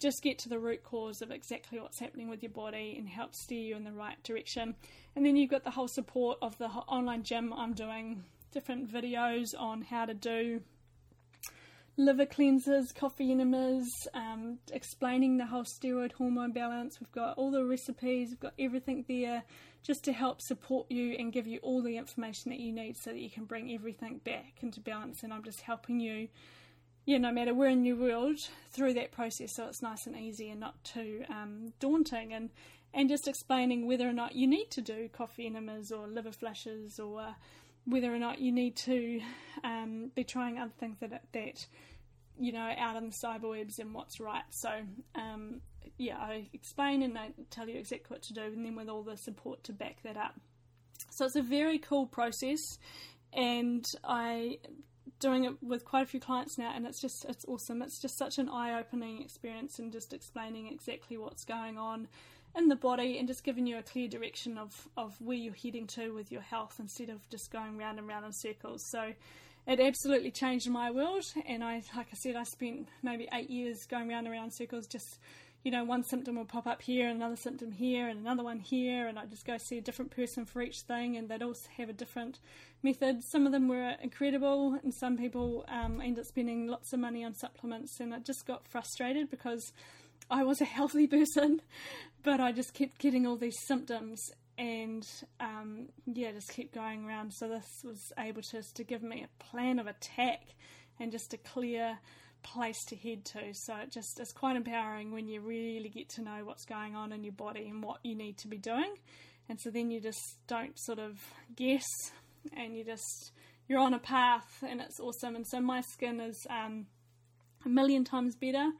just 0.00 0.22
get 0.22 0.38
to 0.38 0.48
the 0.48 0.58
root 0.58 0.82
cause 0.82 1.20
of 1.20 1.30
exactly 1.30 1.78
what's 1.78 2.00
happening 2.00 2.30
with 2.30 2.42
your 2.42 2.52
body 2.52 2.94
and 2.98 3.06
help 3.06 3.34
steer 3.34 3.60
you 3.60 3.76
in 3.76 3.84
the 3.84 3.92
right 3.92 4.20
direction. 4.22 4.74
And 5.14 5.26
then 5.26 5.36
you've 5.36 5.50
got 5.50 5.62
the 5.62 5.70
whole 5.70 5.88
support 5.88 6.38
of 6.40 6.56
the 6.56 6.68
online 6.68 7.22
gym. 7.22 7.52
I'm 7.52 7.74
doing 7.74 8.24
different 8.50 8.90
videos 8.90 9.48
on 9.58 9.82
how 9.82 10.06
to 10.06 10.14
do 10.14 10.62
liver 12.00 12.24
cleansers, 12.24 12.94
coffee 12.94 13.30
enemas, 13.30 14.08
um, 14.14 14.58
explaining 14.72 15.36
the 15.36 15.46
whole 15.46 15.64
steroid 15.64 16.12
hormone 16.12 16.52
balance. 16.52 16.98
We've 16.98 17.12
got 17.12 17.36
all 17.36 17.50
the 17.50 17.64
recipes, 17.64 18.30
we've 18.30 18.40
got 18.40 18.54
everything 18.58 19.04
there 19.06 19.42
just 19.82 20.02
to 20.04 20.12
help 20.12 20.40
support 20.40 20.90
you 20.90 21.14
and 21.18 21.32
give 21.32 21.46
you 21.46 21.58
all 21.62 21.82
the 21.82 21.96
information 21.98 22.50
that 22.50 22.60
you 22.60 22.72
need 22.72 22.96
so 22.96 23.10
that 23.10 23.20
you 23.20 23.30
can 23.30 23.44
bring 23.44 23.72
everything 23.72 24.20
back 24.24 24.58
into 24.62 24.80
balance. 24.80 25.22
And 25.22 25.32
I'm 25.32 25.44
just 25.44 25.60
helping 25.60 26.00
you 26.00 26.28
yeah, 27.06 27.18
no 27.18 27.32
matter 27.32 27.54
where 27.54 27.70
in 27.70 27.84
your 27.84 27.96
world, 27.96 28.38
through 28.70 28.94
that 28.94 29.10
process, 29.10 29.56
so 29.56 29.66
it's 29.66 29.82
nice 29.82 30.06
and 30.06 30.16
easy 30.16 30.50
and 30.50 30.60
not 30.60 30.82
too 30.84 31.24
um, 31.28 31.72
daunting. 31.80 32.32
And 32.32 32.50
and 32.92 33.08
just 33.08 33.28
explaining 33.28 33.86
whether 33.86 34.08
or 34.08 34.12
not 34.12 34.34
you 34.34 34.46
need 34.46 34.70
to 34.72 34.80
do 34.80 35.08
coffee 35.08 35.46
enemas 35.46 35.92
or 35.92 36.08
liver 36.08 36.32
flushes 36.32 36.98
or 36.98 37.36
whether 37.84 38.12
or 38.12 38.18
not 38.18 38.40
you 38.40 38.52
need 38.52 38.76
to 38.76 39.20
um, 39.64 40.10
be 40.14 40.24
trying 40.24 40.58
other 40.58 40.72
things 40.78 40.98
that 41.00 41.22
that 41.32 41.66
you 42.40 42.52
know 42.52 42.72
out 42.78 42.96
on 42.96 43.06
the 43.06 43.14
cyberwebs 43.24 43.78
and 43.78 43.94
what's 43.94 44.18
right. 44.18 44.42
So 44.50 44.70
um, 45.14 45.60
yeah, 45.98 46.16
I 46.16 46.48
explain 46.54 47.02
and 47.02 47.16
I 47.18 47.28
tell 47.50 47.68
you 47.68 47.78
exactly 47.78 48.14
what 48.14 48.22
to 48.22 48.32
do, 48.32 48.42
and 48.42 48.64
then 48.64 48.74
with 48.74 48.88
all 48.88 49.02
the 49.02 49.16
support 49.16 49.62
to 49.64 49.72
back 49.72 50.02
that 50.02 50.16
up. 50.16 50.34
So 51.10 51.26
it's 51.26 51.36
a 51.36 51.42
very 51.42 51.78
cool 51.78 52.06
process, 52.06 52.60
and 53.32 53.84
I 54.02 54.58
doing 55.18 55.44
it 55.44 55.62
with 55.62 55.84
quite 55.84 56.02
a 56.02 56.06
few 56.06 56.20
clients 56.20 56.56
now, 56.56 56.72
and 56.74 56.86
it's 56.86 57.00
just 57.00 57.26
it's 57.28 57.44
awesome. 57.46 57.82
It's 57.82 58.00
just 58.00 58.16
such 58.16 58.38
an 58.38 58.48
eye-opening 58.48 59.20
experience, 59.20 59.78
and 59.78 59.92
just 59.92 60.14
explaining 60.14 60.72
exactly 60.72 61.18
what's 61.18 61.44
going 61.44 61.76
on 61.76 62.08
in 62.56 62.68
the 62.68 62.76
body, 62.76 63.18
and 63.18 63.28
just 63.28 63.44
giving 63.44 63.66
you 63.66 63.76
a 63.76 63.82
clear 63.82 64.08
direction 64.08 64.56
of 64.56 64.88
of 64.96 65.14
where 65.20 65.36
you're 65.36 65.54
heading 65.54 65.86
to 65.88 66.14
with 66.14 66.32
your 66.32 66.42
health, 66.42 66.76
instead 66.78 67.10
of 67.10 67.28
just 67.28 67.50
going 67.50 67.76
round 67.76 67.98
and 67.98 68.08
round 68.08 68.24
in 68.24 68.32
circles. 68.32 68.82
So. 68.90 69.12
It 69.66 69.78
absolutely 69.78 70.30
changed 70.30 70.68
my 70.68 70.90
world, 70.90 71.24
and 71.46 71.62
I, 71.62 71.82
like 71.96 72.08
I 72.12 72.16
said, 72.16 72.34
I 72.34 72.44
spent 72.44 72.88
maybe 73.02 73.28
eight 73.32 73.50
years 73.50 73.86
going 73.86 74.08
round 74.08 74.26
and 74.26 74.34
round 74.34 74.52
circles, 74.54 74.86
just 74.86 75.18
you 75.62 75.70
know, 75.70 75.84
one 75.84 76.02
symptom 76.02 76.36
will 76.36 76.46
pop 76.46 76.66
up 76.66 76.80
here, 76.80 77.06
and 77.06 77.16
another 77.16 77.36
symptom 77.36 77.70
here, 77.70 78.08
and 78.08 78.20
another 78.20 78.42
one 78.42 78.58
here, 78.58 79.06
and 79.06 79.18
I'd 79.18 79.30
just 79.30 79.44
go 79.44 79.58
see 79.58 79.76
a 79.76 79.82
different 79.82 80.10
person 80.10 80.46
for 80.46 80.62
each 80.62 80.80
thing, 80.88 81.16
and 81.16 81.28
they'd 81.28 81.42
all 81.42 81.54
have 81.76 81.90
a 81.90 81.92
different 81.92 82.38
method. 82.82 83.22
Some 83.30 83.44
of 83.44 83.52
them 83.52 83.68
were 83.68 83.94
incredible, 84.02 84.78
and 84.82 84.94
some 84.94 85.18
people 85.18 85.66
um, 85.68 86.00
ended 86.00 86.20
up 86.20 86.26
spending 86.26 86.66
lots 86.66 86.94
of 86.94 87.00
money 87.00 87.22
on 87.24 87.34
supplements, 87.34 88.00
and 88.00 88.14
I 88.14 88.20
just 88.20 88.46
got 88.46 88.66
frustrated 88.66 89.30
because 89.30 89.72
I 90.30 90.44
was 90.44 90.62
a 90.62 90.64
healthy 90.76 91.06
person, 91.06 91.60
but 92.22 92.40
I 92.40 92.52
just 92.52 92.72
kept 92.72 92.98
getting 92.98 93.26
all 93.26 93.36
these 93.36 93.58
symptoms, 93.66 94.30
and 94.60 95.06
um, 95.40 95.88
yeah, 96.04 96.32
just 96.32 96.52
keep 96.52 96.72
going 96.74 97.06
around. 97.06 97.32
So 97.32 97.48
this 97.48 97.66
was 97.82 98.12
able 98.18 98.42
to 98.42 98.62
to 98.74 98.84
give 98.84 99.02
me 99.02 99.24
a 99.24 99.44
plan 99.44 99.78
of 99.78 99.86
attack 99.86 100.42
and 101.00 101.10
just 101.10 101.32
a 101.32 101.38
clear 101.38 101.98
place 102.42 102.84
to 102.88 102.96
head 102.96 103.24
to. 103.24 103.40
So 103.54 103.74
it 103.76 103.90
just 103.90 104.20
is 104.20 104.32
quite 104.32 104.56
empowering 104.56 105.12
when 105.12 105.28
you 105.28 105.40
really 105.40 105.88
get 105.88 106.10
to 106.10 106.22
know 106.22 106.44
what's 106.44 106.66
going 106.66 106.94
on 106.94 107.10
in 107.12 107.24
your 107.24 107.32
body 107.32 107.68
and 107.68 107.82
what 107.82 108.00
you 108.04 108.14
need 108.14 108.36
to 108.38 108.48
be 108.48 108.58
doing. 108.58 108.94
And 109.48 109.58
so 109.58 109.70
then 109.70 109.90
you 109.90 109.98
just 109.98 110.36
don't 110.46 110.78
sort 110.78 110.98
of 110.98 111.18
guess 111.56 111.86
and 112.54 112.76
you 112.76 112.84
just 112.84 113.32
you're 113.66 113.80
on 113.80 113.94
a 113.94 113.98
path 113.98 114.62
and 114.66 114.82
it's 114.82 115.00
awesome. 115.00 115.36
And 115.36 115.46
so 115.46 115.60
my 115.60 115.80
skin 115.80 116.20
is 116.20 116.46
um, 116.50 116.86
a 117.64 117.68
million 117.70 118.04
times 118.04 118.36
better. 118.36 118.72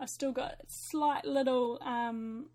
I've 0.00 0.08
still 0.08 0.32
got 0.32 0.52
a 0.52 0.56
slight 0.90 1.24
little 1.24 1.78
um, 1.84 2.46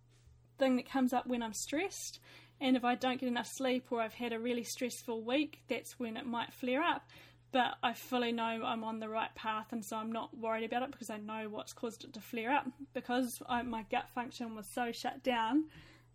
thing 0.57 0.75
that 0.77 0.89
comes 0.89 1.13
up 1.13 1.27
when 1.27 1.43
I'm 1.43 1.53
stressed. 1.53 2.19
And 2.61 2.77
if 2.77 2.83
I 2.83 2.95
don't 2.95 3.19
get 3.19 3.27
enough 3.27 3.47
sleep 3.47 3.87
or 3.91 4.01
I've 4.01 4.13
had 4.13 4.33
a 4.33 4.39
really 4.39 4.63
stressful 4.63 5.21
week, 5.21 5.61
that's 5.67 5.99
when 5.99 6.17
it 6.17 6.25
might 6.25 6.53
flare 6.53 6.81
up 6.81 7.09
but 7.53 7.75
I 7.83 7.93
fully 7.93 8.31
know 8.31 8.43
I'm 8.43 8.83
on 8.83 8.99
the 8.99 9.07
right 9.07 9.33
path, 9.35 9.67
and 9.71 9.85
so 9.85 9.95
I'm 9.95 10.11
not 10.11 10.35
worried 10.35 10.63
about 10.65 10.81
it 10.81 10.91
because 10.91 11.11
I 11.11 11.17
know 11.17 11.47
what's 11.49 11.71
caused 11.71 12.03
it 12.03 12.11
to 12.13 12.19
flare 12.19 12.51
up. 12.51 12.65
Because 12.93 13.41
I, 13.47 13.61
my 13.61 13.85
gut 13.91 14.09
function 14.13 14.55
was 14.55 14.65
so 14.65 14.91
shut 14.91 15.23
down, 15.23 15.65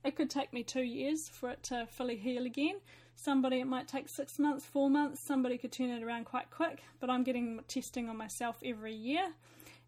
it 0.05 0.17
could 0.17 0.31
take 0.31 0.53
me 0.53 0.65
two 0.65 0.83
years 0.83 1.29
for 1.29 1.49
it 1.51 1.63
to 1.65 1.87
fully 1.87 2.17
heal 2.17 2.45
again. 2.45 2.81
Somebody 3.15 3.61
it 3.61 3.67
might 3.67 3.87
take 3.87 4.09
six 4.09 4.39
months, 4.39 4.67
four 4.67 4.91
months. 4.91 5.21
Somebody 5.21 5.59
could 5.59 5.73
turn 5.73 5.91
it 5.91 6.03
around 6.03 6.25
quite 6.25 6.51
quick. 6.51 6.83
But 6.99 7.09
I'm 7.09 7.23
getting 7.23 7.61
testing 7.69 8.09
on 8.09 8.17
myself 8.17 8.59
every 8.65 8.95
year, 8.95 9.33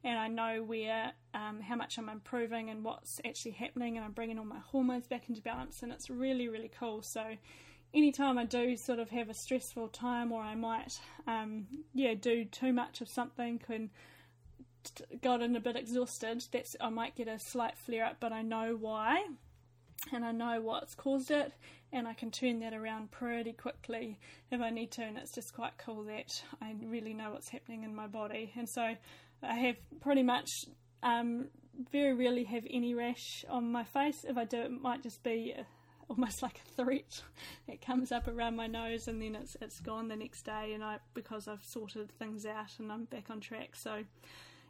and 0.03 0.19
I 0.19 0.29
know 0.29 0.63
where, 0.63 1.13
um, 1.35 1.61
how 1.61 1.77
much 1.77 1.99
I'm 1.99 2.09
improving 2.09 2.71
and 2.71 2.85
what's 2.85 3.21
actually 3.25 3.53
happening, 3.53 3.97
and 3.97 4.05
I'm 4.05 4.13
bringing 4.13 4.39
all 4.39 4.45
my 4.45 4.59
hormones 4.59 5.07
back 5.07 5.29
into 5.29 5.43
balance, 5.43 5.83
and 5.83 5.93
it's 5.93 6.09
really, 6.11 6.49
really 6.49 6.71
cool. 6.79 7.03
So 7.03 7.37
anytime 7.93 8.39
I 8.39 8.45
do 8.45 8.77
sort 8.77 8.99
of 8.99 9.11
have 9.11 9.29
a 9.29 9.35
stressful 9.35 9.89
time 9.89 10.33
or 10.33 10.43
I 10.43 10.55
might, 10.55 11.01
um, 11.27 11.67
yeah, 11.95 12.15
do 12.15 12.45
too 12.45 12.73
much 12.73 13.01
of 13.01 13.09
something 13.09 13.61
and 13.69 13.91
gotten 15.21 15.57
a 15.57 15.61
bit 15.61 15.77
exhausted, 15.77 16.45
that's 16.53 16.77
I 16.81 16.89
might 16.89 17.17
get 17.17 17.29
a 17.29 17.39
slight 17.39 17.77
flare 17.77 18.05
up, 18.07 18.17
but 18.21 18.33
I 18.33 18.43
know 18.43 18.77
why 18.79 19.27
and 20.13 20.25
I 20.25 20.33
know 20.33 20.61
what's 20.61 20.95
caused 20.95 21.31
it 21.31 21.53
and 21.93 22.09
I 22.09 22.15
can 22.15 22.31
turn 22.31 22.61
that 22.61 22.73
around 22.73 23.11
pretty 23.11 23.53
quickly 23.53 24.19
if 24.51 24.61
I 24.61 24.71
need 24.71 24.91
to 24.93 25.03
and 25.03 25.19
it's 25.19 25.33
just 25.33 25.55
quite 25.55 25.77
cool 25.79 26.05
that 26.05 26.43
I 26.63 26.75
really 26.83 27.13
know 27.13 27.33
what's 27.33 27.49
happening 27.49 27.85
in 27.85 27.95
my 27.95 28.07
body 28.07 28.53
and 28.57 28.69
so 28.69 28.95
I 29.43 29.55
have 29.55 29.77
pretty 30.01 30.23
much 30.23 30.49
um, 31.03 31.49
very 31.91 32.13
rarely 32.15 32.45
have 32.45 32.65
any 32.69 32.95
rash 32.95 33.45
on 33.49 33.73
my 33.73 33.85
face 33.85 34.25
if 34.29 34.37
I 34.37 34.45
do 34.45 34.61
it 34.61 34.71
might 34.71 35.03
just 35.03 35.23
be 35.23 35.55
almost 36.09 36.43
like 36.43 36.61
a 36.61 36.83
threat. 36.83 37.23
It 37.67 37.81
comes 37.81 38.13
up 38.13 38.29
around 38.29 38.57
my 38.57 38.67
nose 38.67 39.09
and 39.09 39.23
then 39.23 39.35
it's 39.35 39.57
it's 39.61 39.81
gone 39.81 40.09
the 40.09 40.17
next 40.17 40.43
day, 40.43 40.73
and 40.75 40.85
I 40.85 40.99
because 41.15 41.49
I've 41.49 41.65
sorted 41.65 42.11
things 42.19 42.45
out 42.45 42.79
and 42.79 42.93
I'm 42.93 43.05
back 43.05 43.31
on 43.31 43.41
track. 43.41 43.77
So, 43.77 44.05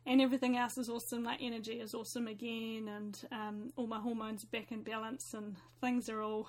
and 0.07 0.21
everything 0.21 0.57
else 0.57 0.79
is 0.79 0.89
awesome. 0.89 1.25
Like 1.25 1.41
energy 1.43 1.81
is 1.81 1.95
awesome 1.95 2.29
again, 2.29 2.89
and 2.89 3.21
um, 3.33 3.73
all 3.77 3.87
my 3.87 3.99
hormones 4.01 4.45
are 4.45 4.49
back 4.49 4.71
in 4.71 4.83
balance, 4.83 5.35
and 5.35 5.57
things 5.81 6.09
are 6.09 6.23
all 6.23 6.49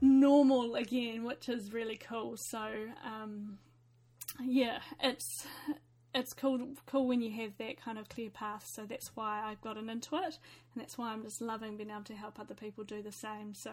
normal 0.00 0.74
again, 0.74 1.24
which 1.24 1.48
is 1.48 1.72
really 1.72 1.96
cool. 1.96 2.36
So, 2.36 2.70
um, 3.04 3.58
yeah, 4.42 4.80
it's 5.02 5.46
it's 6.14 6.32
cool 6.32 6.74
cool 6.86 7.06
when 7.06 7.20
you 7.20 7.30
have 7.42 7.56
that 7.58 7.80
kind 7.82 7.98
of 7.98 8.08
clear 8.08 8.30
path. 8.30 8.66
So 8.66 8.84
that's 8.84 9.10
why 9.14 9.42
I've 9.44 9.60
gotten 9.60 9.90
into 9.90 10.16
it, 10.16 10.38
and 10.74 10.82
that's 10.82 10.96
why 10.96 11.12
I'm 11.12 11.22
just 11.22 11.40
loving 11.40 11.76
being 11.76 11.90
able 11.90 12.04
to 12.04 12.14
help 12.14 12.38
other 12.38 12.54
people 12.54 12.84
do 12.84 13.02
the 13.02 13.12
same. 13.12 13.54
So 13.54 13.72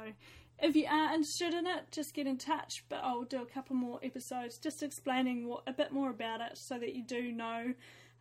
if 0.59 0.75
you 0.75 0.85
are 0.85 1.13
interested 1.13 1.53
in 1.53 1.67
it, 1.67 1.91
just 1.91 2.13
get 2.13 2.27
in 2.27 2.37
touch. 2.37 2.83
But 2.89 3.01
I'll 3.03 3.23
do 3.23 3.41
a 3.41 3.45
couple 3.45 3.75
more 3.75 3.99
episodes 4.03 4.57
just 4.57 4.83
explaining 4.83 5.47
what, 5.47 5.63
a 5.67 5.73
bit 5.73 5.91
more 5.91 6.09
about 6.09 6.41
it, 6.41 6.57
so 6.57 6.77
that 6.77 6.95
you 6.95 7.03
do 7.03 7.31
know 7.31 7.73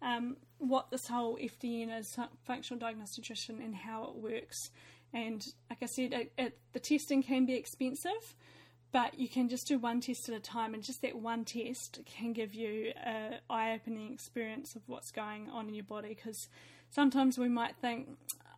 um, 0.03 0.37
what 0.59 0.91
this 0.91 1.07
whole 1.09 1.37
FDN 1.37 1.99
is, 1.99 2.17
functional 2.45 2.79
diagnostic 2.79 3.25
nutrition, 3.25 3.61
and 3.62 3.75
how 3.75 4.05
it 4.05 4.17
works. 4.17 4.71
And 5.12 5.45
like 5.71 5.79
I 5.83 5.87
said, 5.87 6.12
it, 6.12 6.33
it, 6.37 6.59
the 6.73 6.81
testing 6.81 7.23
can 7.23 7.47
be 7.47 7.55
expensive 7.55 8.37
but 8.95 9.18
you 9.18 9.28
can 9.28 9.49
just 9.49 9.66
do 9.66 9.76
one 9.76 10.01
test 10.01 10.28
at 10.28 10.36
a 10.36 10.40
time, 10.40 10.72
and 10.72 10.80
just 10.80 11.03
that 11.03 11.16
one 11.16 11.45
test 11.45 11.99
can 12.07 12.32
give 12.32 12.55
you 12.55 12.92
an 13.03 13.40
eye 13.51 13.72
opening 13.72 14.12
experience 14.12 14.76
of 14.76 14.82
what's 14.86 15.11
going 15.11 15.51
on 15.51 15.66
in 15.66 15.74
your 15.74 15.82
body. 15.82 16.11
Because 16.11 16.49
sometimes 16.90 17.36
we 17.36 17.49
might 17.49 17.74
think, 17.74 18.09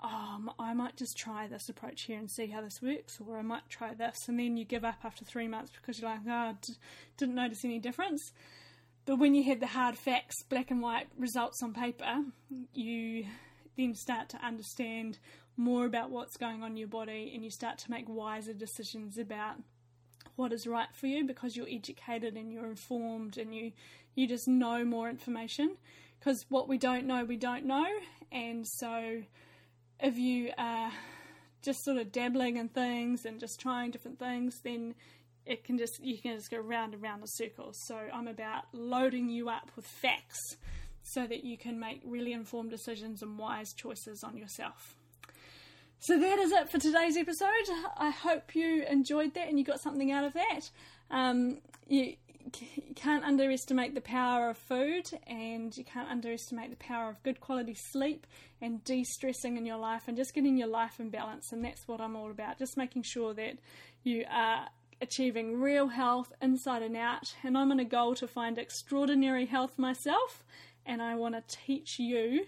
oh, 0.04 0.40
I 0.58 0.74
might 0.74 0.94
just 0.94 1.16
try 1.16 1.46
this 1.46 1.70
approach 1.70 2.02
here 2.02 2.18
and 2.18 2.30
see 2.30 2.48
how 2.48 2.60
this 2.60 2.82
works, 2.82 3.18
or 3.26 3.38
I 3.38 3.42
might 3.42 3.66
try 3.70 3.94
this, 3.94 4.28
and 4.28 4.38
then 4.38 4.58
you 4.58 4.66
give 4.66 4.84
up 4.84 4.98
after 5.04 5.24
three 5.24 5.48
months 5.48 5.72
because 5.80 6.02
you're 6.02 6.10
like, 6.10 6.20
oh, 6.28 6.54
didn't 7.16 7.34
notice 7.34 7.64
any 7.64 7.78
difference. 7.78 8.30
But 9.06 9.18
when 9.18 9.34
you 9.34 9.42
have 9.44 9.60
the 9.60 9.66
hard 9.68 9.96
facts, 9.96 10.42
black 10.50 10.70
and 10.70 10.82
white 10.82 11.06
results 11.16 11.62
on 11.62 11.72
paper, 11.72 12.24
you 12.74 13.24
then 13.78 13.94
start 13.94 14.28
to 14.30 14.44
understand 14.44 15.18
more 15.56 15.86
about 15.86 16.10
what's 16.10 16.36
going 16.36 16.62
on 16.62 16.72
in 16.72 16.76
your 16.76 16.88
body 16.88 17.32
and 17.34 17.42
you 17.42 17.50
start 17.50 17.78
to 17.78 17.90
make 17.90 18.06
wiser 18.06 18.52
decisions 18.52 19.16
about 19.16 19.56
what 20.36 20.52
is 20.52 20.66
right 20.66 20.88
for 20.92 21.06
you 21.06 21.24
because 21.24 21.56
you're 21.56 21.68
educated 21.68 22.36
and 22.36 22.52
you're 22.52 22.66
informed 22.66 23.38
and 23.38 23.54
you 23.54 23.72
you 24.14 24.26
just 24.26 24.48
know 24.48 24.84
more 24.84 25.10
information. 25.10 25.76
Because 26.18 26.46
what 26.48 26.68
we 26.68 26.78
don't 26.78 27.06
know 27.06 27.24
we 27.24 27.36
don't 27.36 27.64
know. 27.64 27.86
And 28.30 28.66
so 28.66 29.22
if 30.00 30.16
you 30.16 30.50
are 30.58 30.92
just 31.62 31.82
sort 31.84 31.96
of 31.96 32.12
dabbling 32.12 32.56
in 32.58 32.68
things 32.68 33.24
and 33.24 33.40
just 33.40 33.58
trying 33.58 33.90
different 33.90 34.18
things 34.18 34.60
then 34.62 34.94
it 35.44 35.64
can 35.64 35.78
just 35.78 35.98
you 36.00 36.16
can 36.18 36.36
just 36.36 36.50
go 36.50 36.58
round 36.58 36.94
and 36.94 37.02
round 37.02 37.20
in 37.20 37.26
circles 37.26 37.76
so 37.86 37.96
i'm 38.12 38.28
about 38.28 38.64
loading 38.72 39.28
you 39.28 39.48
up 39.48 39.70
with 39.74 39.84
facts 39.84 40.56
so 41.02 41.26
that 41.26 41.44
you 41.44 41.56
can 41.56 41.78
make 41.78 42.00
really 42.04 42.32
informed 42.32 42.70
decisions 42.70 43.22
and 43.22 43.38
wise 43.38 43.72
choices 43.72 44.22
on 44.22 44.36
yourself 44.36 44.96
so 45.98 46.18
that 46.18 46.38
is 46.38 46.52
it 46.52 46.70
for 46.70 46.78
today's 46.78 47.16
episode. 47.16 47.48
I 47.96 48.10
hope 48.10 48.54
you 48.54 48.84
enjoyed 48.84 49.34
that 49.34 49.48
and 49.48 49.58
you 49.58 49.64
got 49.64 49.80
something 49.80 50.12
out 50.12 50.24
of 50.24 50.34
that. 50.34 50.70
Um, 51.10 51.58
you, 51.88 52.14
can't 52.94 53.24
underestimate 53.24 53.94
the 53.94 54.00
power 54.00 54.50
of 54.50 54.56
food 54.56 55.04
and 55.26 55.76
you 55.76 55.84
can't 55.84 56.08
underestimate 56.08 56.70
the 56.70 56.76
power 56.76 57.10
of 57.10 57.22
good 57.24 57.40
quality 57.40 57.74
sleep 57.74 58.24
and 58.60 58.84
de 58.84 59.02
stressing 59.02 59.56
in 59.56 59.66
your 59.66 59.76
life 59.78 60.04
and 60.06 60.16
just 60.16 60.32
getting 60.32 60.56
your 60.56 60.68
life 60.68 61.00
in 61.00 61.10
balance. 61.10 61.52
And 61.52 61.64
that's 61.64 61.88
what 61.88 62.00
I'm 62.00 62.14
all 62.14 62.30
about 62.30 62.58
just 62.58 62.76
making 62.76 63.02
sure 63.02 63.34
that 63.34 63.58
you 64.04 64.24
are 64.30 64.68
achieving 65.00 65.60
real 65.60 65.88
health 65.88 66.32
inside 66.40 66.82
and 66.82 66.96
out. 66.96 67.34
And 67.42 67.56
I'm 67.56 67.70
on 67.70 67.80
a 67.80 67.84
goal 67.84 68.14
to 68.16 68.26
find 68.26 68.58
extraordinary 68.58 69.46
health 69.46 69.78
myself, 69.78 70.44
and 70.84 71.02
I 71.02 71.14
want 71.16 71.34
to 71.34 71.56
teach 71.66 71.98
you 71.98 72.46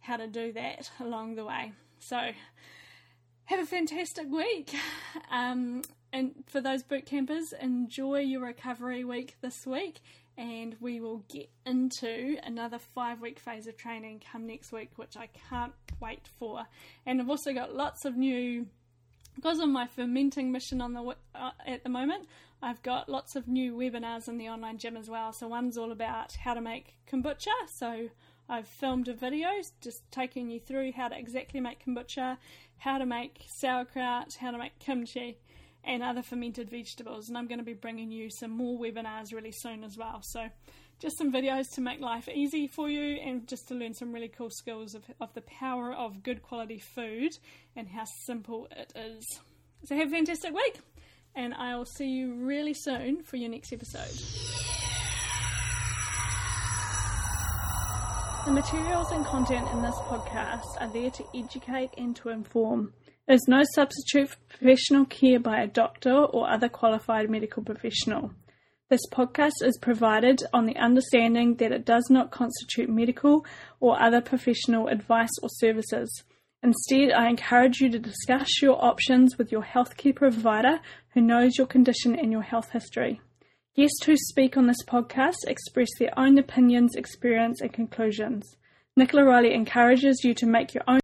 how 0.00 0.16
to 0.16 0.26
do 0.26 0.52
that 0.52 0.90
along 1.00 1.36
the 1.36 1.44
way. 1.44 1.72
So, 2.02 2.18
have 3.44 3.60
a 3.60 3.66
fantastic 3.66 4.30
week. 4.30 4.74
Um, 5.30 5.82
and 6.12 6.34
for 6.46 6.60
those 6.60 6.82
boot 6.82 7.06
campers, 7.06 7.54
enjoy 7.58 8.20
your 8.20 8.42
recovery 8.42 9.04
week 9.04 9.36
this 9.40 9.66
week. 9.66 10.00
And 10.36 10.76
we 10.80 11.00
will 11.00 11.22
get 11.28 11.48
into 11.64 12.38
another 12.42 12.78
five 12.78 13.20
week 13.20 13.38
phase 13.38 13.66
of 13.66 13.76
training 13.76 14.22
come 14.32 14.46
next 14.46 14.72
week, 14.72 14.90
which 14.96 15.16
I 15.16 15.28
can't 15.48 15.74
wait 16.00 16.26
for. 16.38 16.64
And 17.06 17.20
I've 17.20 17.30
also 17.30 17.52
got 17.52 17.74
lots 17.74 18.04
of 18.04 18.16
new 18.16 18.66
because 19.36 19.60
of 19.60 19.68
my 19.68 19.86
fermenting 19.86 20.52
mission 20.52 20.80
on 20.80 20.92
the 20.92 21.16
uh, 21.34 21.50
at 21.66 21.84
the 21.84 21.88
moment, 21.88 22.26
I've 22.60 22.82
got 22.82 23.08
lots 23.08 23.34
of 23.36 23.48
new 23.48 23.74
webinars 23.74 24.28
in 24.28 24.38
the 24.38 24.48
online 24.48 24.78
gym 24.78 24.96
as 24.96 25.08
well. 25.08 25.32
So 25.32 25.48
one's 25.48 25.78
all 25.78 25.92
about 25.92 26.32
how 26.34 26.54
to 26.54 26.60
make 26.60 26.94
kombucha. 27.10 27.46
So 27.74 28.08
I've 28.52 28.68
filmed 28.68 29.08
a 29.08 29.14
video 29.14 29.48
just 29.80 30.02
taking 30.10 30.50
you 30.50 30.60
through 30.60 30.92
how 30.92 31.08
to 31.08 31.18
exactly 31.18 31.58
make 31.58 31.82
kombucha, 31.86 32.36
how 32.76 32.98
to 32.98 33.06
make 33.06 33.46
sauerkraut, 33.48 34.34
how 34.38 34.50
to 34.50 34.58
make 34.58 34.78
kimchi, 34.78 35.38
and 35.82 36.02
other 36.02 36.20
fermented 36.20 36.68
vegetables. 36.68 37.30
And 37.30 37.38
I'm 37.38 37.46
going 37.46 37.60
to 37.60 37.64
be 37.64 37.72
bringing 37.72 38.12
you 38.12 38.28
some 38.28 38.50
more 38.50 38.78
webinars 38.78 39.32
really 39.32 39.52
soon 39.52 39.82
as 39.82 39.96
well. 39.96 40.20
So 40.20 40.50
just 40.98 41.16
some 41.16 41.32
videos 41.32 41.72
to 41.76 41.80
make 41.80 41.98
life 42.00 42.28
easy 42.28 42.66
for 42.66 42.90
you 42.90 43.16
and 43.22 43.48
just 43.48 43.68
to 43.68 43.74
learn 43.74 43.94
some 43.94 44.12
really 44.12 44.28
cool 44.28 44.50
skills 44.50 44.94
of, 44.94 45.04
of 45.18 45.32
the 45.32 45.40
power 45.40 45.90
of 45.94 46.22
good 46.22 46.42
quality 46.42 46.78
food 46.78 47.38
and 47.74 47.88
how 47.88 48.04
simple 48.04 48.68
it 48.76 48.92
is. 48.94 49.40
So 49.86 49.96
have 49.96 50.08
a 50.08 50.10
fantastic 50.10 50.54
week 50.54 50.78
and 51.34 51.54
I 51.54 51.74
will 51.74 51.86
see 51.86 52.10
you 52.10 52.34
really 52.34 52.74
soon 52.74 53.22
for 53.22 53.38
your 53.38 53.48
next 53.48 53.72
episode. 53.72 54.81
The 58.44 58.50
materials 58.50 59.12
and 59.12 59.24
content 59.24 59.68
in 59.72 59.82
this 59.82 59.94
podcast 60.06 60.64
are 60.80 60.92
there 60.92 61.10
to 61.10 61.24
educate 61.32 61.90
and 61.96 62.16
to 62.16 62.30
inform. 62.30 62.92
There 63.26 63.36
is 63.36 63.46
no 63.46 63.62
substitute 63.72 64.30
for 64.30 64.38
professional 64.48 65.04
care 65.04 65.38
by 65.38 65.60
a 65.60 65.68
doctor 65.68 66.12
or 66.12 66.50
other 66.50 66.68
qualified 66.68 67.30
medical 67.30 67.62
professional. 67.62 68.32
This 68.90 69.06
podcast 69.12 69.62
is 69.62 69.78
provided 69.80 70.42
on 70.52 70.66
the 70.66 70.76
understanding 70.76 71.54
that 71.56 71.70
it 71.70 71.84
does 71.84 72.08
not 72.10 72.32
constitute 72.32 72.90
medical 72.90 73.46
or 73.78 74.02
other 74.02 74.20
professional 74.20 74.88
advice 74.88 75.30
or 75.40 75.48
services. 75.48 76.24
Instead, 76.64 77.12
I 77.12 77.28
encourage 77.28 77.80
you 77.80 77.90
to 77.90 77.98
discuss 78.00 78.60
your 78.60 78.84
options 78.84 79.38
with 79.38 79.52
your 79.52 79.62
healthcare 79.62 80.16
provider 80.16 80.80
who 81.14 81.20
knows 81.20 81.58
your 81.58 81.68
condition 81.68 82.18
and 82.18 82.32
your 82.32 82.42
health 82.42 82.70
history. 82.72 83.20
Guests 83.74 84.04
who 84.04 84.18
speak 84.18 84.58
on 84.58 84.66
this 84.66 84.84
podcast 84.86 85.46
express 85.46 85.88
their 85.98 86.12
own 86.18 86.36
opinions, 86.36 86.94
experience, 86.94 87.62
and 87.62 87.72
conclusions. 87.72 88.58
Nicola 88.98 89.24
Riley 89.24 89.54
encourages 89.54 90.22
you 90.24 90.34
to 90.34 90.46
make 90.46 90.74
your 90.74 90.84
own 90.86 91.00